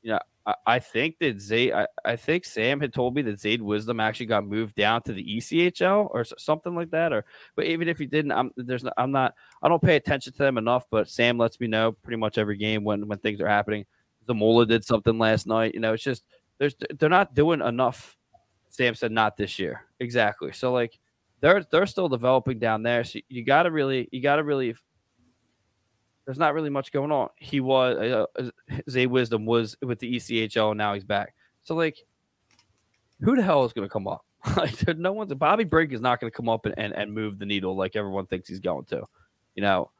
you 0.02 0.12
know, 0.12 0.20
I, 0.46 0.54
I 0.66 0.78
think 0.78 1.18
that 1.20 1.40
Zay, 1.40 1.72
I, 1.72 1.86
I 2.04 2.16
think 2.16 2.44
Sam 2.44 2.78
had 2.78 2.92
told 2.92 3.14
me 3.14 3.22
that 3.22 3.38
Zayde 3.38 3.60
Wisdom 3.60 4.00
actually 4.00 4.26
got 4.26 4.46
moved 4.46 4.74
down 4.74 5.02
to 5.02 5.12
the 5.12 5.24
ECHL 5.24 6.08
or 6.10 6.24
something 6.24 6.74
like 6.74 6.90
that. 6.90 7.12
Or, 7.12 7.24
but 7.56 7.66
even 7.66 7.88
if 7.88 7.98
he 7.98 8.06
didn't, 8.06 8.32
I'm 8.32 8.50
there's 8.56 8.84
not, 8.84 8.94
I'm 8.96 9.12
not, 9.12 9.34
I 9.62 9.68
don't 9.68 9.82
pay 9.82 9.96
attention 9.96 10.32
to 10.34 10.38
them 10.38 10.58
enough. 10.58 10.84
But 10.90 11.08
Sam 11.08 11.38
lets 11.38 11.58
me 11.58 11.66
know 11.66 11.92
pretty 11.92 12.18
much 12.18 12.38
every 12.38 12.56
game 12.56 12.84
when 12.84 13.08
when 13.08 13.18
things 13.18 13.40
are 13.40 13.48
happening. 13.48 13.86
Zamula 14.30 14.68
did 14.68 14.84
something 14.84 15.18
last 15.18 15.46
night. 15.46 15.74
You 15.74 15.80
know, 15.80 15.92
it's 15.92 16.02
just 16.02 16.24
there's 16.58 16.74
they're 16.98 17.08
not 17.08 17.34
doing 17.34 17.60
enough. 17.60 18.16
Sam 18.68 18.94
said 18.94 19.10
not 19.10 19.36
this 19.36 19.58
year 19.58 19.82
exactly. 19.98 20.52
So 20.52 20.72
like 20.72 20.98
they're 21.40 21.64
they're 21.70 21.86
still 21.86 22.08
developing 22.08 22.58
down 22.58 22.82
there. 22.82 23.04
So 23.04 23.20
you 23.28 23.44
got 23.44 23.64
to 23.64 23.70
really 23.70 24.08
you 24.12 24.22
got 24.22 24.36
to 24.36 24.44
really 24.44 24.74
there's 26.24 26.38
not 26.38 26.54
really 26.54 26.70
much 26.70 26.92
going 26.92 27.12
on. 27.12 27.28
He 27.36 27.60
was 27.60 27.96
uh, 27.96 28.26
uh 28.38 28.50
Zay 28.88 29.06
Wisdom 29.06 29.46
was 29.46 29.76
with 29.82 29.98
the 29.98 30.16
ECHL, 30.16 30.70
and 30.70 30.78
now 30.78 30.94
he's 30.94 31.04
back. 31.04 31.34
So 31.62 31.74
like, 31.74 31.98
who 33.20 33.36
the 33.36 33.42
hell 33.42 33.64
is 33.64 33.72
going 33.72 33.88
to 33.88 33.92
come 33.92 34.06
up? 34.06 34.24
like, 34.56 34.96
no 34.96 35.12
one's. 35.12 35.34
Bobby 35.34 35.64
Brink 35.64 35.92
is 35.92 36.00
not 36.00 36.20
going 36.20 36.30
to 36.30 36.36
come 36.36 36.48
up 36.48 36.66
and, 36.66 36.74
and, 36.78 36.92
and 36.92 37.12
move 37.12 37.38
the 37.38 37.46
needle 37.46 37.76
like 37.76 37.96
everyone 37.96 38.26
thinks 38.26 38.48
he's 38.48 38.60
going 38.60 38.84
to. 38.86 39.02
You 39.54 39.62
know, 39.62 39.90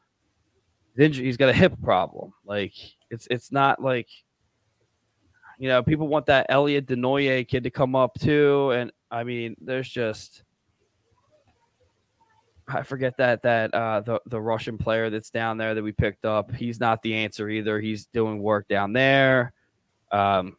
he's 0.95 1.37
got 1.37 1.49
a 1.49 1.53
hip 1.53 1.73
problem. 1.83 2.33
Like 2.45 2.73
it's 3.11 3.27
it's 3.29 3.51
not 3.51 3.81
like 3.81 4.07
you 5.59 5.67
know 5.67 5.83
people 5.83 6.07
want 6.07 6.25
that 6.25 6.47
Elliot 6.49 6.87
Desnoyers 6.87 7.47
kid 7.47 7.63
to 7.63 7.69
come 7.69 7.95
up 7.95 8.19
too, 8.19 8.71
and 8.71 8.91
I 9.11 9.23
mean, 9.23 9.55
there's 9.61 9.89
just 9.89 10.43
I 12.67 12.83
forget 12.83 13.17
that 13.17 13.43
that 13.43 13.73
uh, 13.73 13.99
the 14.01 14.21
the 14.25 14.41
Russian 14.41 14.77
player 14.77 15.09
that's 15.09 15.29
down 15.29 15.57
there 15.57 15.75
that 15.75 15.83
we 15.83 15.91
picked 15.91 16.25
up. 16.25 16.53
He's 16.53 16.79
not 16.79 17.01
the 17.01 17.13
answer 17.15 17.49
either. 17.49 17.79
He's 17.79 18.05
doing 18.07 18.41
work 18.41 18.67
down 18.67 18.93
there. 18.93 19.53
Um, 20.11 20.57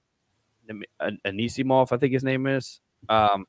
Anisimov, 1.26 1.92
I 1.92 1.96
think 1.96 2.12
his 2.12 2.24
name 2.24 2.46
is. 2.46 2.80
Um, 3.09 3.46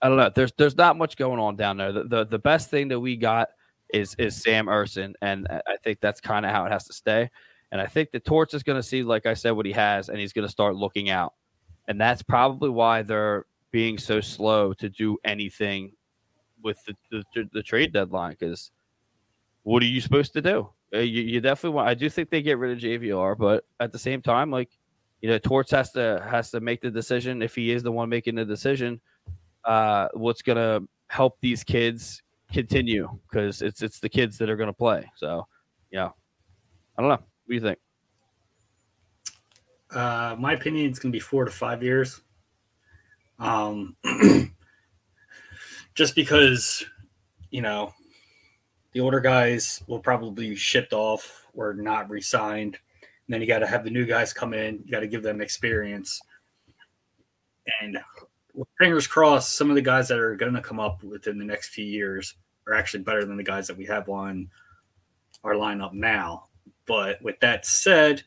I 0.00 0.08
don't 0.08 0.16
know. 0.16 0.30
There's 0.34 0.52
there's 0.56 0.76
not 0.76 0.96
much 0.96 1.16
going 1.16 1.40
on 1.40 1.56
down 1.56 1.76
there. 1.76 1.92
The 1.92 2.04
the, 2.04 2.26
the 2.26 2.38
best 2.38 2.70
thing 2.70 2.88
that 2.88 3.00
we 3.00 3.16
got 3.16 3.48
is 3.92 4.14
is 4.18 4.40
Sam 4.40 4.66
Ersson, 4.66 5.14
and 5.22 5.46
I 5.50 5.76
think 5.82 6.00
that's 6.00 6.20
kind 6.20 6.46
of 6.46 6.52
how 6.52 6.66
it 6.66 6.72
has 6.72 6.84
to 6.86 6.92
stay. 6.92 7.30
And 7.72 7.80
I 7.80 7.86
think 7.86 8.10
the 8.10 8.20
Torts 8.20 8.54
is 8.54 8.62
going 8.62 8.78
to 8.78 8.82
see, 8.82 9.02
like 9.02 9.26
I 9.26 9.34
said, 9.34 9.50
what 9.52 9.66
he 9.66 9.72
has, 9.72 10.08
and 10.08 10.18
he's 10.18 10.32
going 10.32 10.46
to 10.46 10.52
start 10.52 10.76
looking 10.76 11.10
out. 11.10 11.34
And 11.88 12.00
that's 12.00 12.22
probably 12.22 12.70
why 12.70 13.02
they're 13.02 13.46
being 13.70 13.98
so 13.98 14.20
slow 14.20 14.72
to 14.74 14.88
do 14.88 15.18
anything 15.24 15.92
with 16.62 16.78
the, 16.86 17.22
the, 17.34 17.48
the 17.52 17.62
trade 17.62 17.92
deadline 17.92 18.36
because 18.38 18.70
what 19.62 19.82
are 19.82 19.86
you 19.86 20.00
supposed 20.00 20.32
to 20.32 20.40
do? 20.40 20.68
Uh, 20.94 20.98
you, 20.98 21.22
you, 21.22 21.40
definitely 21.40 21.74
want. 21.74 21.88
I 21.88 21.94
do 21.94 22.08
think 22.08 22.30
they 22.30 22.40
get 22.40 22.58
rid 22.58 22.72
of 22.72 22.78
JVR, 22.78 23.36
but 23.36 23.64
at 23.80 23.92
the 23.92 23.98
same 23.98 24.22
time, 24.22 24.50
like 24.50 24.70
you 25.20 25.28
know, 25.28 25.38
Torts 25.38 25.72
has 25.72 25.90
to 25.92 26.24
has 26.30 26.50
to 26.52 26.60
make 26.60 26.80
the 26.80 26.90
decision 26.90 27.42
if 27.42 27.54
he 27.54 27.72
is 27.72 27.82
the 27.82 27.90
one 27.90 28.08
making 28.08 28.36
the 28.36 28.44
decision. 28.44 29.00
Uh, 29.64 30.08
what's 30.14 30.42
gonna 30.42 30.80
help 31.08 31.38
these 31.40 31.64
kids 31.64 32.22
continue 32.52 33.08
because 33.28 33.60
it's 33.62 33.82
it's 33.82 33.98
the 33.98 34.08
kids 34.08 34.38
that 34.38 34.48
are 34.48 34.56
gonna 34.56 34.72
play. 34.72 35.10
So, 35.16 35.48
yeah, 35.90 36.10
I 36.96 37.02
don't 37.02 37.10
know. 37.10 37.24
What 37.46 37.50
do 37.50 37.54
you 37.54 37.60
think? 37.60 37.78
Uh, 39.90 40.34
my 40.38 40.52
opinion 40.52 40.90
is 40.90 40.98
gonna 40.98 41.12
be 41.12 41.20
four 41.20 41.44
to 41.44 41.50
five 41.50 41.82
years. 41.82 42.20
Um, 43.38 43.96
just 45.94 46.16
because 46.16 46.84
you 47.50 47.62
know 47.62 47.94
the 48.92 49.00
older 49.00 49.20
guys 49.20 49.82
will 49.86 50.00
probably 50.00 50.50
be 50.50 50.56
shipped 50.56 50.92
off 50.92 51.46
or 51.54 51.74
not 51.74 52.10
re-signed. 52.10 52.78
And 53.02 53.34
then 53.34 53.40
you 53.40 53.46
got 53.46 53.58
to 53.58 53.66
have 53.66 53.84
the 53.84 53.90
new 53.90 54.06
guys 54.06 54.32
come 54.32 54.54
in. 54.54 54.82
You 54.84 54.90
got 54.90 55.00
to 55.00 55.06
give 55.06 55.22
them 55.22 55.40
experience. 55.40 56.20
And 57.82 57.98
fingers 58.78 59.06
crossed, 59.06 59.54
some 59.54 59.68
of 59.68 59.76
the 59.76 59.82
guys 59.82 60.08
that 60.08 60.18
are 60.18 60.34
going 60.34 60.54
to 60.54 60.62
come 60.62 60.80
up 60.80 61.02
within 61.02 61.38
the 61.38 61.44
next 61.44 61.68
few 61.68 61.84
years 61.84 62.36
are 62.66 62.74
actually 62.74 63.02
better 63.02 63.24
than 63.24 63.36
the 63.36 63.42
guys 63.42 63.66
that 63.66 63.76
we 63.76 63.84
have 63.84 64.08
on 64.08 64.48
our 65.44 65.52
lineup 65.52 65.92
now. 65.92 66.44
But 66.86 67.20
with 67.22 67.40
that 67.40 67.66
said, 67.66 68.22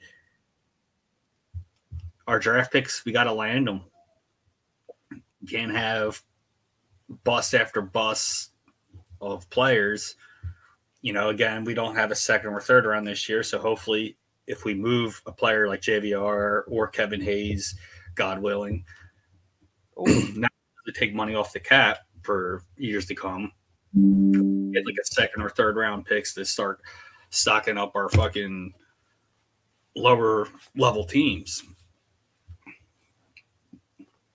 our 2.28 2.39
draft 2.39 2.72
picks, 2.72 3.03
we 3.05 3.12
got 3.12 3.24
to 3.24 3.34
land 3.34 3.68
them. 3.68 3.82
You 5.12 5.47
can't 5.47 5.76
have 5.76 6.22
bust 7.24 7.55
after 7.55 7.82
bust 7.82 8.51
of 9.22 9.49
players. 9.49 10.16
You 11.01 11.14
know, 11.14 11.30
again, 11.30 11.64
we 11.64 11.74
don't 11.74 11.95
have 11.95 12.12
a 12.12 12.16
second 12.16 12.51
or 12.51 12.62
third 12.62 12.86
round 12.86 13.07
this 13.07 13.30
year, 13.30 13.41
so 13.41 13.57
hopefully, 13.57 14.18
if 14.47 14.66
we 14.66 14.74
move 14.74 15.22
a 15.26 15.32
player 15.32 15.68
like 15.68 15.82
JVR 15.82 16.64
or 16.68 16.88
Kevin 16.88 17.22
Hayes, 17.22 17.76
God 18.16 18.41
willing, 18.41 18.84
not 19.97 20.51
to 20.86 20.91
take 20.91 21.14
money 21.14 21.36
off 21.36 21.53
the 21.53 21.60
cap 21.60 21.99
for 22.24 22.64
years 22.76 23.05
to 23.05 23.16
come, 23.16 23.51
get 23.93 24.86
like 24.86 24.95
a 25.01 25.05
second 25.05 25.41
or 25.41 25.49
third 25.49 25.78
round 25.78 26.05
picks 26.05 26.34
to 26.34 26.43
start 26.45 26.82
stocking 27.30 27.78
up 27.78 27.96
our 27.96 28.10
fucking 28.10 28.74
lower 29.96 30.48
level 30.76 31.04
teams. 31.04 31.64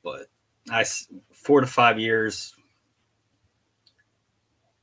But 0.02 0.26
I 0.70 0.84
four 1.32 1.60
to 1.60 1.66
five 1.66 1.98
years 1.98 2.54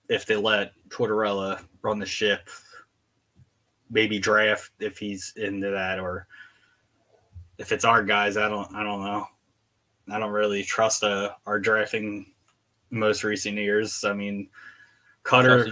if 0.10 0.26
they 0.26 0.36
let 0.36 0.74
Tortorella 0.90 1.64
run 1.82 2.00
the 2.00 2.06
ship, 2.06 2.50
maybe 3.90 4.20
draft 4.20 4.72
if 4.80 4.98
he's 4.98 5.34
into 5.38 5.70
that, 5.70 6.00
or 6.00 6.28
if 7.58 7.72
it's 7.72 7.86
our 7.86 8.04
guys, 8.04 8.36
I 8.36 8.50
don't, 8.50 8.74
I 8.76 8.84
don't 8.84 9.04
know. 9.06 9.26
I 10.12 10.20
don't 10.20 10.32
really 10.32 10.64
trust 10.64 11.04
uh, 11.04 11.32
our 11.46 11.60
drafting 11.60 12.34
most 12.90 13.24
recent 13.24 13.58
years. 13.58 14.04
I 14.04 14.12
mean, 14.12 14.50
Cutter. 15.24 15.68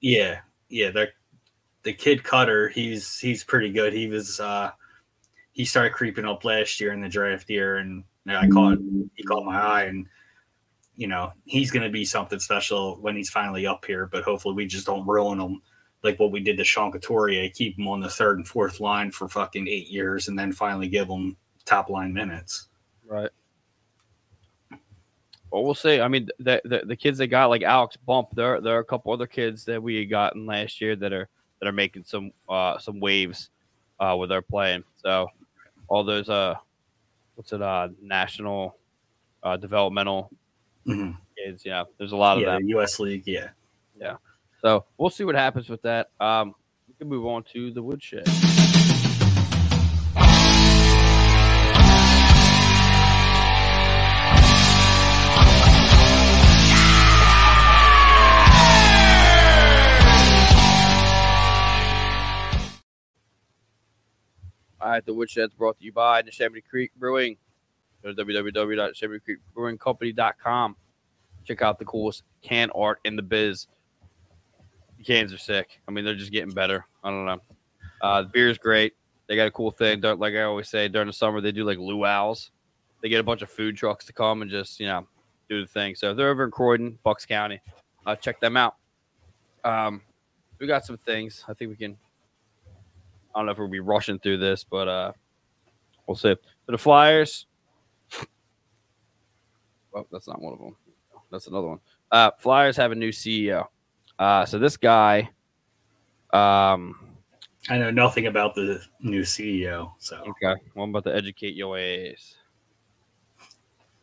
Yeah, 0.00 0.40
yeah, 0.68 0.90
they're 0.90 1.12
the 1.82 1.92
kid 1.92 2.24
Cutter, 2.24 2.68
he's 2.68 3.18
he's 3.18 3.44
pretty 3.44 3.70
good. 3.70 3.92
He 3.92 4.08
was 4.08 4.40
uh 4.40 4.70
he 5.52 5.64
started 5.64 5.92
creeping 5.92 6.24
up 6.24 6.44
last 6.44 6.80
year 6.80 6.92
in 6.92 7.00
the 7.00 7.08
draft 7.08 7.48
year, 7.48 7.76
and 7.76 8.04
I 8.26 8.48
caught 8.48 8.78
he 9.14 9.22
caught 9.22 9.44
my 9.44 9.60
eye, 9.60 9.82
and 9.84 10.06
you 10.96 11.06
know 11.06 11.32
he's 11.44 11.70
going 11.70 11.84
to 11.84 11.90
be 11.90 12.04
something 12.04 12.40
special 12.40 12.96
when 13.00 13.16
he's 13.16 13.30
finally 13.30 13.66
up 13.66 13.84
here. 13.84 14.06
But 14.06 14.24
hopefully, 14.24 14.54
we 14.54 14.66
just 14.66 14.86
don't 14.86 15.06
ruin 15.06 15.40
him 15.40 15.62
like 16.02 16.18
what 16.18 16.32
we 16.32 16.40
did 16.40 16.58
to 16.58 16.64
Sean 16.64 16.92
Couturier, 16.92 17.48
keep 17.50 17.78
him 17.78 17.88
on 17.88 18.00
the 18.00 18.10
third 18.10 18.36
and 18.36 18.46
fourth 18.46 18.80
line 18.80 19.10
for 19.10 19.28
fucking 19.28 19.68
eight 19.68 19.88
years, 19.88 20.28
and 20.28 20.38
then 20.38 20.52
finally 20.52 20.88
give 20.88 21.08
him 21.08 21.36
top 21.64 21.88
line 21.88 22.12
minutes. 22.12 22.68
Right. 23.06 23.30
Well, 25.54 25.62
we'll 25.62 25.74
see. 25.76 26.00
I 26.00 26.08
mean, 26.08 26.28
the, 26.40 26.60
the 26.64 26.82
the 26.84 26.96
kids 26.96 27.16
that 27.18 27.28
got 27.28 27.48
like 27.48 27.62
Alex 27.62 27.96
Bump, 27.96 28.30
there 28.34 28.60
there 28.60 28.74
are 28.76 28.80
a 28.80 28.84
couple 28.84 29.12
other 29.12 29.28
kids 29.28 29.64
that 29.66 29.80
we 29.80 29.94
had 30.00 30.10
gotten 30.10 30.46
last 30.46 30.80
year 30.80 30.96
that 30.96 31.12
are 31.12 31.28
that 31.60 31.68
are 31.68 31.72
making 31.72 32.02
some 32.02 32.32
uh 32.48 32.76
some 32.78 32.98
waves 32.98 33.50
uh 34.00 34.16
with 34.18 34.30
their 34.30 34.42
playing. 34.42 34.82
So 35.00 35.28
all 35.86 36.02
those 36.02 36.28
uh 36.28 36.56
what's 37.36 37.52
it 37.52 37.62
uh 37.62 37.90
national 38.02 38.76
uh 39.44 39.56
developmental 39.56 40.28
Mhm. 40.88 41.16
kids, 41.38 41.64
yeah. 41.64 41.84
There's 41.98 42.10
a 42.10 42.16
lot 42.16 42.36
of 42.36 42.42
Yeah, 42.42 42.54
them. 42.54 42.66
U.S. 42.70 42.98
League, 42.98 43.22
Yeah, 43.24 43.50
yeah. 43.96 44.16
So 44.60 44.86
we'll 44.98 45.08
see 45.08 45.22
what 45.22 45.36
happens 45.36 45.68
with 45.68 45.82
that. 45.82 46.10
Um 46.18 46.56
we 46.88 46.94
can 46.98 47.08
move 47.08 47.26
on 47.26 47.44
to 47.52 47.70
the 47.70 47.80
woodshed. 47.80 48.26
All 64.84 64.90
right, 64.90 65.04
the 65.06 65.14
Woodshed's 65.14 65.54
brought 65.54 65.78
to 65.78 65.84
you 65.84 65.94
by 65.94 66.20
the 66.20 66.30
Neshaminy 66.30 66.62
Creek 66.62 66.92
Brewing. 66.98 67.38
Go 68.02 68.12
to 68.12 68.22
www.neshaminy-creek-brewing-company.com. 68.22 70.76
Check 71.44 71.62
out 71.62 71.78
the 71.78 71.86
coolest 71.86 72.22
can 72.42 72.68
art 72.74 73.00
in 73.06 73.16
the 73.16 73.22
biz. 73.22 73.66
The 74.98 75.04
cans 75.04 75.32
are 75.32 75.38
sick. 75.38 75.80
I 75.88 75.90
mean, 75.90 76.04
they're 76.04 76.14
just 76.14 76.32
getting 76.32 76.52
better. 76.52 76.84
I 77.02 77.08
don't 77.08 77.24
know. 77.24 77.40
Uh, 78.02 78.24
the 78.30 78.50
is 78.50 78.58
great. 78.58 78.92
They 79.26 79.36
got 79.36 79.46
a 79.46 79.50
cool 79.50 79.70
thing. 79.70 80.02
Like 80.02 80.34
I 80.34 80.42
always 80.42 80.68
say, 80.68 80.86
during 80.88 81.06
the 81.06 81.14
summer, 81.14 81.40
they 81.40 81.50
do 81.50 81.64
like 81.64 81.78
luau's. 81.78 82.50
They 83.00 83.08
get 83.08 83.20
a 83.20 83.24
bunch 83.24 83.40
of 83.40 83.48
food 83.48 83.78
trucks 83.78 84.04
to 84.04 84.12
come 84.12 84.42
and 84.42 84.50
just, 84.50 84.80
you 84.80 84.86
know, 84.86 85.06
do 85.48 85.62
the 85.62 85.66
thing. 85.66 85.94
So 85.94 86.10
if 86.10 86.18
they're 86.18 86.28
over 86.28 86.44
in 86.44 86.50
Croydon, 86.50 86.98
Bucks 87.02 87.24
County, 87.24 87.62
uh, 88.04 88.16
check 88.16 88.38
them 88.38 88.58
out. 88.58 88.74
Um, 89.64 90.02
we 90.58 90.66
got 90.66 90.84
some 90.84 90.98
things. 90.98 91.42
I 91.48 91.54
think 91.54 91.70
we 91.70 91.76
can 91.76 91.96
I 93.34 93.38
don't 93.38 93.46
know 93.46 93.52
if 93.52 93.58
we'll 93.58 93.68
be 93.68 93.80
rushing 93.80 94.18
through 94.18 94.38
this, 94.38 94.64
but 94.64 94.88
uh, 94.88 95.12
we'll 96.06 96.16
see. 96.16 96.34
So 96.66 96.72
the 96.72 96.78
Flyers. 96.78 97.46
Well, 99.92 100.06
that's 100.10 100.26
not 100.28 100.40
one 100.40 100.52
of 100.52 100.58
them. 100.58 100.76
That's 101.30 101.46
another 101.46 101.68
one. 101.68 101.80
Uh, 102.10 102.30
Flyers 102.38 102.76
have 102.76 102.92
a 102.92 102.94
new 102.94 103.10
CEO. 103.10 103.66
Uh, 104.18 104.44
so 104.44 104.58
this 104.58 104.76
guy, 104.76 105.28
um, 106.32 107.14
I 107.68 107.78
know 107.78 107.90
nothing 107.90 108.26
about 108.26 108.54
the 108.54 108.80
new 109.00 109.22
CEO, 109.22 109.92
so 109.98 110.16
okay, 110.18 110.60
well, 110.74 110.84
I'm 110.84 110.90
about 110.90 111.04
to 111.10 111.16
educate 111.16 111.54
your 111.54 111.78
ass. 111.78 112.36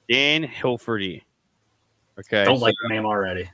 Dan 0.10 0.44
Hilferty. 0.44 1.22
Okay, 2.20 2.44
don't 2.44 2.58
so- 2.58 2.66
like 2.66 2.76
the 2.84 2.90
name 2.90 3.06
already. 3.06 3.50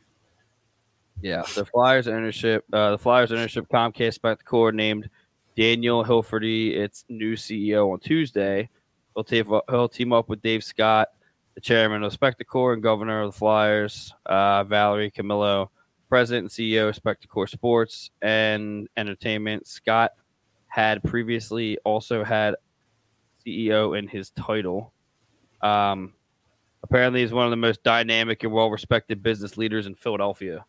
Yeah, 1.22 1.44
the 1.56 1.66
Flyers 1.66 2.08
ownership, 2.08 2.64
uh, 2.72 2.92
the 2.92 2.98
Flyers 2.98 3.32
ownership 3.32 3.68
Comcast 3.74 4.20
Spectacor 4.20 4.74
named 4.74 5.10
Daniel 5.58 6.06
Hilferty 6.06 6.78
its 6.78 7.04
new 7.10 7.36
CEO 7.36 7.92
on 7.92 8.00
Tuesday. 8.00 8.70
He'll, 9.16 9.24
team 9.24 9.60
he'll 9.70 9.90
team 9.90 10.14
up 10.14 10.30
with 10.30 10.44
Dave 10.44 10.64
Scott, 10.64 11.10
the 11.56 11.62
chairman 11.62 12.04
of 12.04 12.18
Spectacor 12.18 12.74
and 12.74 12.84
governor 12.84 13.24
of 13.24 13.34
the 13.34 13.38
Flyers, 13.38 14.14
uh, 14.28 14.64
Valerie 14.66 15.10
Camillo, 15.10 15.72
president 16.10 16.44
and 16.44 16.52
CEO 16.52 16.90
of 16.90 17.02
Spectacor 17.02 17.50
Sports 17.50 18.12
and 18.22 18.88
Entertainment. 18.96 19.66
Scott 19.66 20.12
had 20.68 21.04
previously 21.04 21.80
also 21.84 22.24
had 22.24 22.56
CEO 23.44 23.98
in 23.98 24.08
his 24.08 24.30
title. 24.32 24.94
Um, 25.62 26.14
apparently, 26.84 27.22
he's 27.22 27.34
one 27.34 27.46
of 27.46 27.52
the 27.52 27.58
most 27.58 27.82
dynamic 27.82 28.44
and 28.44 28.54
well-respected 28.54 29.24
business 29.24 29.58
leaders 29.58 29.88
in 29.88 29.96
Philadelphia. 29.96 30.64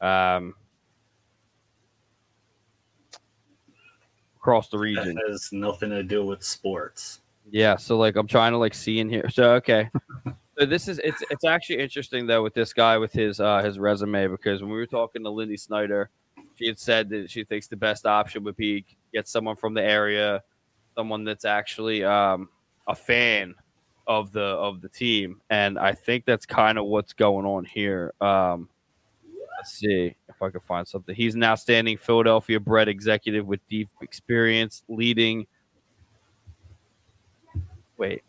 Um, 0.00 0.54
across 4.46 4.68
the 4.68 4.76
That 4.76 4.82
region. 4.82 5.18
has 5.28 5.50
nothing 5.52 5.90
to 5.90 6.02
do 6.04 6.24
with 6.24 6.42
sports. 6.42 7.20
Yeah, 7.50 7.76
so 7.76 7.96
like 7.96 8.16
I'm 8.16 8.26
trying 8.28 8.52
to 8.52 8.58
like 8.58 8.74
see 8.74 9.00
in 9.00 9.08
here. 9.08 9.28
So 9.30 9.54
okay. 9.54 9.90
so 10.58 10.66
this 10.66 10.88
is 10.88 11.00
it's 11.00 11.22
it's 11.30 11.44
actually 11.44 11.80
interesting 11.80 12.26
though 12.26 12.42
with 12.42 12.54
this 12.54 12.72
guy 12.72 12.96
with 12.98 13.12
his 13.12 13.40
uh 13.40 13.62
his 13.62 13.78
resume 13.78 14.28
because 14.28 14.62
when 14.62 14.70
we 14.70 14.76
were 14.76 14.86
talking 14.86 15.22
to 15.24 15.30
Lindy 15.30 15.56
Snyder, 15.56 16.10
she 16.54 16.66
had 16.66 16.78
said 16.78 17.08
that 17.10 17.30
she 17.30 17.44
thinks 17.44 17.66
the 17.66 17.76
best 17.76 18.06
option 18.06 18.44
would 18.44 18.56
be 18.56 18.84
get 19.12 19.28
someone 19.28 19.56
from 19.56 19.74
the 19.74 19.82
area, 19.82 20.42
someone 20.96 21.24
that's 21.24 21.44
actually 21.44 22.04
um 22.04 22.48
a 22.86 22.94
fan 22.94 23.54
of 24.06 24.30
the 24.32 24.40
of 24.40 24.80
the 24.80 24.88
team. 24.88 25.40
And 25.50 25.78
I 25.78 25.92
think 25.92 26.24
that's 26.24 26.46
kind 26.46 26.78
of 26.78 26.86
what's 26.86 27.12
going 27.12 27.46
on 27.46 27.64
here. 27.64 28.12
Um 28.20 28.68
let's 29.56 29.72
see 29.72 30.14
if 30.28 30.42
I 30.42 30.50
can 30.50 30.60
find 30.60 30.86
something. 30.86 31.14
He's 31.14 31.34
an 31.34 31.42
outstanding 31.44 31.96
Philadelphia 31.98 32.60
bred 32.60 32.88
executive 32.88 33.46
with 33.46 33.60
deep 33.68 33.88
experience 34.00 34.82
leading 34.88 35.46
Wait. 37.98 38.22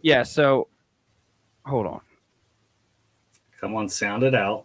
Yeah, 0.00 0.22
so 0.22 0.68
hold 1.64 1.86
on. 1.86 2.00
Come 3.60 3.76
on, 3.76 3.88
sound 3.88 4.22
it 4.22 4.34
out. 4.34 4.64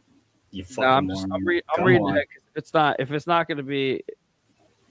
You 0.51 0.63
fucking 0.63 0.83
No, 0.83 0.89
I'm 0.89 1.09
just 1.09 1.27
I'm, 1.31 1.45
re- 1.45 1.61
I'm 1.77 1.83
reading 1.83 2.07
it. 2.15 2.27
it's 2.55 2.73
not 2.73 2.95
if 2.99 3.11
it's 3.11 3.27
not 3.27 3.47
going 3.47 3.57
to 3.57 3.63
be, 3.63 4.01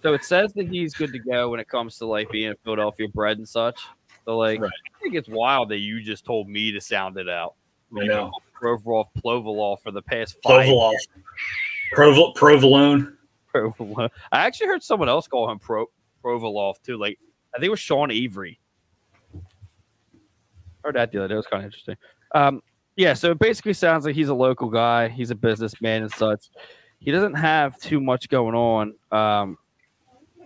so 0.02 0.12
it 0.12 0.24
says 0.24 0.52
that 0.52 0.68
he's 0.68 0.94
good 0.94 1.12
to 1.12 1.18
go 1.18 1.50
when 1.50 1.60
it 1.60 1.68
comes 1.68 1.98
to 1.98 2.06
like 2.06 2.30
being 2.30 2.52
a 2.52 2.54
Philadelphia 2.62 3.08
bred 3.08 3.38
and 3.38 3.48
such. 3.48 3.80
So 4.24 4.36
like, 4.36 4.60
Right. 4.60 4.70
I 4.70 5.02
think 5.02 5.14
it's 5.14 5.28
wild 5.28 5.70
that 5.70 5.78
you 5.78 6.02
just 6.02 6.24
told 6.24 6.48
me 6.48 6.72
to 6.72 6.80
sound 6.80 7.16
it 7.16 7.28
out. 7.28 7.54
I 7.94 8.04
know. 8.04 8.32
Provorov 8.60 9.06
Plovalov 9.18 9.80
for 9.82 9.90
the 9.90 10.02
past 10.02 10.36
five. 10.42 10.66
Provolone. 11.92 13.16
Provolone. 13.52 14.08
I 14.32 14.46
actually 14.46 14.68
heard 14.68 14.82
someone 14.82 15.08
else 15.08 15.28
call 15.28 15.50
him 15.50 15.58
Pro 15.58 15.86
Provolov 16.24 16.76
too. 16.82 16.96
Like 16.96 17.18
I 17.54 17.58
think 17.58 17.66
it 17.66 17.70
was 17.70 17.80
Sean 17.80 18.10
Avery. 18.10 18.58
Heard 20.84 20.96
that 20.96 21.12
the 21.12 21.18
other 21.18 21.28
day. 21.28 21.34
It 21.34 21.36
was 21.36 21.46
kind 21.46 21.62
of 21.62 21.66
interesting. 21.66 21.96
Um, 22.34 22.62
yeah, 22.96 23.12
so 23.12 23.30
it 23.32 23.38
basically 23.38 23.74
sounds 23.74 24.04
like 24.04 24.14
he's 24.14 24.28
a 24.28 24.34
local 24.34 24.68
guy. 24.68 25.08
He's 25.08 25.30
a 25.30 25.34
businessman 25.34 26.02
and 26.02 26.12
such. 26.12 26.48
He 26.98 27.10
doesn't 27.10 27.34
have 27.34 27.78
too 27.78 28.00
much 28.00 28.28
going 28.28 28.54
on 28.54 28.94
um, 29.12 29.58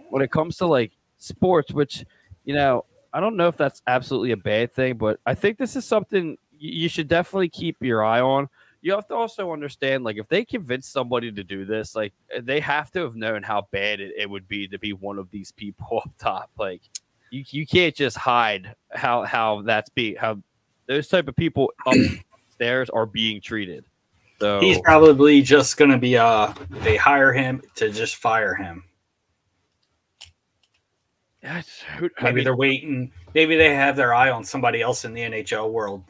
when 0.08 0.22
it 0.22 0.30
comes 0.30 0.56
to 0.58 0.66
like 0.66 0.92
sports, 1.18 1.72
which 1.72 2.04
you 2.44 2.54
know 2.54 2.84
I 3.12 3.20
don't 3.20 3.36
know 3.36 3.48
if 3.48 3.56
that's 3.56 3.82
absolutely 3.86 4.32
a 4.32 4.36
bad 4.36 4.72
thing, 4.72 4.96
but 4.96 5.20
I 5.26 5.34
think 5.34 5.58
this 5.58 5.76
is 5.76 5.84
something 5.84 6.36
you 6.60 6.88
should 6.88 7.08
definitely 7.08 7.48
keep 7.48 7.76
your 7.82 8.04
eye 8.04 8.20
on. 8.20 8.48
You 8.82 8.92
have 8.92 9.08
to 9.08 9.14
also 9.14 9.52
understand, 9.52 10.04
like, 10.04 10.16
if 10.16 10.28
they 10.28 10.44
convince 10.44 10.86
somebody 10.88 11.32
to 11.32 11.42
do 11.44 11.64
this, 11.64 11.94
like, 11.94 12.12
they 12.42 12.60
have 12.60 12.90
to 12.92 13.00
have 13.00 13.14
known 13.16 13.42
how 13.42 13.66
bad 13.72 14.00
it, 14.00 14.12
it 14.16 14.28
would 14.28 14.46
be 14.46 14.68
to 14.68 14.78
be 14.78 14.92
one 14.92 15.18
of 15.18 15.30
these 15.30 15.52
people 15.52 15.98
up 16.04 16.10
top. 16.18 16.50
Like, 16.58 16.82
you, 17.30 17.44
you 17.48 17.66
can't 17.66 17.94
just 17.94 18.16
hide 18.16 18.74
how 18.92 19.22
how 19.24 19.62
that's 19.62 19.88
be 19.90 20.14
how 20.14 20.38
those 20.86 21.08
type 21.08 21.28
of 21.28 21.36
people 21.36 21.72
upstairs 21.86 22.90
are 22.94 23.06
being 23.06 23.40
treated. 23.40 23.84
So 24.40 24.58
He's 24.60 24.80
probably 24.80 25.42
just 25.42 25.76
going 25.76 25.90
to 25.90 25.98
be, 25.98 26.16
uh, 26.16 26.52
they 26.70 26.96
hire 26.96 27.32
him 27.32 27.62
to 27.76 27.90
just 27.90 28.16
fire 28.16 28.54
him. 28.54 28.82
That's- 31.42 31.82
who- 31.98 32.10
I 32.18 32.24
Maybe 32.24 32.36
mean, 32.36 32.44
they're 32.44 32.56
waiting. 32.56 33.12
Maybe 33.34 33.56
they 33.56 33.74
have 33.74 33.96
their 33.96 34.14
eye 34.14 34.30
on 34.30 34.42
somebody 34.44 34.80
else 34.80 35.04
in 35.04 35.12
the 35.14 35.20
NHL 35.20 35.70
world 35.70 36.04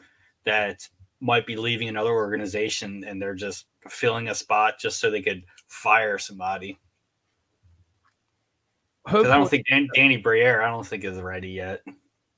that 0.45 0.87
might 1.19 1.45
be 1.45 1.55
leaving 1.55 1.87
another 1.87 2.11
organization 2.11 3.03
and 3.05 3.21
they're 3.21 3.35
just 3.35 3.67
filling 3.89 4.29
a 4.29 4.35
spot 4.35 4.79
just 4.79 4.99
so 4.99 5.09
they 5.09 5.21
could 5.21 5.43
fire 5.67 6.17
somebody. 6.17 6.79
Because 9.05 9.27
I 9.27 9.37
don't 9.37 9.49
think 9.49 9.65
Dan- 9.67 9.89
Danny 9.95 10.17
Briere, 10.17 10.61
I 10.61 10.69
don't 10.69 10.85
think 10.85 11.03
is 11.03 11.19
ready 11.19 11.49
yet. 11.49 11.81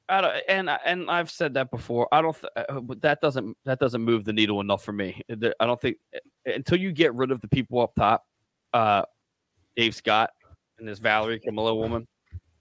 I 0.10 0.22
don't, 0.22 0.36
and 0.48 0.70
and 0.86 1.10
I've 1.10 1.32
said 1.32 1.54
that 1.56 1.72
before. 1.72 2.08
I 2.12 2.22
don't. 2.22 2.36
Th- 2.36 2.68
uh, 2.70 2.82
that 3.02 3.22
doesn't 3.22 3.58
that 3.66 3.80
doesn't 3.80 4.02
move 4.02 4.26
the 4.26 4.34
needle 4.34 4.60
enough 4.60 4.84
for 4.84 4.92
me. 4.92 5.22
I 5.30 5.66
don't 5.66 5.80
think 5.80 5.98
uh, 6.14 6.20
until 6.46 6.78
you 6.78 6.92
get 6.92 7.14
rid 7.16 7.32
of 7.32 7.42
the 7.42 7.48
people 7.48 7.80
up 7.80 7.96
top, 7.96 8.26
uh, 8.74 9.04
Dave 9.76 9.96
Scott 9.96 10.32
and 10.78 10.88
this 10.88 11.00
Valerie 11.00 11.40
Camillo 11.40 11.76
woman, 11.76 12.06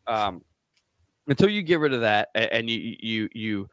um, 0.07 0.43
until 1.26 1.49
you 1.49 1.62
get 1.62 1.80
rid 1.80 1.93
of 1.93 2.01
that 2.03 2.28
and 2.34 2.70
you 2.70 2.97
you 3.01 3.28
you 3.32 3.68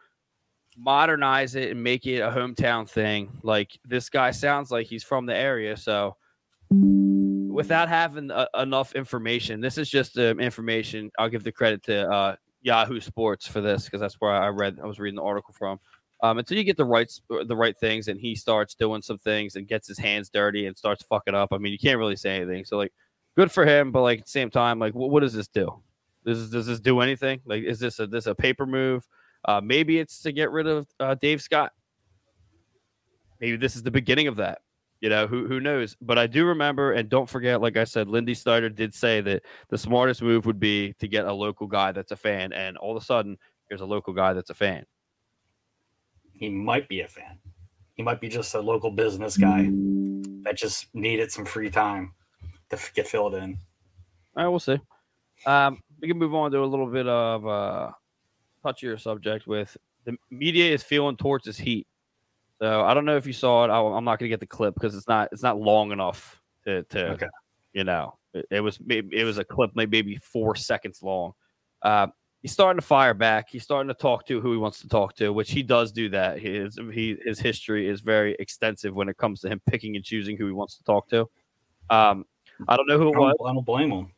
modernize 0.80 1.56
it 1.56 1.72
and 1.72 1.84
make 1.84 2.08
it 2.08 2.20
a 2.20 2.32
hometown 2.32 2.90
thing. 2.90 3.30
Like 3.44 3.78
this 3.86 4.10
guy 4.10 4.32
sounds 4.32 4.72
like 4.72 4.88
he's 4.88 5.04
from 5.04 5.26
the 5.26 5.36
area, 5.36 5.76
so 5.78 6.16
without 6.72 7.90
having 7.90 8.32
uh, 8.32 8.46
enough 8.58 8.96
information, 8.96 9.60
this 9.60 9.78
is 9.78 9.90
just 9.90 10.18
uh, 10.18 10.36
information. 10.38 11.12
I'll 11.20 11.30
give 11.30 11.44
the 11.44 11.52
credit 11.52 11.84
to 11.84 12.10
uh, 12.10 12.36
Yahoo 12.62 13.00
Sports 13.02 13.48
for 13.48 13.62
this 13.62 13.86
because 13.86 14.02
that's 14.02 14.16
where 14.16 14.32
I 14.32 14.48
read. 14.48 14.80
I 14.82 14.88
was 14.88 15.00
reading 15.00 15.18
the 15.18 15.24
article 15.24 15.54
from. 15.54 15.80
Um, 16.22 16.38
until 16.38 16.58
you 16.58 16.66
get 16.66 16.76
the 16.76 16.86
right 16.86 17.12
the 17.30 17.56
right 17.56 17.78
things, 17.78 18.08
and 18.10 18.20
he 18.20 18.36
starts 18.36 18.76
doing 18.76 19.02
some 19.02 19.18
things 19.20 19.56
and 19.56 19.68
gets 19.68 19.88
his 19.88 19.98
hands 19.98 20.30
dirty 20.30 20.66
and 20.66 20.78
starts 20.78 21.04
fucking 21.04 21.36
up. 21.36 21.54
I 21.54 21.58
mean, 21.58 21.72
you 21.72 21.80
can't 21.80 21.98
really 21.98 22.18
say 22.18 22.36
anything. 22.36 22.66
So 22.66 22.78
like, 22.78 22.92
good 23.38 23.52
for 23.52 23.66
him, 23.66 23.92
but 23.92 24.02
like 24.02 24.20
at 24.20 24.26
the 24.26 24.32
same 24.32 24.50
time, 24.50 24.80
like, 24.80 24.94
what, 24.94 25.12
what 25.12 25.22
does 25.22 25.34
this 25.34 25.48
do? 25.48 25.82
Does 26.26 26.50
does 26.50 26.68
this 26.68 26.82
do 26.82 27.00
anything? 27.00 27.40
Like, 27.46 27.64
is 27.64 27.80
this 27.80 28.00
a 28.00 28.08
this 28.08 28.28
a 28.28 28.36
paper 28.36 28.66
move? 28.66 29.08
Uh, 29.46 29.62
maybe 29.64 30.00
it's 30.00 30.22
to 30.22 30.32
get 30.32 30.52
rid 30.52 30.68
of 30.68 30.88
uh, 31.00 31.16
Dave 31.16 31.42
Scott. 31.42 31.72
Maybe 33.40 33.58
this 33.58 33.76
is 33.76 33.84
the 33.84 33.92
beginning 33.92 34.28
of 34.28 34.38
that. 34.38 34.60
You 35.02 35.10
know, 35.10 35.28
who 35.28 35.48
who 35.48 35.62
knows? 35.62 35.96
But 36.02 36.18
I 36.18 36.28
do 36.28 36.46
remember, 36.46 36.92
and 36.92 37.08
don't 37.08 37.30
forget, 37.30 37.62
like 37.62 37.78
I 37.78 37.86
said, 37.86 38.10
Lindy 38.10 38.34
Snyder 38.34 38.70
did 38.70 38.94
say 38.94 39.22
that 39.22 39.44
the 39.70 39.78
smartest 39.78 40.22
move 40.22 40.46
would 40.46 40.60
be 40.60 40.94
to 41.00 41.08
get 41.08 41.26
a 41.26 41.32
local 41.34 41.68
guy 41.68 41.94
that's 41.94 42.12
a 42.12 42.18
fan, 42.18 42.52
and 42.52 42.76
all 42.78 42.98
of 42.98 43.02
a 43.02 43.06
sudden, 43.06 43.38
here's 43.70 43.80
a 43.80 43.86
local 43.86 44.14
guy 44.14 44.34
that's 44.34 44.50
a 44.50 44.54
fan. 44.54 44.86
He 46.34 46.50
might 46.50 46.90
be 46.90 47.00
a 47.00 47.08
fan. 47.08 47.40
He 47.94 48.04
might 48.04 48.20
be 48.20 48.28
just 48.28 48.54
a 48.56 48.60
local 48.60 48.92
business 48.92 49.38
guy 49.38 49.70
that 50.44 50.58
just 50.58 50.94
needed 50.94 51.32
some 51.32 51.46
free 51.46 51.70
time 51.70 52.14
to 52.70 52.78
get 52.94 53.08
filled 53.08 53.36
in. 53.36 53.58
All 54.36 54.44
right, 54.44 54.50
we'll 54.50 54.60
see. 54.60 54.80
Um, 55.46 55.82
we 56.02 56.08
can 56.08 56.18
move 56.18 56.34
on 56.34 56.52
to 56.52 56.62
a 56.62 56.66
little 56.66 56.88
bit 56.88 57.08
of 57.08 57.48
uh, 57.48 57.92
touchier 58.64 59.00
subject 59.00 59.48
with 59.48 59.76
the 60.06 60.16
media 60.30 60.74
is 60.74 60.84
feeling 60.84 61.18
towards 61.18 61.46
this 61.46 61.58
heat. 61.58 61.88
So 62.62 62.82
I 62.84 62.94
don't 62.94 63.06
know 63.06 63.18
if 63.18 63.26
you 63.26 63.34
saw 63.34 63.64
it. 63.66 63.70
I, 63.70 63.80
I'm 63.80 64.04
not 64.04 64.20
going 64.20 64.30
to 64.30 64.34
get 64.34 64.40
the 64.40 64.48
clip 64.48 64.74
because 64.74 64.96
it's 64.96 65.08
not 65.08 65.30
it's 65.32 65.44
not 65.44 65.60
long 65.60 65.92
enough 65.92 66.42
to 66.66 66.84
to 66.84 67.12
Okay. 67.12 67.28
you 67.74 67.84
know 67.84 68.18
it, 68.34 68.46
it 68.52 68.60
was 68.62 68.80
maybe 68.80 69.16
it 69.18 69.24
was 69.24 69.38
a 69.38 69.46
clip 69.46 69.72
maybe 69.76 70.18
four 70.18 70.56
seconds 70.56 71.02
long. 71.02 71.34
Uh, 71.82 72.08
he's 72.42 72.52
starting 72.52 72.80
to 72.80 72.86
fire 72.86 73.14
back. 73.14 73.48
He's 73.50 73.64
starting 73.64 73.88
to 73.88 73.94
talk 73.94 74.26
to 74.28 74.42
who 74.42 74.52
he 74.52 74.58
wants 74.58 74.82
to 74.82 74.88
talk 74.88 75.16
to, 75.16 75.32
which 75.32 75.52
he 75.52 75.64
does 75.64 75.92
do 75.92 76.10
that. 76.10 76.40
His 76.40 76.78
he 76.92 77.18
his 77.24 77.40
history 77.40 77.88
is 77.88 78.02
very 78.02 78.36
extensive 78.40 78.94
when 78.94 79.10
it 79.10 79.18
comes 79.18 79.42
to 79.42 79.50
him 79.50 79.62
picking 79.70 79.96
and 79.96 80.04
choosing 80.04 80.38
who 80.38 80.46
he 80.46 80.52
wants 80.54 80.78
to 80.78 80.84
talk 80.84 81.08
to. 81.10 81.22
Um, 81.90 82.26
I 82.68 82.76
don't 82.76 82.88
know 82.88 82.98
who 82.98 83.10
it 83.10 83.18
was. 83.18 83.36
don't, 83.40 83.50
I 83.50 83.54
don't 83.54 83.66
blame 83.66 83.92
him. 83.92 84.12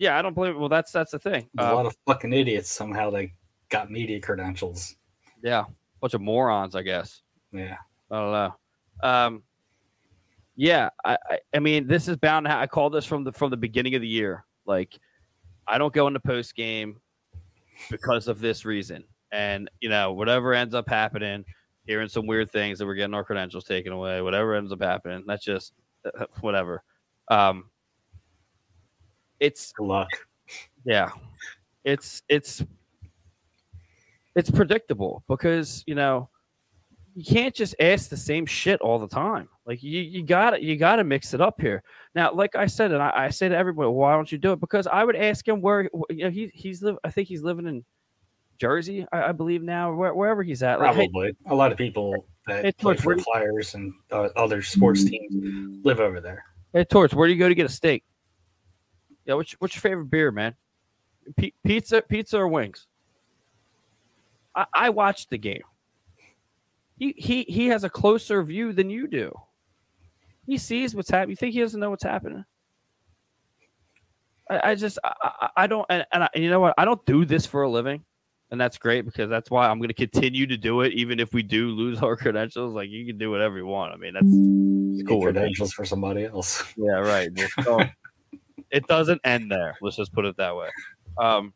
Yeah, 0.00 0.18
I 0.18 0.22
don't 0.22 0.34
believe. 0.34 0.56
Well, 0.56 0.70
that's 0.70 0.90
that's 0.90 1.12
the 1.12 1.18
thing. 1.18 1.48
A 1.58 1.68
Um, 1.68 1.74
lot 1.74 1.86
of 1.86 1.94
fucking 2.06 2.32
idiots 2.32 2.70
somehow 2.70 3.10
they 3.10 3.34
got 3.68 3.90
media 3.90 4.18
credentials. 4.20 4.96
yeah, 5.44 5.64
bunch 6.00 6.14
of 6.14 6.22
morons, 6.22 6.74
I 6.74 6.80
guess. 6.82 7.20
Yeah. 7.52 7.76
I 8.10 8.16
don't 8.16 8.32
know. 8.32 8.54
Um, 9.02 9.42
yeah, 10.56 10.88
I, 11.04 11.16
I, 11.30 11.38
I 11.54 11.58
mean, 11.58 11.86
this 11.86 12.08
is 12.08 12.16
bound. 12.16 12.46
To 12.46 12.50
ha- 12.50 12.60
I 12.60 12.66
called 12.66 12.92
this 12.94 13.04
from 13.04 13.24
the 13.24 13.32
from 13.32 13.50
the 13.50 13.56
beginning 13.56 13.94
of 13.94 14.00
the 14.00 14.08
year. 14.08 14.44
Like, 14.66 14.98
I 15.68 15.78
don't 15.78 15.92
go 15.94 16.06
into 16.06 16.18
post 16.20 16.54
game 16.56 17.00
because 17.90 18.26
of 18.26 18.40
this 18.40 18.64
reason, 18.64 19.04
and 19.32 19.70
you 19.80 19.90
know, 19.90 20.12
whatever 20.14 20.54
ends 20.54 20.74
up 20.74 20.88
happening, 20.88 21.44
hearing 21.86 22.08
some 22.08 22.26
weird 22.26 22.50
things 22.50 22.78
that 22.78 22.86
we're 22.86 22.94
getting 22.94 23.14
our 23.14 23.24
credentials 23.24 23.64
taken 23.64 23.92
away, 23.92 24.22
whatever 24.22 24.54
ends 24.54 24.72
up 24.72 24.82
happening, 24.82 25.24
that's 25.26 25.44
just 25.44 25.72
uh, 26.18 26.24
whatever. 26.40 26.82
Um, 27.30 27.70
it's 29.40 29.72
Good 29.72 29.86
luck. 29.86 30.08
yeah, 30.84 31.10
it's 31.84 32.22
it's 32.28 32.62
it's 34.36 34.50
predictable 34.50 35.24
because 35.28 35.82
you 35.86 35.94
know 35.94 36.28
you 37.14 37.24
can't 37.24 37.54
just 37.54 37.74
ask 37.80 38.08
the 38.08 38.16
same 38.16 38.46
shit 38.46 38.80
all 38.80 38.98
the 38.98 39.08
time. 39.08 39.48
Like 39.66 39.82
you 39.82 40.00
you 40.00 40.22
got 40.24 40.50
to 40.50 40.62
you 40.62 40.76
got 40.76 40.96
to 40.96 41.04
mix 41.04 41.34
it 41.34 41.40
up 41.40 41.60
here. 41.60 41.82
Now, 42.14 42.32
like 42.32 42.54
I 42.54 42.66
said, 42.66 42.92
and 42.92 43.02
I, 43.02 43.12
I 43.14 43.30
say 43.30 43.48
to 43.48 43.56
everybody, 43.56 43.88
why 43.88 44.14
don't 44.14 44.30
you 44.30 44.38
do 44.38 44.52
it? 44.52 44.60
Because 44.60 44.86
I 44.86 45.04
would 45.04 45.16
ask 45.16 45.46
him 45.46 45.60
where 45.60 45.90
you 46.10 46.24
know 46.24 46.30
he 46.30 46.50
he's 46.54 46.82
live. 46.82 46.96
I 47.04 47.10
think 47.10 47.28
he's 47.28 47.42
living 47.42 47.66
in 47.66 47.84
Jersey, 48.58 49.06
I, 49.12 49.24
I 49.24 49.32
believe 49.32 49.62
now, 49.62 49.92
where, 49.94 50.14
wherever 50.14 50.42
he's 50.42 50.62
at. 50.62 50.78
Like, 50.80 50.94
hey, 50.94 51.08
Probably. 51.08 51.34
a 51.46 51.54
lot 51.54 51.72
of 51.72 51.78
people 51.78 52.26
that 52.46 52.64
Hey, 52.64 52.72
play 52.72 52.94
Torch, 52.94 53.00
for 53.00 53.06
where 53.08 53.16
the 53.16 53.22
do 53.22 53.28
you- 53.28 53.32
Flyers 53.32 53.74
and 53.74 53.92
uh, 54.12 54.28
other 54.36 54.60
sports 54.62 55.02
teams 55.04 55.34
live 55.84 55.98
over 55.98 56.20
there. 56.20 56.44
Hey, 56.72 56.84
Torch, 56.84 57.14
where 57.14 57.26
do 57.26 57.32
you 57.32 57.38
go 57.38 57.48
to 57.48 57.54
get 57.54 57.64
a 57.66 57.70
steak? 57.70 58.04
Yeah, 59.26 59.34
what's, 59.34 59.52
what's 59.52 59.74
your 59.74 59.80
favorite 59.82 60.06
beer, 60.10 60.30
man? 60.30 60.54
P- 61.36 61.54
pizza, 61.64 62.02
pizza 62.02 62.38
or 62.38 62.48
wings? 62.48 62.86
I, 64.54 64.66
I 64.74 64.90
watched 64.90 65.30
the 65.30 65.38
game. 65.38 65.62
He, 66.98 67.14
he 67.16 67.42
he 67.44 67.66
has 67.68 67.82
a 67.84 67.88
closer 67.90 68.42
view 68.42 68.72
than 68.74 68.90
you 68.90 69.06
do. 69.06 69.32
He 70.46 70.58
sees 70.58 70.94
what's 70.94 71.08
happening. 71.08 71.30
You 71.30 71.36
think 71.36 71.54
he 71.54 71.60
doesn't 71.60 71.80
know 71.80 71.88
what's 71.90 72.02
happening? 72.04 72.44
I, 74.50 74.70
I 74.70 74.74
just 74.74 74.98
I, 75.04 75.48
I- 75.56 75.66
don't 75.66 75.86
and, 75.88 76.04
and 76.12 76.24
I, 76.24 76.28
you 76.34 76.50
know 76.50 76.60
what 76.60 76.74
I 76.76 76.84
don't 76.84 77.04
do 77.06 77.24
this 77.24 77.46
for 77.46 77.62
a 77.62 77.70
living, 77.70 78.04
and 78.50 78.60
that's 78.60 78.76
great 78.76 79.06
because 79.06 79.30
that's 79.30 79.50
why 79.50 79.68
I'm 79.68 79.78
going 79.78 79.88
to 79.88 79.94
continue 79.94 80.46
to 80.48 80.56
do 80.58 80.82
it 80.82 80.92
even 80.92 81.20
if 81.20 81.32
we 81.32 81.42
do 81.42 81.68
lose 81.70 82.02
our 82.02 82.16
credentials. 82.18 82.74
Like 82.74 82.90
you 82.90 83.06
can 83.06 83.16
do 83.16 83.30
whatever 83.30 83.56
you 83.56 83.66
want. 83.66 83.94
I 83.94 83.96
mean 83.96 84.12
that's 84.14 85.06
cool 85.08 85.22
credentials 85.22 85.72
for 85.72 85.84
somebody 85.86 86.24
else. 86.24 86.62
yeah, 86.76 86.96
right. 86.98 87.30
Just 88.72 88.72
don't- 88.72 88.82
it 88.82 88.86
doesn't 88.86 89.20
end 89.24 89.50
there. 89.50 89.76
Let's 89.80 89.96
just 89.96 90.12
put 90.12 90.24
it 90.24 90.36
that 90.36 90.54
way. 90.56 90.68
Um, 91.18 91.52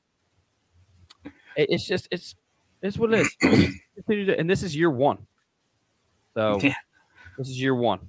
it- 1.57 1.69
it's 1.71 1.87
just 1.87 2.09
it's 2.11 2.35
it's 2.83 2.99
what 2.99 3.12
it 3.15 3.21
is. 3.21 3.37
Continue 3.95 4.27
to- 4.27 4.39
and 4.39 4.49
this 4.51 4.62
is 4.62 4.75
year 4.77 4.91
one. 4.91 5.27
So 6.35 6.59
Yeah. 6.61 6.75
this 7.39 7.49
is 7.49 7.61
year 7.61 7.75
one. 7.75 8.01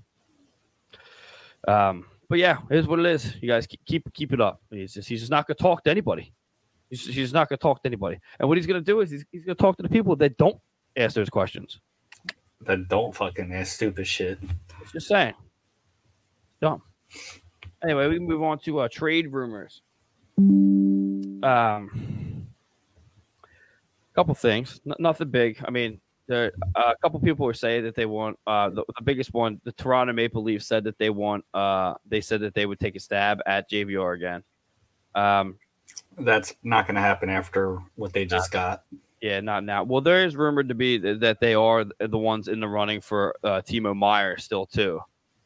Um, 1.68 2.06
but 2.30 2.40
yeah, 2.40 2.58
it 2.70 2.78
is 2.78 2.88
what 2.88 3.00
it 3.00 3.06
is. 3.06 3.36
You 3.42 3.48
guys 3.48 3.68
keep 3.68 3.84
keep, 3.86 4.14
keep 4.14 4.34
it 4.34 4.42
up. 4.42 4.62
He's 4.72 4.94
just 4.94 5.08
he's 5.08 5.20
just 5.22 5.32
not 5.32 5.48
going 5.48 5.56
to 5.58 5.62
talk 5.64 5.84
to 5.84 5.92
anybody. 5.92 6.34
He's 6.90 7.04
just, 7.04 7.14
he's 7.16 7.34
not 7.34 7.50
going 7.50 7.58
to 7.58 7.62
talk 7.62 7.82
to 7.84 7.88
anybody. 7.90 8.20
And 8.40 8.48
what 8.48 8.58
he's 8.58 8.68
going 8.68 8.80
to 8.80 8.86
do 8.86 9.00
is 9.02 9.10
he's, 9.10 9.26
he's 9.32 9.44
going 9.44 9.56
to 9.56 9.62
talk 9.62 9.76
to 9.78 9.84
the 9.84 9.90
people 9.90 10.16
that 10.18 10.38
don't 10.38 10.60
ask 10.96 11.16
those 11.16 11.30
questions. 11.30 11.80
That 12.62 12.88
don't 12.88 13.14
fucking 13.16 13.52
ask 13.54 13.74
stupid 13.76 14.06
shit. 14.08 14.40
Just 14.94 15.08
saying. 15.08 15.34
Dumb. 16.62 16.82
Anyway, 17.86 18.08
we 18.08 18.16
can 18.16 18.26
move 18.28 18.42
on 18.42 18.58
to 18.60 18.80
uh, 18.80 18.88
trade 18.92 19.32
rumors. 19.32 19.82
Um, 21.44 22.48
couple 24.16 24.34
things, 24.34 24.82
N- 24.88 24.96
nothing 24.98 25.30
big. 25.30 25.62
I 25.64 25.70
mean, 25.70 26.02
there 26.28 26.52
uh, 26.76 26.94
a 26.94 26.96
couple 27.02 27.20
people 27.20 27.46
were 27.46 27.54
saying 27.54 27.84
that 27.84 27.96
they 27.96 28.08
want 28.08 28.40
uh, 28.48 28.70
the, 28.70 28.84
the 28.98 29.04
biggest 29.04 29.34
one. 29.34 29.62
The 29.64 29.72
Toronto 29.74 30.14
Maple 30.14 30.42
Leafs 30.42 30.66
said 30.66 30.84
that 30.86 30.98
they 30.98 31.12
want. 31.12 31.46
Uh, 31.54 31.94
they 32.08 32.22
said 32.22 32.42
that 32.42 32.56
they 32.56 32.66
would 32.66 32.80
take 32.80 32.96
a 32.96 33.00
stab 33.00 33.40
at 33.46 33.70
JVR 33.70 34.16
again. 34.16 34.44
Um, 35.14 35.60
That's 36.18 36.56
not 36.64 36.88
going 36.88 36.96
to 36.96 37.02
happen 37.02 37.30
after 37.30 37.80
what 37.96 38.14
they 38.14 38.26
just 38.26 38.52
got. 38.52 38.84
yeah, 39.22 39.40
not 39.42 39.64
now. 39.64 39.84
Well, 39.84 40.02
there 40.02 40.26
is 40.26 40.36
rumored 40.36 40.70
to 40.70 40.76
be 40.76 40.98
th- 41.00 41.20
that 41.20 41.40
they 41.40 41.54
are 41.54 41.84
th- 41.84 42.10
the 42.10 42.18
ones 42.18 42.48
in 42.48 42.60
the 42.60 42.68
running 42.68 43.02
for 43.02 43.36
uh, 43.44 43.62
Timo 43.62 43.96
Meier 43.96 44.38
still 44.40 44.66
too. 44.66 45.00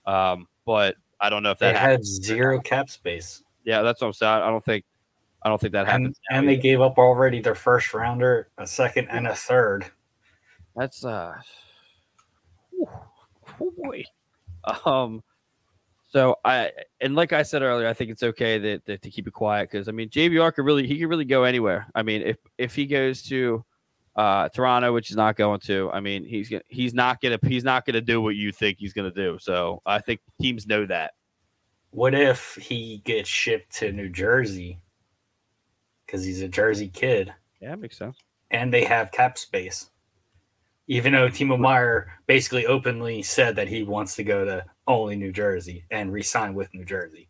Um, 0.05 0.47
but 0.65 0.95
I 1.21 1.29
don't 1.29 1.43
know 1.43 1.51
if 1.51 1.59
They 1.59 1.67
that 1.73 1.77
had 1.77 1.89
happens. 1.91 2.21
zero 2.23 2.59
cap 2.59 2.89
space, 2.89 3.43
Yeah, 3.63 3.81
that's 3.81 4.01
what 4.01 4.07
I'm 4.07 4.13
saying. 4.13 4.41
I 4.43 4.49
don't 4.49 4.63
think 4.63 4.85
I 5.43 5.49
don't 5.49 5.59
think 5.61 5.71
that 5.73 5.81
and 5.81 5.89
happens. 5.89 6.19
now 6.29 6.37
and 6.39 6.47
they 6.49 6.57
gave 6.57 6.81
up 6.81 6.97
already 6.97 7.41
their 7.41 7.55
first 7.55 7.93
rounder, 7.93 8.49
a 8.57 8.67
second, 8.67 9.07
and 9.09 9.27
a 9.27 9.35
third. 9.35 9.85
that's 10.75 11.03
uh 11.05 11.33
oh 13.61 13.73
boy. 13.77 14.03
Um 14.85 15.23
so 16.11 16.35
I 16.43 16.71
and 17.01 17.15
like 17.15 17.33
I 17.33 17.43
said 17.43 17.61
earlier, 17.61 17.87
I 17.87 17.93
think 17.93 18.09
it's 18.11 18.23
okay 18.23 18.57
that, 18.57 18.85
that 18.85 19.01
to 19.03 19.09
keep 19.09 19.27
it 19.27 19.33
quiet 19.33 19.69
because 19.71 19.87
I 19.87 19.91
mean 19.91 20.09
JVR 20.09 20.53
could 20.53 20.65
really 20.65 20.87
he 20.87 20.99
could 20.99 21.07
really 21.09 21.25
go 21.25 21.43
anywhere. 21.43 21.87
I 21.95 22.03
mean 22.03 22.21
if 22.21 22.37
if 22.57 22.75
he 22.75 22.85
goes 22.85 23.21
to 23.23 23.63
uh 24.19 24.49
Toronto, 24.49 24.91
which 24.93 25.07
he's 25.07 25.15
not 25.17 25.35
going 25.37 25.59
to, 25.61 25.89
I 25.91 25.99
mean 26.01 26.25
he's 26.25 26.49
gonna 26.49 26.61
he's 26.67 26.93
not 26.93 27.21
gonna 27.21 27.39
he's 27.47 27.63
not 27.63 27.85
gonna 27.85 28.01
do 28.01 28.19
what 28.21 28.35
you 28.35 28.51
think 28.51 28.77
he's 28.79 28.91
gonna 28.93 29.11
do. 29.11 29.37
So 29.39 29.81
I 29.85 29.99
think 29.99 30.19
teams 30.41 30.67
know 30.67 30.85
that. 30.87 31.13
What 31.91 32.13
if 32.13 32.55
he 32.55 33.01
gets 33.05 33.29
shipped 33.29 33.75
to 33.77 33.91
New 33.91 34.09
Jersey 34.09 34.79
because 36.05 36.23
he's 36.25 36.41
a 36.41 36.47
Jersey 36.47 36.89
kid, 36.89 37.33
Yeah, 37.61 37.75
makes 37.75 37.97
sense. 37.97 38.17
and 38.51 38.73
they 38.73 38.83
have 38.83 39.11
cap 39.11 39.37
space? 39.37 39.89
Even 40.87 41.13
though 41.13 41.29
Timo 41.29 41.57
Meier 41.59 42.11
basically 42.27 42.65
openly 42.65 43.21
said 43.21 43.55
that 43.55 43.67
he 43.67 43.83
wants 43.83 44.15
to 44.17 44.23
go 44.23 44.43
to 44.43 44.65
only 44.87 45.15
New 45.15 45.31
Jersey 45.31 45.85
and 45.91 46.11
re-sign 46.11 46.55
with 46.55 46.73
New 46.73 46.83
Jersey, 46.83 47.29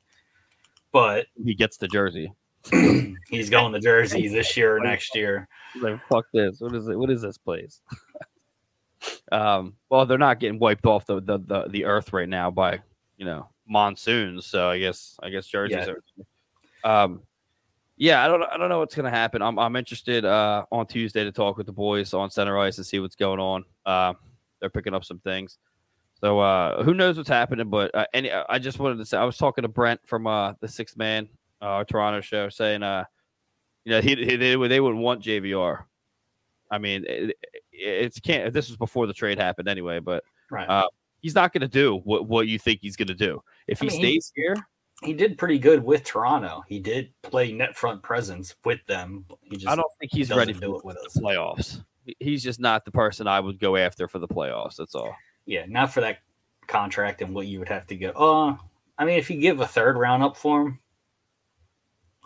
but 0.93 1.27
He 1.45 1.53
gets 1.53 1.75
the 1.77 1.87
jersey. 1.87 2.31
he's 3.29 3.49
going 3.49 3.73
to 3.73 3.79
Jersey 3.79 4.27
this 4.27 4.55
year 4.57 4.77
or 4.77 4.79
next 4.79 5.15
year. 5.15 5.47
He's 5.73 5.83
like, 5.83 5.99
fuck 6.09 6.25
this. 6.33 6.59
What 6.59 6.75
is 6.75 6.87
it? 6.87 6.97
What 6.97 7.09
is 7.09 7.21
this 7.21 7.37
place? 7.37 7.81
um, 9.31 9.75
well, 9.89 10.05
they're 10.05 10.17
not 10.17 10.39
getting 10.39 10.59
wiped 10.59 10.85
off 10.85 11.05
the, 11.05 11.21
the, 11.21 11.39
the, 11.39 11.65
the 11.69 11.85
earth 11.85 12.13
right 12.13 12.29
now 12.29 12.51
by, 12.51 12.79
you 13.17 13.25
know, 13.25 13.49
monsoons. 13.67 14.45
So 14.45 14.69
I 14.69 14.79
guess 14.79 15.17
I 15.21 15.29
guess 15.29 15.45
Jersey's 15.45 15.87
are- 15.87 16.03
um 16.83 17.21
yeah, 17.97 18.23
I 18.23 18.29
don't 18.29 18.41
I 18.43 18.57
don't 18.57 18.69
know 18.69 18.79
what's 18.79 18.95
gonna 18.95 19.09
happen. 19.09 19.41
I'm 19.41 19.59
I'm 19.59 19.75
interested 19.75 20.23
uh 20.25 20.65
on 20.71 20.87
Tuesday 20.87 21.25
to 21.25 21.31
talk 21.31 21.57
with 21.57 21.65
the 21.65 21.73
boys 21.73 22.13
on 22.13 22.31
center 22.31 22.57
ice 22.57 22.77
and 22.77 22.85
see 22.87 22.99
what's 22.99 23.15
going 23.15 23.39
on. 23.39 23.65
Uh 23.85 24.13
they're 24.59 24.69
picking 24.69 24.93
up 24.93 25.03
some 25.05 25.19
things. 25.19 25.57
So 26.21 26.39
uh, 26.39 26.83
who 26.83 26.93
knows 26.93 27.17
what's 27.17 27.29
happening? 27.29 27.69
But 27.69 27.95
uh, 27.95 28.05
any, 28.13 28.31
I 28.31 28.59
just 28.59 28.79
wanted 28.79 28.97
to 28.97 29.05
say 29.05 29.17
I 29.17 29.23
was 29.23 29.37
talking 29.37 29.61
to 29.61 29.69
Brent 29.69 30.01
from 30.05 30.27
uh, 30.27 30.53
the 30.59 30.67
Sixth 30.67 30.97
Man, 30.97 31.29
uh, 31.61 31.83
Toronto 31.83 32.21
show, 32.21 32.49
saying, 32.49 32.83
uh, 32.83 33.05
you 33.85 33.91
know, 33.91 34.01
he, 34.01 34.15
he 34.15 34.35
they 34.35 34.55
would 34.57 34.69
they 34.71 34.79
would 34.79 34.95
want 34.95 35.23
JVR. 35.23 35.83
I 36.71 36.77
mean, 36.77 37.05
it, 37.07 37.35
it's 37.71 38.19
can't. 38.19 38.53
This 38.53 38.67
was 38.69 38.77
before 38.77 39.07
the 39.07 39.13
trade 39.13 39.37
happened 39.39 39.67
anyway, 39.67 39.99
but 39.99 40.23
Right. 40.51 40.67
uh, 40.67 40.87
he's 41.21 41.35
not 41.35 41.53
going 41.53 41.61
to 41.61 41.67
do 41.67 41.97
what 42.03 42.27
what 42.27 42.47
you 42.47 42.59
think 42.59 42.79
he's 42.81 42.95
going 42.95 43.07
to 43.07 43.15
do. 43.15 43.41
If 43.67 43.81
I 43.81 43.85
he 43.85 43.91
mean, 43.91 43.99
he- 44.05 44.11
stays 44.21 44.31
here, 44.35 44.55
he 45.01 45.13
did 45.13 45.37
pretty 45.37 45.57
good 45.59 45.83
with 45.83 46.03
Toronto. 46.03 46.63
He 46.67 46.79
did 46.79 47.11
play 47.23 47.51
net 47.51 47.75
front 47.75 48.03
presence 48.03 48.55
with 48.65 48.79
them. 48.87 49.25
He 49.41 49.55
just 49.57 49.67
I 49.67 49.75
don't 49.75 49.91
think 49.99 50.11
he's 50.13 50.29
ready 50.29 50.53
to 50.53 50.59
do 50.59 50.75
it 50.77 50.83
with 50.85 50.97
us. 50.97 51.13
the 51.13 51.21
playoffs. 51.21 51.83
He's 52.19 52.43
just 52.43 52.59
not 52.59 52.85
the 52.85 52.91
person 52.91 53.27
I 53.27 53.39
would 53.39 53.59
go 53.59 53.75
after 53.77 54.07
for 54.07 54.19
the 54.19 54.27
playoffs. 54.27 54.75
That's 54.77 54.95
all. 54.95 55.15
Yeah, 55.45 55.65
not 55.67 55.93
for 55.93 56.01
that 56.01 56.19
contract 56.67 57.21
and 57.21 57.33
what 57.33 57.47
you 57.47 57.59
would 57.59 57.69
have 57.69 57.87
to 57.87 57.95
get. 57.95 58.15
Uh, 58.15 58.55
I 58.97 59.05
mean, 59.05 59.17
if 59.17 59.29
you 59.29 59.39
give 59.39 59.59
a 59.61 59.67
third 59.67 59.95
round 59.97 60.21
up 60.23 60.35
for 60.35 60.61
him, 60.61 60.79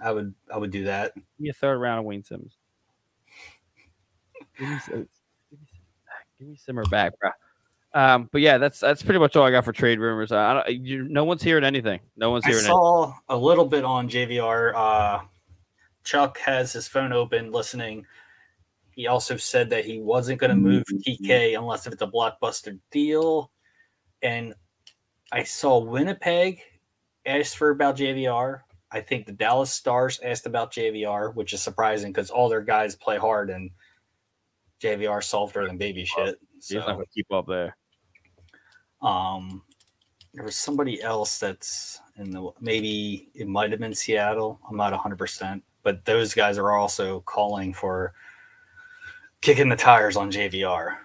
I 0.03 0.11
would 0.11 0.33
I 0.53 0.57
would 0.57 0.71
do 0.71 0.83
that. 0.85 1.15
Give 1.15 1.23
me 1.39 1.49
a 1.49 1.53
third 1.53 1.77
round 1.77 1.99
of 1.99 2.05
Wayne 2.05 2.23
Simmonds. 2.23 2.57
Give 4.59 4.69
me, 4.69 4.77
give 4.87 4.99
me, 4.99 5.07
Simmer 5.57 5.63
back. 6.05 6.27
Give 6.39 6.47
me 6.47 6.55
Simmer 6.57 6.83
back, 6.85 7.13
bro. 7.19 7.29
Um, 7.95 8.29
but 8.31 8.41
yeah, 8.41 8.57
that's 8.57 8.79
that's 8.79 9.03
pretty 9.03 9.19
much 9.19 9.35
all 9.35 9.45
I 9.45 9.51
got 9.51 9.65
for 9.65 9.71
trade 9.71 9.99
rumors. 9.99 10.31
I 10.31 10.53
don't, 10.53 10.85
you, 10.85 11.03
no 11.07 11.23
one's 11.23 11.43
hearing 11.43 11.63
anything. 11.63 11.99
No 12.17 12.31
one's 12.31 12.45
hearing. 12.45 12.59
anything. 12.59 12.71
I 12.71 12.73
saw 12.73 13.13
a 13.29 13.37
little 13.37 13.65
bit 13.65 13.85
on 13.85 14.09
JVR. 14.09 14.73
Uh, 14.75 15.19
Chuck 16.03 16.37
has 16.39 16.73
his 16.73 16.87
phone 16.87 17.13
open, 17.13 17.51
listening. 17.51 18.05
He 18.91 19.07
also 19.07 19.37
said 19.37 19.69
that 19.71 19.85
he 19.85 19.99
wasn't 19.99 20.39
going 20.39 20.49
to 20.49 20.55
move 20.55 20.83
TK 20.85 21.57
unless 21.57 21.87
if 21.87 21.93
it's 21.93 22.01
a 22.01 22.07
blockbuster 22.07 22.77
deal. 22.91 23.51
And 24.21 24.53
I 25.31 25.43
saw 25.43 25.79
Winnipeg 25.79 26.61
asked 27.25 27.57
for 27.57 27.69
about 27.69 27.97
JVR. 27.97 28.61
I 28.93 29.01
think 29.01 29.25
the 29.25 29.33
Dallas 29.33 29.73
Stars 29.73 30.19
asked 30.23 30.45
about 30.45 30.71
JVR, 30.71 31.33
which 31.35 31.53
is 31.53 31.61
surprising 31.61 32.13
because 32.13 32.29
all 32.29 32.47
their 32.47 32.61
guys 32.61 32.95
play 32.95 33.17
hard 33.17 33.49
and 33.49 33.71
JVR 34.81 35.23
softer 35.23 35.67
than 35.67 35.77
baby 35.77 36.05
shit. 36.05 36.39
He's 36.69 36.85
not 36.85 36.97
So, 36.97 36.97
to 36.99 37.05
keep 37.13 37.31
up 37.31 37.47
there. 37.47 37.75
um, 39.01 39.63
there 40.33 40.45
was 40.45 40.55
somebody 40.55 41.01
else 41.01 41.39
that's 41.39 42.01
in 42.17 42.31
the 42.31 42.51
maybe 42.61 43.29
it 43.35 43.47
might 43.47 43.71
have 43.71 43.79
been 43.79 43.93
Seattle. 43.95 44.59
I'm 44.69 44.77
not 44.77 44.91
100, 44.91 45.17
percent 45.17 45.63
but 45.83 46.05
those 46.05 46.33
guys 46.33 46.57
are 46.57 46.71
also 46.71 47.21
calling 47.21 47.73
for 47.73 48.13
kicking 49.41 49.69
the 49.69 49.75
tires 49.75 50.15
on 50.15 50.31
JVR, 50.31 50.95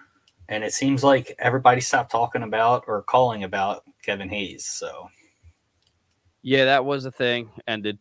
and 0.49 0.63
it 0.63 0.73
seems 0.73 1.03
like 1.03 1.35
everybody 1.39 1.81
stopped 1.81 2.11
talking 2.11 2.43
about 2.43 2.85
or 2.87 3.03
calling 3.03 3.43
about 3.43 3.83
Kevin 4.03 4.29
Hayes. 4.29 4.65
So 4.65 5.09
Yeah, 6.41 6.65
that 6.65 6.85
was 6.85 7.05
a 7.05 7.11
thing. 7.11 7.49
Ended. 7.67 7.97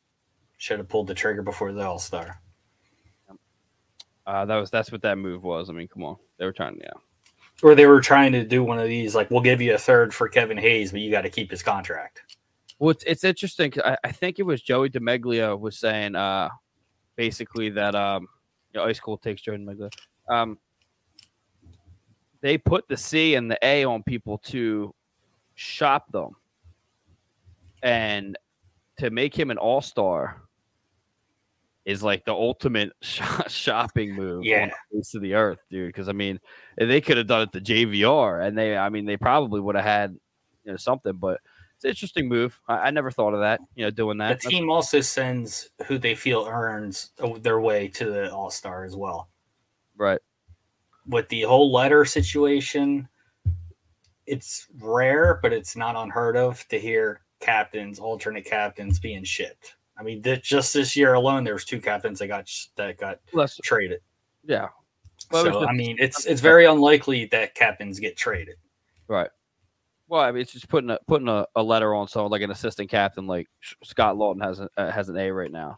should 0.58 0.78
have 0.78 0.88
pulled 0.88 1.06
the 1.08 1.14
trigger 1.14 1.42
before 1.42 1.72
the 1.72 1.82
All 1.84 1.98
Star. 1.98 2.40
Uh, 4.26 4.44
that 4.44 4.56
was 4.56 4.70
that's 4.70 4.92
what 4.92 5.02
that 5.02 5.16
move 5.16 5.42
was. 5.42 5.70
I 5.70 5.72
mean, 5.72 5.88
come 5.88 6.04
on, 6.04 6.16
they 6.38 6.44
were 6.44 6.52
trying. 6.52 6.78
Yeah, 6.80 6.90
Or 7.62 7.74
they 7.74 7.86
were 7.86 8.00
trying 8.02 8.32
to 8.32 8.44
do 8.44 8.62
one 8.62 8.78
of 8.78 8.86
these, 8.86 9.14
like 9.14 9.30
we'll 9.30 9.40
give 9.40 9.62
you 9.62 9.74
a 9.74 9.78
third 9.78 10.12
for 10.12 10.28
Kevin 10.28 10.58
Hayes, 10.58 10.92
but 10.92 11.00
you 11.00 11.10
got 11.10 11.22
to 11.22 11.30
keep 11.30 11.50
his 11.50 11.62
contract. 11.62 12.22
Well, 12.78 12.90
it's, 12.90 13.04
it's 13.04 13.24
interesting. 13.24 13.70
'cause 13.70 13.82
I, 13.84 13.96
I 14.04 14.12
think 14.12 14.38
it 14.38 14.42
was 14.42 14.60
Joey 14.60 14.90
DeMeglio 14.90 15.58
was 15.58 15.78
saying 15.78 16.14
uh, 16.14 16.50
basically 17.16 17.70
that 17.70 17.94
um, 17.94 18.28
you 18.74 18.80
know, 18.80 18.86
Ice 18.86 19.00
Cold 19.00 19.22
takes 19.22 19.40
Joey 19.40 19.56
DeMeglia. 19.58 19.90
Um, 20.28 20.58
they 22.42 22.58
put 22.58 22.86
the 22.86 22.96
C 22.98 23.34
and 23.34 23.50
the 23.50 23.58
A 23.62 23.84
on 23.84 24.02
people 24.02 24.38
to 24.38 24.94
shop 25.54 26.12
them, 26.12 26.36
and 27.82 28.36
to 28.98 29.10
make 29.10 29.36
him 29.38 29.50
an 29.50 29.58
all 29.58 29.80
star 29.80 30.42
is 31.84 32.02
like 32.02 32.24
the 32.24 32.32
ultimate 32.32 32.92
sh- 33.02 33.22
shopping 33.48 34.14
move 34.14 34.44
Yeah. 34.44 34.64
on 34.64 34.68
the 34.92 34.98
face 34.98 35.14
of 35.14 35.22
the 35.22 35.34
earth, 35.34 35.60
dude. 35.70 35.88
Because 35.88 36.08
I 36.08 36.12
mean, 36.12 36.38
they 36.76 37.00
could 37.00 37.16
have 37.16 37.26
done 37.26 37.42
it 37.42 37.52
to 37.52 37.60
JVR, 37.60 38.46
and 38.46 38.56
they, 38.58 38.76
I 38.76 38.88
mean, 38.88 39.06
they 39.06 39.16
probably 39.16 39.60
would 39.60 39.74
have 39.76 39.84
had 39.84 40.16
you 40.64 40.72
know 40.72 40.76
something, 40.76 41.14
but 41.14 41.40
it's 41.76 41.84
an 41.84 41.90
interesting 41.90 42.28
move. 42.28 42.58
I, 42.68 42.74
I 42.78 42.90
never 42.90 43.10
thought 43.10 43.34
of 43.34 43.40
that. 43.40 43.60
You 43.74 43.84
know, 43.86 43.90
doing 43.90 44.18
that. 44.18 44.40
The 44.42 44.50
team 44.50 44.68
also 44.68 45.00
sends 45.00 45.70
who 45.86 45.96
they 45.96 46.14
feel 46.14 46.46
earns 46.50 47.10
uh, 47.20 47.38
their 47.38 47.60
way 47.60 47.88
to 47.88 48.04
the 48.10 48.32
All 48.34 48.50
Star 48.50 48.84
as 48.84 48.96
well. 48.96 49.28
right? 49.96 50.20
With 51.06 51.28
the 51.30 51.42
whole 51.42 51.72
letter 51.72 52.04
situation, 52.04 53.08
it's 54.26 54.66
rare, 54.80 55.38
but 55.42 55.54
it's 55.54 55.74
not 55.74 55.96
unheard 55.96 56.36
of 56.36 56.66
to 56.68 56.78
hear 56.78 57.22
captains, 57.40 57.98
alternate 57.98 58.44
captains, 58.44 58.98
being 58.98 59.24
shipped. 59.24 59.74
I 59.98 60.02
mean, 60.02 60.22
th- 60.22 60.42
just 60.42 60.72
this 60.74 60.96
year 60.96 61.14
alone, 61.14 61.44
there 61.44 61.54
was 61.54 61.64
two 61.64 61.80
captains 61.80 62.18
that 62.20 62.28
got 62.28 62.48
sh- 62.48 62.66
that 62.76 62.98
got 62.98 63.20
Less, 63.32 63.58
traded. 63.62 64.00
yeah, 64.44 64.68
Well, 65.30 65.44
so 65.44 65.50
just- 65.52 65.68
I 65.68 65.72
mean, 65.72 65.96
it's 65.98 66.24
it's 66.26 66.40
very 66.40 66.66
unlikely 66.66 67.26
that 67.26 67.54
captains 67.54 67.98
get 67.98 68.16
traded. 68.16 68.56
right. 69.08 69.30
Well, 70.10 70.22
I 70.22 70.32
mean, 70.32 70.40
it's 70.40 70.52
just 70.52 70.68
putting 70.70 70.88
a 70.88 70.98
putting 71.06 71.28
a, 71.28 71.46
a 71.54 71.62
letter 71.62 71.94
on 71.94 72.08
someone 72.08 72.30
like 72.32 72.40
an 72.40 72.50
assistant 72.50 72.88
captain, 72.88 73.26
like 73.26 73.46
Scott 73.84 74.16
Laughton 74.16 74.42
has 74.42 74.58
a, 74.60 74.70
uh, 74.78 74.90
has 74.90 75.10
an 75.10 75.18
A 75.18 75.30
right 75.30 75.52
now. 75.52 75.76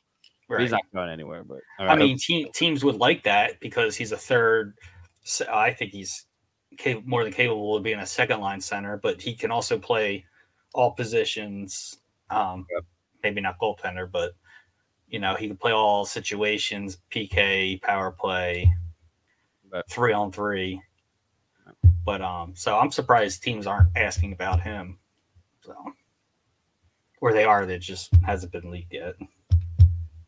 Right. 0.48 0.60
He's 0.60 0.70
not 0.70 0.82
going 0.94 1.10
anywhere, 1.10 1.42
but 1.42 1.58
I 1.80 1.96
mean, 1.96 2.16
te- 2.16 2.48
teams 2.54 2.84
would 2.84 2.96
like 2.96 3.24
that 3.24 3.58
because 3.60 3.96
he's 3.96 4.12
a 4.12 4.16
third. 4.16 4.74
I 5.52 5.72
think 5.72 5.90
he's 5.92 6.26
cap- 6.78 7.02
more 7.04 7.24
than 7.24 7.32
capable 7.32 7.76
of 7.76 7.82
being 7.82 7.98
a 7.98 8.06
second 8.06 8.40
line 8.40 8.60
center, 8.60 8.98
but 8.98 9.20
he 9.20 9.34
can 9.34 9.50
also 9.50 9.78
play 9.78 10.24
all 10.74 10.92
positions. 10.92 11.98
Um, 12.30 12.66
Yep. 12.72 12.84
Maybe 13.22 13.40
not 13.42 13.58
goaltender, 13.58 14.10
but 14.10 14.32
you 15.08 15.18
know 15.18 15.34
he 15.34 15.46
can 15.48 15.56
play 15.56 15.72
all 15.72 16.06
situations: 16.06 16.98
PK, 17.10 17.80
power 17.82 18.10
play, 18.10 18.72
Right. 19.70 19.84
three 19.88 20.12
on 20.12 20.32
three. 20.32 20.80
But 22.04 22.22
um, 22.22 22.54
so 22.56 22.78
I'm 22.78 22.90
surprised 22.90 23.42
teams 23.42 23.66
aren't 23.66 23.90
asking 23.96 24.32
about 24.32 24.60
him. 24.60 24.98
So, 25.62 25.74
where 27.18 27.34
they 27.34 27.44
are, 27.44 27.66
that 27.66 27.80
just 27.80 28.10
hasn't 28.24 28.52
been 28.52 28.70
leaked 28.70 28.92
yet. 28.94 29.16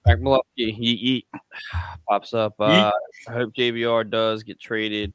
Frank 0.05 0.21
Malufsky, 0.21 0.75
he, 0.75 0.97
he 0.97 1.27
pops 2.09 2.35
up. 2.35 2.55
Uh, 2.59 2.91
I 3.29 3.33
hope 3.33 3.55
JVR 3.55 4.09
does 4.09 4.43
get 4.43 4.61
traded. 4.61 5.15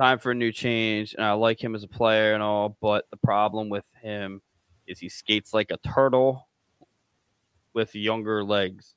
Time 0.00 0.18
for 0.18 0.32
a 0.32 0.34
new 0.34 0.50
change, 0.50 1.14
and 1.14 1.24
I 1.24 1.32
like 1.32 1.62
him 1.62 1.74
as 1.74 1.84
a 1.84 1.88
player 1.88 2.34
and 2.34 2.42
all, 2.42 2.76
but 2.80 3.06
the 3.10 3.16
problem 3.16 3.68
with 3.68 3.84
him 4.02 4.42
is 4.88 4.98
he 4.98 5.08
skates 5.08 5.54
like 5.54 5.70
a 5.70 5.76
turtle 5.88 6.48
with 7.74 7.94
younger 7.94 8.42
legs. 8.42 8.94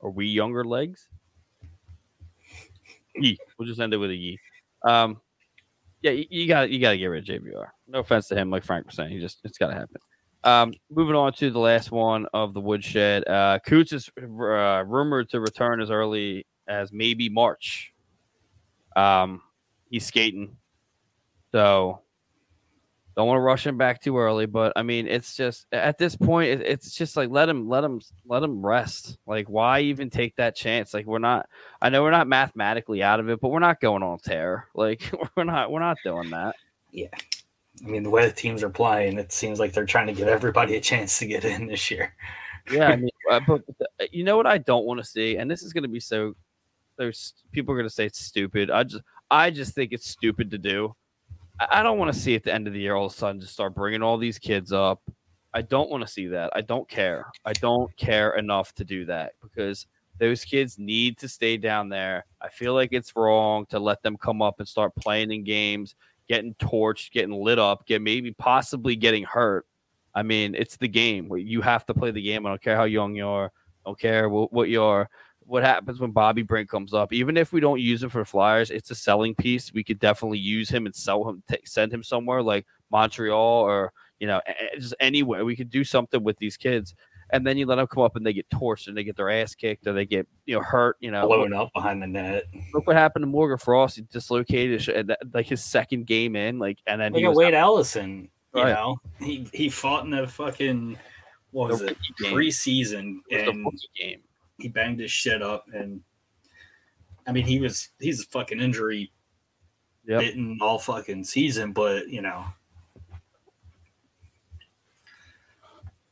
Are 0.00 0.10
we 0.10 0.26
younger 0.26 0.64
legs? 0.64 1.08
Yee. 3.16 3.38
We'll 3.58 3.68
just 3.68 3.80
end 3.80 3.94
it 3.94 3.98
with 3.98 4.10
a 4.10 4.14
yee. 4.14 4.38
Um, 4.84 5.20
yeah, 6.02 6.12
you, 6.12 6.48
got 6.48 6.70
you 6.70 6.80
got 6.80 6.92
to 6.92 6.98
get 6.98 7.06
rid 7.06 7.28
of 7.28 7.42
JVR. 7.42 7.66
No 7.88 8.00
offense 8.00 8.28
to 8.28 8.36
him, 8.36 8.50
like 8.50 8.64
Frank 8.64 8.86
was 8.86 8.96
saying, 8.96 9.10
he 9.10 9.20
just 9.20 9.40
it's 9.44 9.58
got 9.58 9.68
to 9.68 9.74
happen. 9.74 9.96
Um, 10.44 10.74
moving 10.90 11.14
on 11.14 11.32
to 11.34 11.50
the 11.50 11.58
last 11.58 11.92
one 11.92 12.26
of 12.34 12.54
the 12.54 12.60
woodshed. 12.60 13.26
Uh, 13.28 13.60
Coots 13.64 13.92
is 13.92 14.10
uh, 14.18 14.84
rumored 14.84 15.28
to 15.30 15.40
return 15.40 15.80
as 15.80 15.90
early 15.90 16.46
as 16.66 16.92
maybe 16.92 17.28
March. 17.28 17.92
Um, 18.96 19.40
he's 19.92 20.06
skating, 20.06 20.56
so 21.52 22.00
don't 23.14 23.26
want 23.26 23.36
to 23.36 23.42
rush 23.42 23.66
him 23.66 23.76
back 23.76 24.00
too 24.00 24.16
early. 24.18 24.46
But 24.46 24.72
I 24.74 24.82
mean, 24.82 25.06
it's 25.06 25.36
just 25.36 25.66
at 25.70 25.98
this 25.98 26.16
point, 26.16 26.50
it, 26.50 26.62
it's 26.62 26.94
just 26.94 27.16
like 27.16 27.30
let 27.30 27.48
him, 27.48 27.68
let 27.68 27.84
him, 27.84 28.00
let 28.26 28.42
him 28.42 28.64
rest. 28.64 29.18
Like, 29.26 29.48
why 29.48 29.80
even 29.80 30.10
take 30.10 30.36
that 30.36 30.56
chance? 30.56 30.94
Like, 30.94 31.06
we're 31.06 31.18
not. 31.18 31.48
I 31.80 31.90
know 31.90 32.02
we're 32.02 32.10
not 32.10 32.28
mathematically 32.28 33.02
out 33.02 33.20
of 33.20 33.28
it, 33.28 33.40
but 33.40 33.50
we're 33.50 33.58
not 33.58 33.80
going 33.80 34.02
on 34.02 34.18
tear. 34.18 34.68
Like, 34.74 35.12
we're 35.36 35.44
not, 35.44 35.70
we're 35.70 35.80
not 35.80 35.98
doing 36.04 36.30
that. 36.30 36.56
Yeah, 36.90 37.08
I 37.84 37.88
mean, 37.88 38.02
the 38.02 38.10
way 38.10 38.26
the 38.26 38.32
teams 38.32 38.62
are 38.62 38.70
playing, 38.70 39.18
it 39.18 39.32
seems 39.32 39.58
like 39.58 39.72
they're 39.72 39.86
trying 39.86 40.06
to 40.06 40.12
give 40.12 40.28
everybody 40.28 40.76
a 40.76 40.80
chance 40.80 41.18
to 41.18 41.26
get 41.26 41.44
in 41.44 41.66
this 41.66 41.90
year. 41.90 42.14
Yeah, 42.70 42.88
I 42.88 42.96
mean, 42.96 43.10
uh, 43.30 43.40
but, 43.46 43.62
but 43.66 43.78
the, 43.78 44.08
you 44.10 44.24
know 44.24 44.36
what 44.36 44.46
I 44.46 44.58
don't 44.58 44.84
want 44.84 45.00
to 45.00 45.04
see, 45.04 45.36
and 45.36 45.50
this 45.50 45.62
is 45.62 45.72
going 45.72 45.84
to 45.84 45.88
be 45.88 46.00
so. 46.00 46.34
There's 46.98 47.32
people 47.52 47.72
are 47.72 47.78
going 47.78 47.88
to 47.88 47.94
say 47.94 48.04
it's 48.04 48.20
stupid. 48.20 48.70
I 48.70 48.84
just, 48.84 49.02
I 49.32 49.50
just 49.50 49.74
think 49.74 49.92
it's 49.92 50.06
stupid 50.06 50.50
to 50.50 50.58
do. 50.58 50.94
I, 51.58 51.82
don't 51.82 51.98
want 51.98 52.12
to 52.12 52.18
see 52.18 52.34
at 52.34 52.44
the 52.44 52.52
end 52.52 52.66
of 52.66 52.74
the 52.74 52.80
year 52.80 52.94
all 52.94 53.06
of 53.06 53.12
a 53.12 53.16
sudden 53.16 53.40
just 53.40 53.54
start 53.54 53.74
bringing 53.74 54.02
all 54.02 54.18
these 54.18 54.38
kids 54.38 54.72
up. 54.72 55.00
I 55.54 55.62
don't 55.62 55.88
want 55.88 56.06
to 56.06 56.12
see 56.12 56.26
that. 56.26 56.50
I 56.54 56.60
don't 56.60 56.86
care. 56.86 57.26
I 57.46 57.54
don't 57.54 57.94
care 57.96 58.32
enough 58.36 58.74
to 58.74 58.84
do 58.84 59.06
that 59.06 59.32
because 59.42 59.86
those 60.18 60.44
kids 60.44 60.78
need 60.78 61.16
to 61.18 61.28
stay 61.28 61.56
down 61.56 61.88
there. 61.88 62.26
I 62.42 62.50
feel 62.50 62.74
like 62.74 62.92
it's 62.92 63.16
wrong 63.16 63.64
to 63.70 63.78
let 63.78 64.02
them 64.02 64.18
come 64.18 64.42
up 64.42 64.56
and 64.58 64.68
start 64.68 64.94
playing 64.96 65.32
in 65.32 65.44
games, 65.44 65.94
getting 66.28 66.52
torched, 66.56 67.12
getting 67.12 67.32
lit 67.32 67.58
up, 67.58 67.86
get 67.86 68.02
maybe 68.02 68.32
possibly 68.32 68.96
getting 68.96 69.24
hurt. 69.24 69.66
I 70.14 70.24
mean, 70.24 70.54
it's 70.54 70.76
the 70.76 70.88
game. 70.88 71.34
You 71.34 71.62
have 71.62 71.86
to 71.86 71.94
play 71.94 72.10
the 72.10 72.20
game. 72.20 72.44
I 72.44 72.50
don't 72.50 72.62
care 72.62 72.76
how 72.76 72.84
young 72.84 73.14
you 73.14 73.26
are. 73.26 73.46
I 73.46 73.88
don't 73.88 73.98
care 73.98 74.28
what 74.28 74.68
you 74.68 74.82
are. 74.82 75.08
What 75.52 75.64
happens 75.64 76.00
when 76.00 76.12
Bobby 76.12 76.40
Brink 76.40 76.70
comes 76.70 76.94
up. 76.94 77.12
Even 77.12 77.36
if 77.36 77.52
we 77.52 77.60
don't 77.60 77.78
use 77.78 78.02
him 78.02 78.08
for 78.08 78.24
Flyers, 78.24 78.70
it's 78.70 78.90
a 78.90 78.94
selling 78.94 79.34
piece. 79.34 79.70
We 79.70 79.84
could 79.84 79.98
definitely 79.98 80.38
use 80.38 80.70
him 80.70 80.86
and 80.86 80.94
sell 80.96 81.28
him, 81.28 81.42
t- 81.46 81.58
send 81.66 81.92
him 81.92 82.02
somewhere 82.02 82.42
like 82.42 82.64
Montreal 82.90 83.60
or 83.60 83.92
you 84.18 84.26
know 84.26 84.40
just 84.78 84.94
anywhere. 84.98 85.44
We 85.44 85.54
could 85.54 85.68
do 85.68 85.84
something 85.84 86.24
with 86.24 86.38
these 86.38 86.56
kids, 86.56 86.94
and 87.34 87.46
then 87.46 87.58
you 87.58 87.66
let 87.66 87.74
them 87.74 87.86
come 87.86 88.02
up 88.02 88.16
and 88.16 88.24
they 88.24 88.32
get 88.32 88.48
torched 88.48 88.88
and 88.88 88.96
they 88.96 89.04
get 89.04 89.14
their 89.14 89.28
ass 89.28 89.54
kicked 89.54 89.86
or 89.86 89.92
they 89.92 90.06
get 90.06 90.26
you 90.46 90.56
know 90.56 90.62
hurt. 90.62 90.96
You 91.00 91.10
know, 91.10 91.26
blown 91.26 91.52
up 91.52 91.68
behind 91.74 92.00
the 92.02 92.06
net. 92.06 92.44
Look 92.72 92.86
what 92.86 92.96
happened 92.96 93.24
to 93.24 93.26
Morgan 93.26 93.58
Frost. 93.58 93.96
He 93.96 94.02
dislocated 94.10 95.10
uh, 95.10 95.16
like 95.34 95.44
his 95.44 95.62
second 95.62 96.06
game 96.06 96.34
in, 96.34 96.58
like, 96.58 96.78
and 96.86 96.98
then 96.98 97.12
Look 97.12 97.18
he 97.20 97.26
at 97.26 97.28
was 97.28 97.36
Wade 97.36 97.52
Allison. 97.52 98.30
You 98.54 98.62
Right. 98.62 98.72
know, 98.72 98.96
he 99.20 99.46
he 99.52 99.68
fought 99.68 100.06
in 100.06 100.12
the 100.12 100.26
fucking 100.26 100.96
what 101.50 101.72
was 101.72 101.80
The 101.80 101.88
it 101.90 101.98
preseason, 102.22 103.18
it 103.28 103.46
was 103.46 103.54
and 103.54 103.80
game. 104.00 104.22
He 104.62 104.68
banged 104.68 105.00
his 105.00 105.10
shit 105.10 105.42
up. 105.42 105.66
And 105.74 106.00
I 107.26 107.32
mean, 107.32 107.44
he 107.44 107.60
was 107.60 107.88
he's 108.00 108.22
a 108.22 108.26
fucking 108.26 108.60
injury 108.60 109.12
Yep. 110.04 110.20
bitten 110.20 110.58
all 110.60 110.78
fucking 110.80 111.22
season, 111.24 111.72
but 111.72 112.08
you 112.08 112.22
know, 112.22 112.44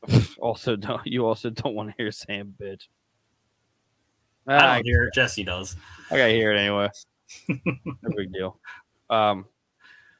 Also, 0.38 0.76
don't 0.76 1.04
you 1.06 1.26
also 1.26 1.50
don't 1.50 1.74
want 1.74 1.90
to 1.90 1.94
hear 1.96 2.10
Sam 2.12 2.54
bitch. 2.60 2.88
I 4.46 4.54
Ah, 4.56 4.74
don't 4.76 4.84
hear 4.86 5.04
it. 5.04 5.14
Jesse 5.14 5.44
does. 5.44 5.76
I 6.10 6.16
gotta 6.16 6.32
hear 6.32 6.52
it 6.52 6.58
anyway. 6.58 6.88
no 7.48 8.16
big 8.16 8.32
deal. 8.32 8.58
Um, 9.10 9.44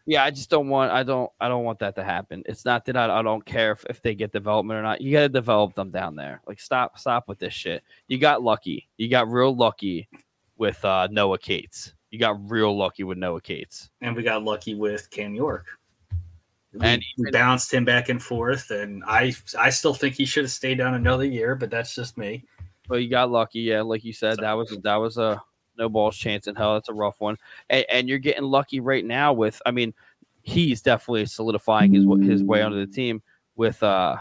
yeah, 0.07 0.25
I 0.25 0.31
just 0.31 0.51
don't 0.51 0.69
want. 0.69 0.91
I 0.91 1.03
don't. 1.03 1.31
I 1.41 1.49
don't 1.49 1.65
want 1.65 1.79
that 1.81 1.95
to 1.97 2.05
happen. 2.05 2.43
It's 2.47 2.65
not 2.65 2.85
that 2.87 2.97
I, 2.97 3.19
I 3.19 3.23
don't 3.23 3.45
care 3.45 3.73
if, 3.73 3.85
if 3.89 4.03
they 4.03 4.15
get 4.15 4.33
development 4.33 4.79
or 4.79 4.83
not. 4.83 5.01
You 5.01 5.13
got 5.13 5.21
to 5.21 5.29
develop 5.29 5.75
them 5.75 5.91
down 5.91 6.17
there. 6.17 6.41
Like 6.47 6.61
stop, 6.61 6.99
stop 6.99 7.29
with 7.29 7.39
this 7.39 7.55
shit. 7.55 7.83
You 8.09 8.19
got 8.19 8.43
lucky. 8.43 8.89
You 8.97 9.09
got 9.09 9.31
real 9.31 9.55
lucky 9.55 10.09
with 10.57 10.85
uh, 10.85 11.09
Noah 11.11 11.39
Cates. 11.39 11.95
You 12.11 12.19
got 12.19 12.51
real 12.51 12.77
lucky 12.77 13.05
with 13.05 13.19
Noah 13.19 13.41
Cates. 13.41 13.91
And 14.01 14.17
we 14.17 14.23
got 14.23 14.43
lucky 14.43 14.75
with 14.75 15.09
Cam 15.11 15.35
York. 15.35 15.67
We, 16.73 16.81
And 16.87 17.03
bounced 17.33 17.73
him 17.73 17.85
back 17.85 18.09
and 18.09 18.23
forth, 18.23 18.71
and 18.71 19.03
I 19.05 19.35
I 19.59 19.71
still 19.71 19.95
think 19.95 20.15
he 20.15 20.25
should 20.25 20.45
have 20.45 20.53
stayed 20.53 20.79
down 20.79 20.95
another 20.95 21.25
year, 21.25 21.57
but 21.57 21.71
that's 21.71 21.95
just 21.95 22.17
me. 22.17 22.45
Well, 22.89 23.01
you 23.01 23.09
got 23.09 23.31
lucky, 23.31 23.61
yeah. 23.61 23.83
Like 23.83 24.05
you 24.05 24.13
said, 24.13 24.39
that 24.39 24.53
was 24.53 24.77
that 24.83 24.97
was 24.97 25.19
a 25.19 25.43
no 25.81 25.89
balls 25.89 26.17
chance 26.17 26.47
in 26.47 26.55
hell. 26.55 26.75
That's 26.75 26.89
a 26.89 26.95
rough 26.95 27.21
one, 27.21 27.37
and, 27.69 27.85
and 27.91 28.09
you're 28.09 28.19
getting 28.19 28.45
lucky 28.45 28.79
right 28.79 29.05
now 29.05 29.33
with. 29.33 29.61
I 29.67 29.73
mean, 29.73 29.93
he's 30.43 30.83
definitely 30.83 31.27
solidifying 31.27 31.93
his 31.93 32.05
his 32.23 32.43
way 32.43 32.63
onto 32.63 32.85
the 32.85 32.91
team 32.91 33.23
with, 33.57 33.83
uh, 33.83 34.17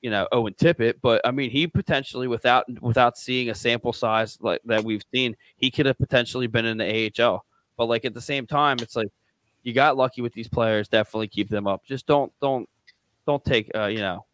you 0.00 0.10
know, 0.10 0.26
Owen 0.32 0.54
Tippett. 0.54 0.94
But 1.02 1.20
I 1.24 1.30
mean, 1.30 1.50
he 1.50 1.66
potentially 1.66 2.28
without 2.28 2.64
without 2.80 3.18
seeing 3.18 3.50
a 3.50 3.54
sample 3.54 3.92
size 3.92 4.38
like 4.40 4.60
that 4.64 4.84
we've 4.84 5.04
seen, 5.14 5.36
he 5.56 5.70
could 5.70 5.86
have 5.86 5.98
potentially 5.98 6.46
been 6.46 6.64
in 6.64 6.78
the 6.78 7.12
AHL. 7.20 7.44
But 7.76 7.86
like 7.86 8.04
at 8.04 8.14
the 8.14 8.20
same 8.20 8.46
time, 8.46 8.78
it's 8.80 8.96
like 8.96 9.08
you 9.62 9.72
got 9.72 9.96
lucky 9.96 10.22
with 10.22 10.32
these 10.32 10.48
players. 10.48 10.88
Definitely 10.88 11.28
keep 11.28 11.48
them 11.48 11.66
up. 11.66 11.84
Just 11.84 12.06
don't 12.06 12.32
don't 12.40 12.68
don't 13.26 13.44
take 13.44 13.70
uh, 13.74 13.86
you 13.86 13.98
know, 13.98 14.24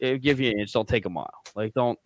give 0.00 0.40
you 0.40 0.50
an 0.50 0.60
inch. 0.60 0.72
Don't 0.72 0.88
take 0.88 1.06
a 1.06 1.10
mile. 1.10 1.42
Like 1.54 1.74
don't 1.74 1.98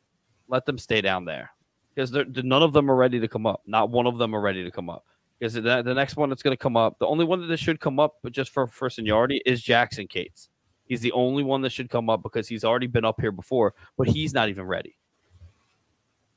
let 0.48 0.64
them 0.64 0.78
stay 0.78 1.00
down 1.00 1.24
there 1.24 1.50
because 1.96 2.12
none 2.44 2.62
of 2.62 2.74
them 2.74 2.90
are 2.90 2.94
ready 2.94 3.18
to 3.18 3.28
come 3.28 3.46
up. 3.46 3.62
Not 3.66 3.90
one 3.90 4.06
of 4.06 4.18
them 4.18 4.34
are 4.34 4.40
ready 4.40 4.62
to 4.62 4.70
come 4.70 4.90
up. 4.90 5.04
Because 5.38 5.54
the, 5.54 5.82
the 5.82 5.94
next 5.94 6.16
one 6.16 6.28
that's 6.28 6.42
going 6.42 6.56
to 6.56 6.62
come 6.62 6.76
up, 6.76 6.98
the 6.98 7.06
only 7.06 7.24
one 7.24 7.46
that 7.48 7.56
should 7.58 7.80
come 7.80 7.98
up, 7.98 8.16
but 8.22 8.32
just 8.32 8.50
for 8.50 8.66
for 8.66 8.88
seniority, 8.90 9.42
is 9.46 9.62
Jackson 9.62 10.06
Cates. 10.06 10.50
He's 10.86 11.00
the 11.00 11.12
only 11.12 11.42
one 11.42 11.62
that 11.62 11.72
should 11.72 11.90
come 11.90 12.08
up 12.08 12.22
because 12.22 12.48
he's 12.48 12.64
already 12.64 12.86
been 12.86 13.04
up 13.04 13.20
here 13.20 13.32
before, 13.32 13.74
but 13.96 14.08
he's 14.08 14.32
not 14.32 14.48
even 14.48 14.64
ready. 14.64 14.96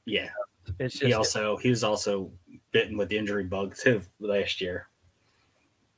Yeah, 0.05 0.29
It's 0.79 0.95
just 0.95 1.05
he 1.05 1.13
also 1.13 1.57
he 1.57 1.69
was 1.69 1.83
also 1.83 2.31
bitten 2.71 2.97
with 2.97 3.09
the 3.09 3.17
injury 3.17 3.43
bug 3.43 3.75
too 3.75 4.01
last 4.19 4.59
year. 4.59 4.87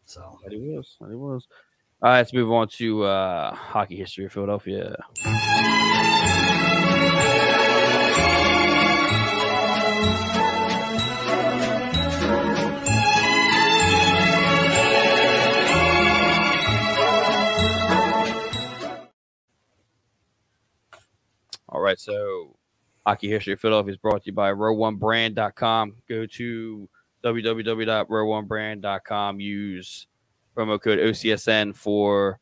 So 0.06 0.40
That 0.44 0.52
he 0.52 0.60
was. 0.60 0.98
That 1.00 1.10
he 1.10 1.16
was. 1.16 1.48
All 2.02 2.10
right, 2.10 2.18
let's 2.18 2.34
move 2.34 2.52
on 2.52 2.68
to 2.68 3.04
uh, 3.04 3.54
hockey 3.54 3.96
history 3.96 4.26
of 4.26 4.34
Philadelphia. 4.34 4.98
Right, 21.82 22.00
so 22.00 22.56
hockey 23.06 23.30
history 23.30 23.54
of 23.54 23.60
Philadelphia 23.60 23.92
is 23.92 23.98
brought 23.98 24.24
to 24.24 24.28
you 24.28 24.34
by 24.34 24.52
row1brand.com. 24.52 25.96
Go 26.08 26.26
to 26.26 26.90
www.row1brand.com. 27.24 29.40
Use 29.40 30.08
promo 30.56 30.82
code 30.82 31.00
OCSN 31.00 31.76
for 31.76 32.40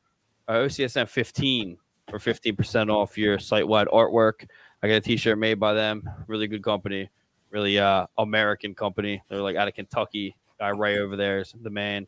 uh, 0.47 0.53
OCSN 0.53 1.07
15 1.07 1.77
for 2.09 2.17
15% 2.17 2.89
off 2.89 3.17
your 3.17 3.39
site 3.39 3.67
wide 3.67 3.87
artwork. 3.87 4.47
I 4.81 4.87
got 4.87 4.95
a 4.95 5.01
t 5.01 5.17
shirt 5.17 5.37
made 5.37 5.59
by 5.59 5.73
them. 5.73 6.09
Really 6.27 6.47
good 6.47 6.63
company, 6.63 7.09
really 7.51 7.77
uh, 7.77 8.07
American 8.17 8.73
company. 8.73 9.21
They're 9.29 9.41
like 9.41 9.57
out 9.57 9.67
of 9.67 9.73
Kentucky. 9.73 10.35
Guy 10.59 10.71
right 10.71 10.97
over 10.97 11.15
there 11.15 11.39
is 11.39 11.53
the 11.61 11.69
man. 11.69 12.07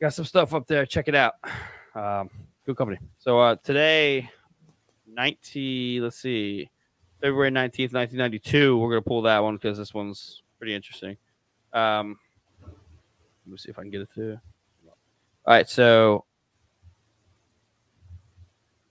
Got 0.00 0.14
some 0.14 0.24
stuff 0.24 0.54
up 0.54 0.66
there. 0.66 0.86
Check 0.86 1.08
it 1.08 1.14
out. 1.14 1.34
Um, 1.94 2.30
good 2.64 2.76
company. 2.76 2.98
So 3.18 3.38
uh, 3.38 3.56
today, 3.62 4.30
19, 5.14 6.02
let's 6.02 6.16
see, 6.16 6.70
February 7.20 7.50
19th, 7.50 7.92
1992, 7.92 8.78
we're 8.78 8.90
going 8.90 9.02
to 9.02 9.08
pull 9.08 9.22
that 9.22 9.42
one 9.42 9.56
because 9.56 9.76
this 9.76 9.92
one's 9.92 10.42
pretty 10.58 10.74
interesting. 10.74 11.16
Um, 11.72 12.18
let 12.62 13.52
me 13.52 13.58
see 13.58 13.70
if 13.70 13.78
I 13.78 13.82
can 13.82 13.90
get 13.90 14.00
it 14.00 14.10
through. 14.10 14.38
All 15.46 15.54
right, 15.54 15.68
so 15.68 16.24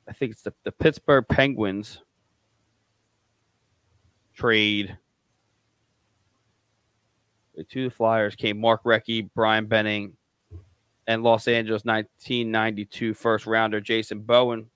I 0.07 0.13
think 0.13 0.31
it's 0.31 0.41
the, 0.41 0.53
the 0.63 0.71
Pittsburgh 0.71 1.27
Penguins 1.27 2.01
trade 4.35 4.97
the 7.55 7.89
Flyers 7.89 8.35
came 8.35 8.59
Mark 8.59 8.83
Recchi, 8.83 9.29
Brian 9.35 9.65
Benning, 9.65 10.13
and 11.07 11.23
Los 11.23 11.47
Angeles 11.47 11.83
1992 11.83 13.13
first 13.13 13.45
rounder 13.45 13.81
Jason 13.81 14.21
Bowen 14.21 14.67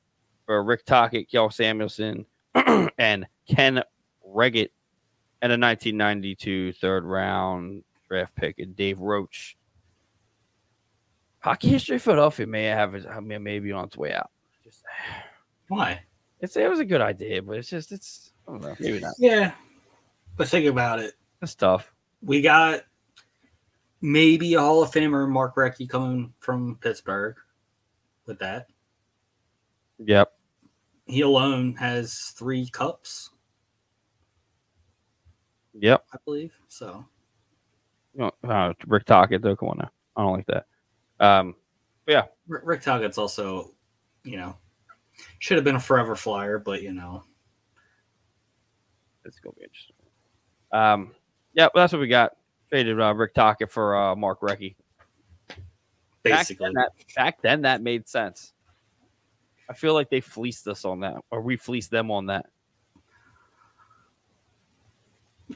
for 0.45 0.63
Rick 0.63 0.85
Tocchet, 0.85 1.29
Kjell 1.29 1.51
Samuelsson, 1.51 2.25
and 2.97 3.25
Ken 3.47 3.83
Wregget, 4.27 4.69
and 5.41 5.51
a 5.51 5.57
1992 5.59 6.73
third 6.73 7.03
round 7.05 7.83
draft 8.07 8.35
pick 8.35 8.59
and 8.59 8.75
Dave 8.75 8.99
Roach. 8.99 9.57
Hockey 11.39 11.67
history 11.69 11.97
of 11.97 12.01
Philadelphia 12.01 12.47
may 12.47 12.63
have 12.63 12.95
I 13.05 13.19
mean, 13.19 13.43
maybe 13.43 13.71
on 13.71 13.85
its 13.85 13.97
way 13.97 14.13
out. 14.13 14.31
Just 14.63 14.83
why? 15.67 16.01
it's 16.43 16.57
it 16.57 16.69
was 16.69 16.79
a 16.79 16.85
good 16.85 17.01
idea, 17.01 17.41
but 17.41 17.57
it's 17.57 17.69
just 17.69 17.91
it's 17.91 18.31
I 18.47 18.51
don't 18.51 18.61
know, 18.61 18.75
maybe 18.79 18.99
not. 18.99 19.13
Yeah, 19.17 19.53
but 20.35 20.49
think 20.49 20.67
about 20.67 20.99
it. 20.99 21.13
It's 21.41 21.55
tough. 21.55 21.93
We 22.21 22.41
got 22.41 22.83
maybe 24.01 24.53
a 24.53 24.59
Hall 24.59 24.83
of 24.83 24.91
Famer 24.91 25.27
Mark 25.27 25.55
Recchi 25.55 25.89
coming 25.89 26.33
from 26.39 26.77
Pittsburgh. 26.81 27.35
With 28.25 28.39
that, 28.39 28.67
Yep. 29.99 30.32
He 31.06 31.22
alone 31.22 31.76
has 31.76 32.34
three 32.38 32.68
cups, 32.70 33.30
Yep. 35.74 36.06
I 36.14 36.18
believe. 36.26 36.54
So 36.68 37.06
You 38.16 38.32
uh, 38.47 38.74
Rick 38.88 39.06
Tocchet 39.06 39.41
though. 39.41 39.56
Come 39.56 39.70
on 39.70 39.78
now. 39.80 39.91
I 40.16 40.22
don't 40.22 40.34
like 40.34 40.47
that. 40.47 40.66
Um, 41.20 41.56
but 42.06 42.12
yeah, 42.12 42.24
R- 42.51 42.62
Rick 42.64 42.82
Tocchet's 42.82 43.18
also, 43.18 43.72
you 44.24 44.38
know, 44.38 44.56
should 45.39 45.58
have 45.58 45.64
been 45.64 45.76
a 45.76 45.80
forever 45.80 46.16
flyer, 46.16 46.60
but 46.60 46.82
you 46.82 46.93
know, 46.93 47.24
it's 49.26 49.39
gonna 49.39 49.56
be 49.56 49.64
interesting. 49.64 49.95
Um, 50.72 51.12
yeah, 51.54 51.68
well, 51.74 51.84
that's 51.84 51.93
what 51.93 51.99
we 51.99 52.08
got. 52.08 52.34
Traded 52.70 52.99
uh, 52.99 53.14
Rick 53.14 53.34
Tocchet 53.34 53.72
for 53.72 53.95
uh, 53.95 54.16
Mark 54.16 54.41
Recchi. 54.41 54.76
Back 56.24 56.39
basically. 56.39 56.68
then, 56.68 56.74
that, 56.74 56.91
back 57.16 57.41
then, 57.41 57.62
that 57.64 57.82
made 57.82 58.08
sense. 58.08 58.54
I 59.70 59.74
feel 59.74 59.93
like 59.93 60.09
they 60.09 60.22
fleeced 60.22 60.68
us 60.68 60.86
on 60.86 61.01
that, 61.01 61.16
or 61.32 61.41
we 61.41 61.57
fleeced 61.57 61.91
them 61.91 62.11
on 62.11 62.28
that. 62.28 62.45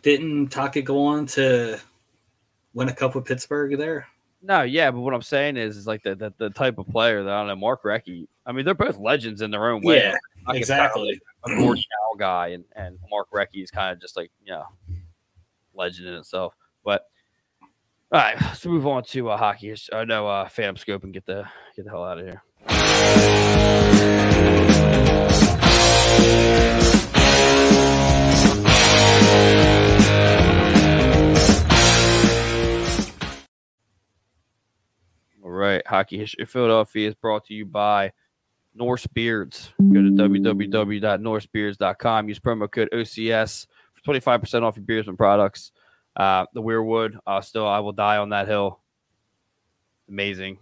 Didn't 0.01 0.49
Tocchet 0.49 0.85
go 0.85 1.05
on 1.05 1.25
to 1.27 1.79
win 2.73 2.89
a 2.89 2.93
cup 2.93 3.15
with 3.15 3.25
Pittsburgh 3.25 3.77
there? 3.77 4.07
No, 4.41 4.61
yeah, 4.61 4.91
but 4.91 4.99
what 4.99 5.13
I'm 5.13 5.21
saying 5.21 5.57
is, 5.57 5.75
is 5.77 5.87
like 5.87 6.03
the, 6.03 6.15
the, 6.15 6.33
the 6.37 6.49
type 6.51 6.77
of 6.77 6.87
player 6.87 7.23
that 7.23 7.33
I 7.33 7.39
don't 7.39 7.47
know, 7.47 7.55
Mark 7.55 7.83
Recchi. 7.83 8.27
I 8.45 8.51
mean, 8.51 8.65
they're 8.65 8.75
both 8.75 8.97
legends 8.97 9.41
in 9.41 9.51
their 9.51 9.69
own 9.69 9.81
way. 9.81 9.97
Yeah, 9.97 10.15
can 10.45 10.55
exactly. 10.55 11.19
like, 11.43 11.57
a 11.57 11.65
Howe 11.65 12.15
guy, 12.17 12.49
and, 12.49 12.63
and 12.75 12.97
Mark 13.09 13.27
Recchi 13.31 13.63
is 13.63 13.71
kind 13.71 13.93
of 13.93 13.99
just 13.99 14.15
like 14.15 14.31
you 14.45 14.53
know, 14.53 14.65
legend 15.73 16.07
in 16.07 16.13
itself. 16.15 16.53
But 16.83 17.05
all 18.11 18.21
right, 18.21 18.39
let's 18.39 18.65
move 18.65 18.87
on 18.87 19.03
to 19.03 19.29
uh, 19.29 19.37
hockey. 19.37 19.75
I 19.91 20.05
know 20.05 20.27
uh, 20.27 20.47
Phantom 20.47 20.77
Scope 20.77 21.03
and 21.03 21.13
get 21.13 21.25
the 21.25 21.45
get 21.75 21.85
the 21.85 21.91
hell 21.91 22.05
out 22.05 22.19
of 22.19 22.25
here. 22.25 22.41
Hockey 35.97 36.19
History 36.19 36.45
Philadelphia 36.45 37.07
is 37.07 37.15
brought 37.15 37.45
to 37.45 37.55
you 37.55 37.65
by 37.65 38.11
Norse 38.75 39.07
Beards. 39.07 39.73
Go 39.79 40.01
to 40.01 40.09
www.norsebeards.com. 40.09 42.29
Use 42.29 42.39
promo 42.39 42.71
code 42.71 42.89
OCS 42.93 43.65
for 43.93 44.13
25% 44.13 44.61
off 44.61 44.77
your 44.77 44.85
beardsman 44.85 45.17
products. 45.17 45.71
Uh, 46.15 46.45
the 46.53 46.61
Weirwood, 46.61 47.17
uh, 47.25 47.41
still, 47.41 47.67
I 47.67 47.79
will 47.79 47.93
die 47.93 48.17
on 48.17 48.29
that 48.29 48.47
hill. 48.47 48.79
Amazing. 50.07 50.59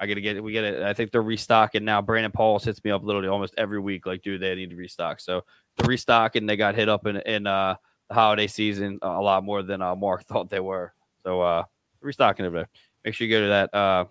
I 0.00 0.06
gotta 0.06 0.20
get 0.20 0.36
it. 0.36 0.42
We 0.42 0.52
get 0.52 0.64
it. 0.64 0.82
I 0.82 0.92
think 0.92 1.10
they're 1.10 1.22
restocking 1.22 1.84
now. 1.84 2.00
Brandon 2.00 2.30
Paul 2.30 2.58
hits 2.58 2.82
me 2.84 2.90
up 2.90 3.02
literally 3.02 3.28
almost 3.28 3.54
every 3.58 3.80
week, 3.80 4.06
like, 4.06 4.22
dude, 4.22 4.40
they 4.40 4.54
need 4.54 4.70
to 4.70 4.76
restock. 4.76 5.20
So 5.20 5.44
they're 5.76 5.88
restocking. 5.88 6.46
They 6.46 6.56
got 6.56 6.74
hit 6.74 6.88
up 6.88 7.06
in 7.06 7.16
in 7.16 7.46
uh, 7.46 7.74
the 8.08 8.14
holiday 8.14 8.46
season 8.46 8.98
a 9.02 9.20
lot 9.20 9.44
more 9.44 9.62
than 9.62 9.82
uh, 9.82 9.96
Mark 9.96 10.24
thought 10.26 10.48
they 10.48 10.60
were. 10.60 10.92
So 11.24 11.40
uh, 11.40 11.64
restocking 12.00 12.46
over 12.46 12.56
there. 12.56 12.68
Make 13.04 13.14
sure 13.14 13.26
you 13.26 13.34
go 13.34 13.42
to 13.42 13.48
that 13.48 13.74
uh, 13.74 14.04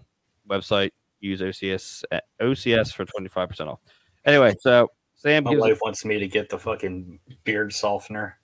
website. 0.50 0.92
Use 1.20 1.42
OCS 1.42 2.04
OCS 2.40 2.94
for 2.94 3.06
twenty 3.06 3.30
five 3.30 3.50
percent 3.50 3.70
off. 3.70 3.80
Anyway, 4.26 4.56
so 4.60 4.92
Sam 5.16 5.46
My 5.46 5.56
wife 5.56 5.80
wants 5.82 6.06
me 6.06 6.20
to 6.20 6.28
get 6.28 6.50
the 6.50 6.60
fucking 6.60 7.20
beard 7.44 7.74
softener. 7.74 8.38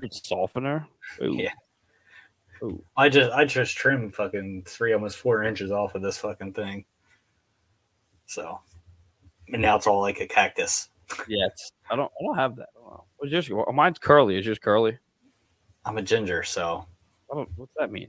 a 0.00 0.08
softener. 0.10 0.86
Ooh. 1.22 1.36
Yeah. 1.38 1.50
Ooh. 2.62 2.82
I 2.96 3.08
just 3.08 3.32
I 3.32 3.44
just 3.44 3.76
trimmed 3.76 4.14
fucking 4.14 4.64
three 4.66 4.92
almost 4.92 5.16
four 5.16 5.42
inches 5.42 5.70
off 5.70 5.94
of 5.94 6.02
this 6.02 6.18
fucking 6.18 6.52
thing. 6.52 6.84
So 8.26 8.60
and 9.52 9.62
now 9.62 9.76
it's 9.76 9.86
all 9.86 10.00
like 10.00 10.20
a 10.20 10.26
cactus. 10.26 10.88
Yeah, 11.28 11.46
I 11.90 11.96
don't. 11.96 12.10
I 12.20 12.24
don't 12.24 12.36
have 12.36 12.56
that. 12.56 12.68
Don't. 12.74 13.00
What's 13.16 13.32
yours? 13.32 13.50
Mine's 13.72 13.98
curly. 13.98 14.38
Is 14.38 14.46
yours 14.46 14.58
curly? 14.58 14.98
I'm 15.84 15.98
a 15.98 16.02
ginger, 16.02 16.42
so 16.42 16.86
I 17.30 17.36
don't. 17.36 17.48
What's 17.56 17.72
that 17.78 17.92
mean? 17.92 18.08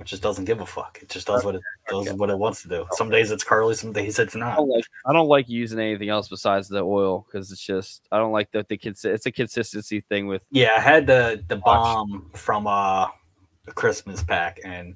It 0.00 0.06
just 0.06 0.22
doesn't 0.22 0.44
give 0.44 0.60
a 0.60 0.66
fuck. 0.66 0.98
It 1.00 1.08
just 1.08 1.26
does 1.26 1.44
what 1.44 1.54
it 1.54 1.62
does 1.88 2.12
what 2.14 2.30
it 2.30 2.38
wants 2.38 2.62
to 2.62 2.68
do. 2.68 2.86
Some 2.92 3.10
days 3.10 3.30
it's 3.30 3.44
curly, 3.44 3.74
some 3.74 3.92
days 3.92 4.18
it's 4.18 4.34
I 4.34 4.40
not. 4.40 4.56
don't 4.56 4.68
like. 4.68 4.84
I 5.06 5.12
don't 5.12 5.28
like 5.28 5.48
using 5.48 5.78
anything 5.78 6.08
else 6.08 6.28
besides 6.28 6.68
the 6.68 6.80
oil 6.80 7.26
because 7.26 7.52
it's 7.52 7.64
just. 7.64 8.06
I 8.10 8.18
don't 8.18 8.32
like 8.32 8.50
that 8.52 8.68
the. 8.68 8.78
It's 8.82 9.26
a 9.26 9.32
consistency 9.32 10.00
thing 10.08 10.26
with. 10.26 10.42
Yeah, 10.50 10.72
I 10.76 10.80
had 10.80 11.06
the 11.06 11.44
the 11.48 11.56
bomb 11.56 12.30
from 12.34 12.66
uh 12.66 13.06
the 13.64 13.72
Christmas 13.72 14.22
pack 14.22 14.60
and 14.64 14.94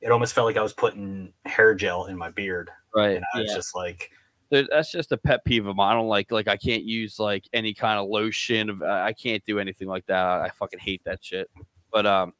it 0.00 0.10
almost 0.10 0.34
felt 0.34 0.46
like 0.46 0.56
I 0.56 0.62
was 0.62 0.72
putting 0.72 1.32
hair 1.44 1.74
gel 1.74 2.06
in 2.06 2.16
my 2.16 2.30
beard. 2.30 2.70
Right. 2.94 3.16
And 3.16 3.24
I 3.34 3.42
was 3.42 3.54
just 3.54 3.74
like 3.74 4.10
that's 4.50 4.90
just 4.90 5.12
a 5.12 5.16
pet 5.16 5.44
peeve 5.44 5.66
of 5.66 5.76
mine. 5.76 5.92
I 5.92 5.94
don't 5.94 6.08
like. 6.08 6.32
Like 6.32 6.48
I 6.48 6.56
can't 6.56 6.82
use 6.82 7.18
like 7.18 7.44
any 7.52 7.72
kind 7.72 8.00
of 8.00 8.08
lotion. 8.08 8.70
Of, 8.70 8.82
I 8.82 9.06
I 9.08 9.12
can't 9.12 9.44
do 9.44 9.58
anything 9.58 9.86
like 9.86 10.06
that. 10.06 10.24
I, 10.24 10.46
I 10.46 10.50
fucking 10.50 10.80
hate 10.80 11.02
that 11.04 11.22
shit. 11.22 11.48
But 11.92 12.06
um, 12.06 12.32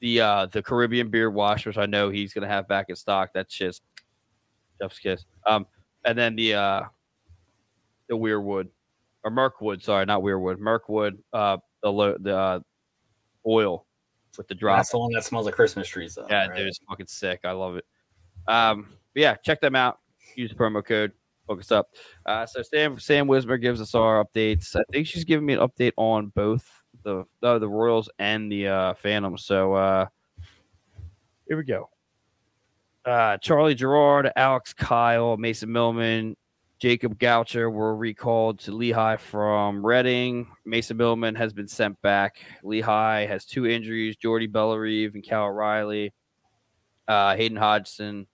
the 0.00 0.20
uh 0.20 0.46
the 0.46 0.62
Caribbean 0.62 1.10
beard 1.10 1.34
wash, 1.34 1.66
which 1.66 1.78
I 1.78 1.86
know 1.86 2.10
he's 2.10 2.32
gonna 2.32 2.48
have 2.48 2.68
back 2.68 2.86
in 2.88 2.96
stock. 2.96 3.30
That's 3.34 3.54
just 3.54 3.82
Jeff's 4.80 4.98
kiss. 4.98 5.24
Um, 5.46 5.66
and 6.04 6.16
then 6.16 6.36
the 6.36 6.54
uh 6.54 6.82
the 8.08 8.16
Weirwood 8.16 8.68
or 9.24 9.30
Merkwood. 9.30 9.82
Sorry, 9.82 10.04
not 10.06 10.22
Weirwood. 10.22 10.56
Merkwood. 10.56 11.18
Uh, 11.32 11.58
the 11.82 11.92
lo- 11.92 12.16
the 12.18 12.36
uh, 12.36 12.60
oil 13.46 13.86
with 14.36 14.48
the 14.48 14.54
drop. 14.54 14.78
that's 14.78 14.90
the 14.90 14.98
one 14.98 15.12
that 15.12 15.24
smells 15.24 15.46
like 15.46 15.54
Christmas 15.54 15.88
trees 15.88 16.14
though. 16.14 16.26
Yeah, 16.28 16.46
right? 16.46 16.56
dude, 16.56 16.68
it's 16.68 16.80
fucking 16.88 17.06
sick. 17.06 17.40
I 17.44 17.52
love 17.52 17.76
it. 17.76 17.84
Um, 18.46 18.88
yeah, 19.14 19.34
check 19.34 19.60
them 19.60 19.74
out. 19.74 19.98
Use 20.36 20.50
the 20.50 20.56
promo 20.56 20.84
code. 20.84 21.12
Hook 21.48 21.60
us 21.60 21.72
up. 21.72 21.88
Uh, 22.26 22.46
so 22.46 22.62
Sam 22.62 22.98
Sam 22.98 23.26
Wismer 23.26 23.56
gives 23.56 23.80
us 23.80 23.94
our 23.94 24.24
updates. 24.24 24.76
I 24.76 24.82
think 24.92 25.06
she's 25.06 25.24
giving 25.24 25.46
me 25.46 25.54
an 25.54 25.60
update 25.60 25.92
on 25.96 26.28
both 26.34 26.77
the 27.02 27.24
the 27.40 27.68
Royals 27.68 28.08
and 28.18 28.50
the 28.50 28.68
uh, 28.68 28.94
Phantoms. 28.94 29.44
So 29.44 29.74
uh, 29.74 30.06
here 31.46 31.56
we 31.56 31.64
go. 31.64 31.88
Uh, 33.04 33.38
Charlie 33.38 33.74
Gerard, 33.74 34.30
Alex 34.36 34.74
Kyle, 34.74 35.36
Mason 35.36 35.72
Millman, 35.72 36.36
Jacob 36.78 37.18
Gaucher 37.18 37.70
were 37.70 37.96
recalled 37.96 38.60
to 38.60 38.72
Lehigh 38.72 39.16
from 39.16 39.84
Reading. 39.84 40.46
Mason 40.64 40.96
Millman 40.96 41.34
has 41.34 41.52
been 41.52 41.68
sent 41.68 42.00
back. 42.02 42.36
Lehigh 42.62 43.26
has 43.26 43.44
two 43.44 43.66
injuries: 43.66 44.16
Jordy 44.16 44.46
Bellerive 44.46 45.14
and 45.14 45.24
Cal 45.24 45.46
O'Reilly. 45.46 46.12
Uh, 47.06 47.34
Hayden 47.34 47.56
Hodgson 47.56 48.26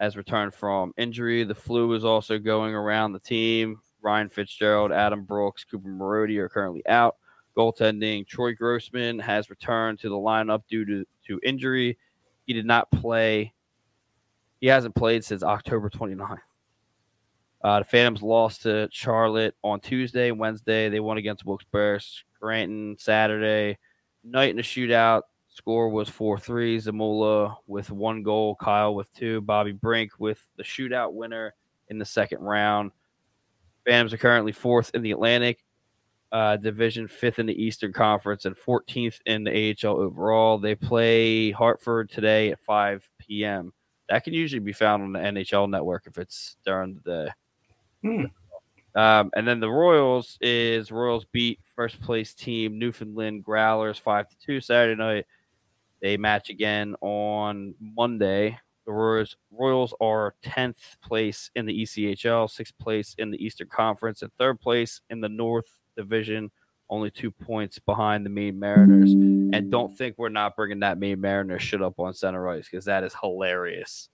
has 0.00 0.16
returned 0.16 0.54
from 0.54 0.92
injury. 0.96 1.44
The 1.44 1.54
flu 1.54 1.92
is 1.92 2.04
also 2.04 2.38
going 2.38 2.74
around 2.74 3.12
the 3.12 3.20
team. 3.20 3.80
Ryan 4.02 4.28
Fitzgerald, 4.28 4.92
Adam 4.92 5.24
Brooks, 5.24 5.64
Cooper 5.64 5.88
Marody 5.88 6.38
are 6.38 6.48
currently 6.48 6.86
out. 6.86 7.16
Goaltending 7.56 8.26
Troy 8.26 8.54
Grosenick 8.54 9.20
has 9.20 9.50
returned 9.50 9.98
to 10.00 10.08
the 10.08 10.16
lineup 10.16 10.62
due 10.68 10.84
to, 10.84 11.04
to 11.26 11.40
injury. 11.42 11.98
He 12.46 12.52
did 12.52 12.66
not 12.66 12.90
play. 12.90 13.54
He 14.60 14.66
hasn't 14.66 14.94
played 14.94 15.24
since 15.24 15.42
October 15.42 15.90
29th. 15.90 16.38
Uh, 17.62 17.80
the 17.80 17.84
Phantoms 17.84 18.22
lost 18.22 18.62
to 18.62 18.88
Charlotte 18.92 19.54
on 19.64 19.80
Tuesday, 19.80 20.30
Wednesday. 20.30 20.88
They 20.88 21.00
won 21.00 21.16
against 21.16 21.44
Wilkes-Barre, 21.44 22.00
Scranton 22.34 22.96
Saturday 22.98 23.78
night 24.22 24.50
in 24.50 24.58
a 24.58 24.62
shootout. 24.62 25.22
Score 25.48 25.88
was 25.88 26.08
4 26.08 26.38
3. 26.38 26.78
Zamula 26.78 27.56
with 27.66 27.90
one 27.90 28.22
goal, 28.22 28.56
Kyle 28.56 28.94
with 28.94 29.12
two, 29.14 29.40
Bobby 29.40 29.72
Brink 29.72 30.12
with 30.18 30.46
the 30.56 30.62
shootout 30.62 31.14
winner 31.14 31.54
in 31.88 31.98
the 31.98 32.04
second 32.04 32.40
round. 32.40 32.90
Phantoms 33.86 34.12
are 34.12 34.18
currently 34.18 34.52
fourth 34.52 34.90
in 34.94 35.02
the 35.02 35.12
Atlantic 35.12 35.64
uh, 36.32 36.56
Division, 36.56 37.08
fifth 37.08 37.38
in 37.38 37.46
the 37.46 37.62
Eastern 37.62 37.92
Conference, 37.92 38.44
and 38.44 38.56
14th 38.56 39.20
in 39.26 39.44
the 39.44 39.76
AHL 39.84 40.00
overall. 40.00 40.58
They 40.58 40.74
play 40.74 41.50
Hartford 41.50 42.10
today 42.10 42.50
at 42.50 42.60
5 42.60 43.08
p.m. 43.18 43.72
That 44.08 44.24
can 44.24 44.34
usually 44.34 44.60
be 44.60 44.72
found 44.72 45.02
on 45.02 45.12
the 45.12 45.18
NHL 45.18 45.68
network 45.68 46.06
if 46.06 46.18
it's 46.18 46.56
during 46.64 47.00
the 47.04 47.24
day. 47.24 47.30
Hmm. 48.02 48.24
Um, 48.96 49.30
and 49.36 49.46
then 49.46 49.60
the 49.60 49.70
Royals 49.70 50.38
is 50.40 50.90
Royals 50.90 51.26
beat 51.30 51.60
first 51.74 52.00
place 52.00 52.32
team 52.32 52.78
Newfoundland 52.78 53.44
Growlers 53.44 53.98
five 53.98 54.26
to 54.28 54.36
two 54.38 54.60
Saturday 54.60 54.96
night. 54.96 55.26
They 56.00 56.16
match 56.16 56.48
again 56.48 56.94
on 57.02 57.74
Monday. 57.78 58.58
The 58.86 58.92
Royals, 58.92 59.36
Royals 59.50 59.94
are 60.00 60.34
tenth 60.42 60.96
place 61.02 61.50
in 61.54 61.66
the 61.66 61.82
ECHL, 61.82 62.48
sixth 62.48 62.78
place 62.78 63.14
in 63.18 63.30
the 63.30 63.44
Eastern 63.44 63.68
Conference, 63.68 64.22
and 64.22 64.32
third 64.38 64.60
place 64.60 65.00
in 65.10 65.20
the 65.20 65.28
North 65.28 65.80
Division. 65.96 66.50
Only 66.88 67.10
two 67.10 67.30
points 67.32 67.78
behind 67.80 68.24
the 68.24 68.30
Maine 68.30 68.58
Mariners. 68.58 69.12
And 69.12 69.70
don't 69.70 69.96
think 69.96 70.16
we're 70.18 70.28
not 70.28 70.54
bringing 70.54 70.80
that 70.80 70.98
Maine 70.98 71.20
Mariners 71.20 71.62
shit 71.62 71.82
up 71.82 71.98
on 71.98 72.14
center 72.14 72.48
ice 72.48 72.68
because 72.70 72.84
that 72.84 73.02
is 73.02 73.14
hilarious. 73.20 74.08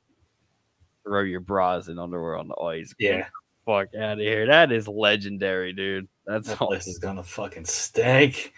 Throw 1.05 1.22
your 1.22 1.41
bras 1.41 1.89
and 1.89 2.01
underwear 2.01 2.37
on 2.37 2.49
the 2.49 2.57
ice. 2.57 2.95
Yeah, 2.99 3.26
fuck 3.66 3.89
out 3.95 4.12
of 4.12 4.18
here. 4.20 4.47
That 4.47 4.72
is 4.72 4.89
legendary, 4.89 5.74
dude. 5.74 6.09
That's 6.26 6.49
that 6.49 6.61
all. 6.62 6.68
place 6.68 6.87
is 6.87 6.99
gonna 6.99 7.24
fucking 7.24 7.66
stink. 7.66 8.55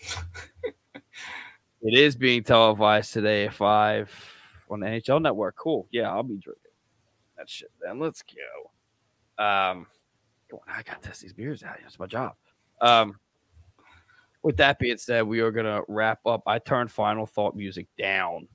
It 1.86 1.96
is 1.96 2.16
being 2.16 2.42
televised 2.42 3.12
today 3.12 3.46
at 3.46 3.54
five 3.54 4.10
on 4.68 4.80
the 4.80 4.86
NHL 4.86 5.22
Network. 5.22 5.54
Cool. 5.54 5.86
Yeah, 5.92 6.10
I'll 6.10 6.24
be 6.24 6.36
drinking 6.36 6.72
that 7.36 7.48
shit. 7.48 7.70
Then 7.80 8.00
let's 8.00 8.24
go. 9.38 9.44
Um, 9.44 9.86
I 10.68 10.82
got 10.82 11.02
to 11.02 11.08
test 11.08 11.22
these 11.22 11.32
beers 11.32 11.62
out. 11.62 11.76
It's 11.84 11.98
my 11.98 12.06
job. 12.06 12.34
Um, 12.80 13.18
with 14.42 14.56
that 14.58 14.78
being 14.78 14.98
said, 14.98 15.26
we 15.26 15.40
are 15.40 15.50
gonna 15.50 15.82
wrap 15.88 16.20
up. 16.24 16.42
I 16.46 16.60
turned 16.60 16.92
Final 16.92 17.26
Thought 17.26 17.56
music 17.56 17.88
down 17.98 18.46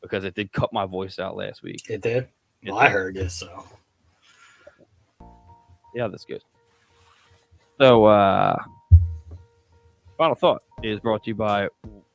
because 0.00 0.24
it 0.24 0.34
did 0.34 0.52
cut 0.52 0.72
my 0.72 0.86
voice 0.86 1.18
out 1.18 1.36
last 1.36 1.62
week. 1.62 1.82
It 1.90 2.00
did. 2.00 2.28
It 2.62 2.70
Well, 2.70 2.78
I 2.78 2.88
heard 2.88 3.16
it, 3.16 3.30
so 3.30 3.64
Yeah, 5.94 6.08
that's 6.08 6.24
good. 6.24 6.42
So, 7.78 8.06
uh, 8.06 8.56
final 10.16 10.34
thought 10.34 10.62
is 10.82 10.98
brought 11.00 11.24
to 11.24 11.30
you 11.30 11.34
by 11.34 11.68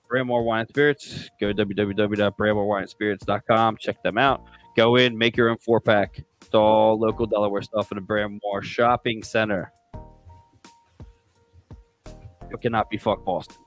Branmar 0.10 0.44
Wine 0.44 0.62
and 0.62 0.70
Spirits. 0.70 1.30
Go 1.40 1.54
to 1.54 1.66
www.branmarwineandspirits.com. 1.66 3.78
Check 3.78 4.02
them 4.02 4.18
out. 4.18 4.44
Go 4.76 4.96
in, 4.96 5.16
make 5.18 5.38
your 5.38 5.50
own 5.50 5.58
four 5.58 5.82
pack. 5.82 6.24
All 6.56 7.00
local 7.00 7.26
Delaware 7.26 7.62
stuff 7.62 7.92
in 7.92 7.98
the 7.98 8.02
Branmar 8.04 8.64
Shopping 8.64 9.24
Center. 9.24 9.72
You 12.50 12.58
cannot 12.58 12.90
be 12.90 12.98
fuck 12.98 13.24
Boston. 13.26 13.58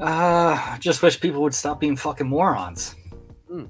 uh 0.00 0.76
just 0.78 1.02
wish 1.02 1.18
people 1.20 1.42
would 1.42 1.54
stop 1.54 1.80
being 1.80 1.96
fucking 1.96 2.26
morons. 2.28 2.94
A 3.50 3.68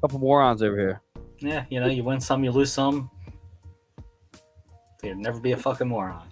couple 0.00 0.18
morons 0.18 0.62
over 0.62 0.76
here. 0.78 1.00
Yeah, 1.38 1.64
you 1.70 1.78
know, 1.80 1.86
you 1.86 2.02
win 2.02 2.20
some, 2.20 2.42
you 2.44 2.50
lose 2.50 2.72
some. 2.72 3.10
You'd 5.02 5.18
never 5.18 5.40
be 5.40 5.52
a 5.52 5.56
fucking 5.56 5.88
moron. 5.88 6.26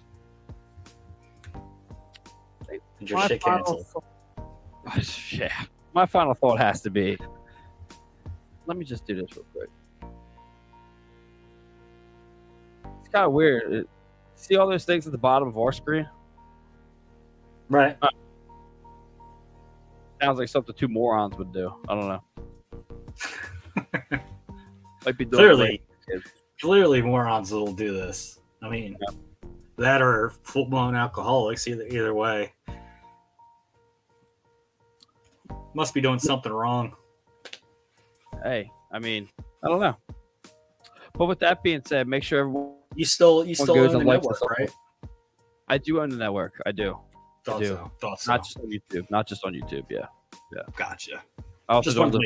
And 2.99 3.09
your 3.09 3.19
My 3.19 3.27
shit 3.27 3.41
canceled. 3.43 3.85
thought- 3.87 4.03
yeah. 5.31 5.53
My 5.93 6.05
final 6.05 6.33
thought 6.33 6.57
has 6.59 6.81
to 6.81 6.89
be 6.89 7.17
let 8.71 8.77
me 8.77 8.85
just 8.85 9.05
do 9.05 9.15
this 9.15 9.35
real 9.35 9.45
quick. 9.53 9.69
It's 13.01 13.09
kind 13.09 13.25
of 13.25 13.33
weird. 13.33 13.73
It- 13.73 13.89
see 14.35 14.55
all 14.55 14.65
those 14.65 14.85
things 14.85 15.05
at 15.05 15.11
the 15.11 15.17
bottom 15.17 15.45
of 15.49 15.57
our 15.57 15.73
screen? 15.73 16.07
Right. 17.67 17.97
Uh, 18.01 18.07
sounds 20.21 20.39
like 20.39 20.47
something 20.47 20.73
two 20.73 20.87
morons 20.87 21.35
would 21.37 21.51
do. 21.51 21.73
I 21.89 21.95
don't 21.95 22.07
know. 22.07 22.23
Might 25.05 25.17
be 25.17 25.25
clearly, 25.25 25.81
clearly, 26.61 27.01
morons 27.01 27.51
will 27.51 27.73
do 27.73 27.91
this. 27.91 28.39
I 28.61 28.69
mean, 28.69 28.95
that 29.75 30.01
or 30.01 30.29
full 30.43 30.67
blown 30.67 30.95
alcoholics. 30.95 31.67
Either 31.67 31.85
either 31.87 32.13
way, 32.13 32.53
must 35.73 35.93
be 35.93 35.99
doing 35.99 36.19
something 36.19 36.53
wrong. 36.53 36.95
Hey, 38.43 38.71
I 38.91 38.99
mean, 38.99 39.29
I 39.63 39.67
don't 39.67 39.79
know. 39.79 39.95
But 41.13 41.25
with 41.25 41.39
that 41.39 41.61
being 41.63 41.81
said, 41.85 42.07
make 42.07 42.23
sure 42.23 42.39
everyone 42.41 42.73
You 42.95 43.05
still 43.05 43.45
you 43.45 43.55
still 43.55 43.77
own 43.77 43.91
the 43.91 44.03
network, 44.03 44.41
right? 44.41 44.71
I 45.67 45.77
do 45.77 46.01
own 46.01 46.09
the 46.09 46.17
network. 46.17 46.61
I 46.65 46.71
do. 46.71 46.97
Thought 47.45 47.59
do. 47.59 47.65
so. 47.67 47.91
Thought 47.99 48.19
so. 48.21 48.31
Not 48.31 48.43
just 48.43 48.57
on 48.57 48.69
YouTube. 48.69 49.09
Not 49.09 49.27
just 49.27 49.45
on 49.45 49.53
YouTube. 49.53 49.85
Yeah. 49.89 50.05
Yeah. 50.55 50.61
Gotcha. 50.75 51.23
I 51.69 51.75
also 51.75 51.93
don't 51.93 52.11
live. 52.11 52.21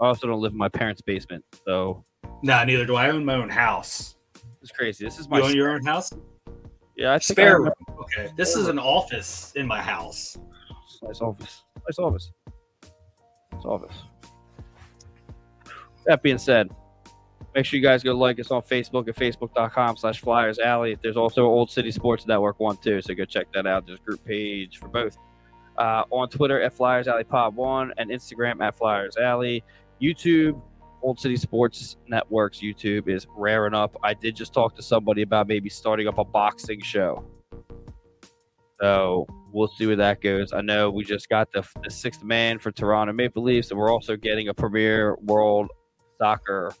I 0.00 0.06
also 0.06 0.26
don't 0.26 0.40
live 0.40 0.52
in 0.52 0.58
my 0.58 0.68
parents' 0.68 1.00
basement. 1.00 1.44
So 1.64 2.04
No, 2.42 2.64
neither 2.64 2.84
do 2.84 2.96
I. 2.96 3.06
I 3.06 3.10
own 3.10 3.24
my 3.24 3.34
own 3.34 3.48
house. 3.48 4.16
it's 4.60 4.70
crazy. 4.70 5.04
This 5.04 5.18
is 5.18 5.28
my 5.28 5.38
You 5.38 5.44
own 5.44 5.54
your 5.54 5.70
own 5.70 5.84
house? 5.84 6.12
yeah. 6.96 7.14
I 7.14 7.18
Spare 7.18 7.60
room. 7.60 7.72
Okay. 8.00 8.30
This 8.36 8.56
is 8.56 8.68
an 8.68 8.78
office 8.78 9.52
in 9.56 9.66
my 9.66 9.80
house. 9.80 10.36
Nice 11.02 11.20
office. 11.20 11.64
Nice 11.86 11.98
office. 11.98 12.32
Nice 13.52 13.64
office. 13.64 13.94
That 16.08 16.22
being 16.22 16.38
said, 16.38 16.70
make 17.54 17.66
sure 17.66 17.78
you 17.78 17.82
guys 17.82 18.02
go 18.02 18.14
like 18.14 18.40
us 18.40 18.50
on 18.50 18.62
Facebook 18.62 19.08
at 19.08 19.14
facebook.com 19.14 19.98
slash 19.98 20.20
flyers 20.20 20.58
alley. 20.58 20.96
There's 21.02 21.18
also 21.18 21.44
Old 21.44 21.70
City 21.70 21.90
Sports 21.90 22.26
Network 22.26 22.58
one 22.58 22.78
too, 22.78 23.02
so 23.02 23.14
go 23.14 23.26
check 23.26 23.46
that 23.52 23.66
out. 23.66 23.86
There's 23.86 24.00
a 24.00 24.02
group 24.02 24.24
page 24.24 24.78
for 24.78 24.88
both. 24.88 25.18
Uh, 25.76 26.02
on 26.10 26.28
Twitter 26.28 26.60
at 26.60 26.72
Flyers 26.72 27.06
Alley 27.06 27.22
Pod 27.22 27.54
One 27.54 27.92
and 27.98 28.10
Instagram 28.10 28.60
at 28.60 28.76
Flyers 28.76 29.16
Alley. 29.16 29.62
YouTube, 30.02 30.60
Old 31.02 31.20
City 31.20 31.36
Sports 31.36 31.98
Network's 32.08 32.60
YouTube 32.60 33.06
is 33.06 33.26
raring 33.36 33.74
up. 33.74 33.96
I 34.02 34.14
did 34.14 34.34
just 34.34 34.52
talk 34.54 34.74
to 34.76 34.82
somebody 34.82 35.22
about 35.22 35.46
maybe 35.46 35.68
starting 35.68 36.08
up 36.08 36.18
a 36.18 36.24
boxing 36.24 36.80
show. 36.82 37.22
So 38.80 39.26
we'll 39.52 39.68
see 39.68 39.86
where 39.86 39.96
that 39.96 40.20
goes. 40.20 40.52
I 40.52 40.62
know 40.62 40.90
we 40.90 41.04
just 41.04 41.28
got 41.28 41.52
the, 41.52 41.64
the 41.84 41.90
sixth 41.90 42.24
man 42.24 42.58
for 42.58 42.72
Toronto 42.72 43.12
Maple 43.12 43.42
Leafs, 43.42 43.70
and 43.70 43.78
we're 43.78 43.92
also 43.92 44.16
getting 44.16 44.48
a 44.48 44.54
premier 44.54 45.16
world 45.22 45.70
soccer 46.18 46.72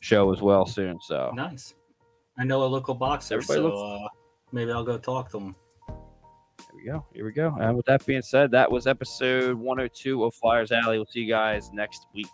show 0.00 0.32
as 0.32 0.40
well 0.42 0.66
soon. 0.66 1.00
So 1.00 1.32
Nice. 1.34 1.74
I 2.38 2.44
know 2.44 2.64
a 2.64 2.66
local 2.66 2.94
boxer, 2.94 3.34
Everybody 3.34 3.58
so 3.60 3.64
looks- 3.68 4.02
uh, 4.04 4.08
maybe 4.52 4.72
I'll 4.72 4.84
go 4.84 4.98
talk 4.98 5.30
to 5.30 5.38
him. 5.38 5.56
There 5.88 6.66
we 6.76 6.84
go. 6.84 7.06
Here 7.14 7.24
we 7.24 7.32
go. 7.32 7.54
And 7.60 7.76
with 7.76 7.86
that 7.86 8.04
being 8.06 8.22
said, 8.22 8.50
that 8.52 8.70
was 8.70 8.86
episode 8.86 9.56
102 9.56 10.24
of 10.24 10.34
Flyers 10.34 10.72
Alley. 10.72 10.98
We'll 10.98 11.06
see 11.06 11.20
you 11.20 11.28
guys 11.28 11.70
next 11.72 12.06
week. 12.14 12.26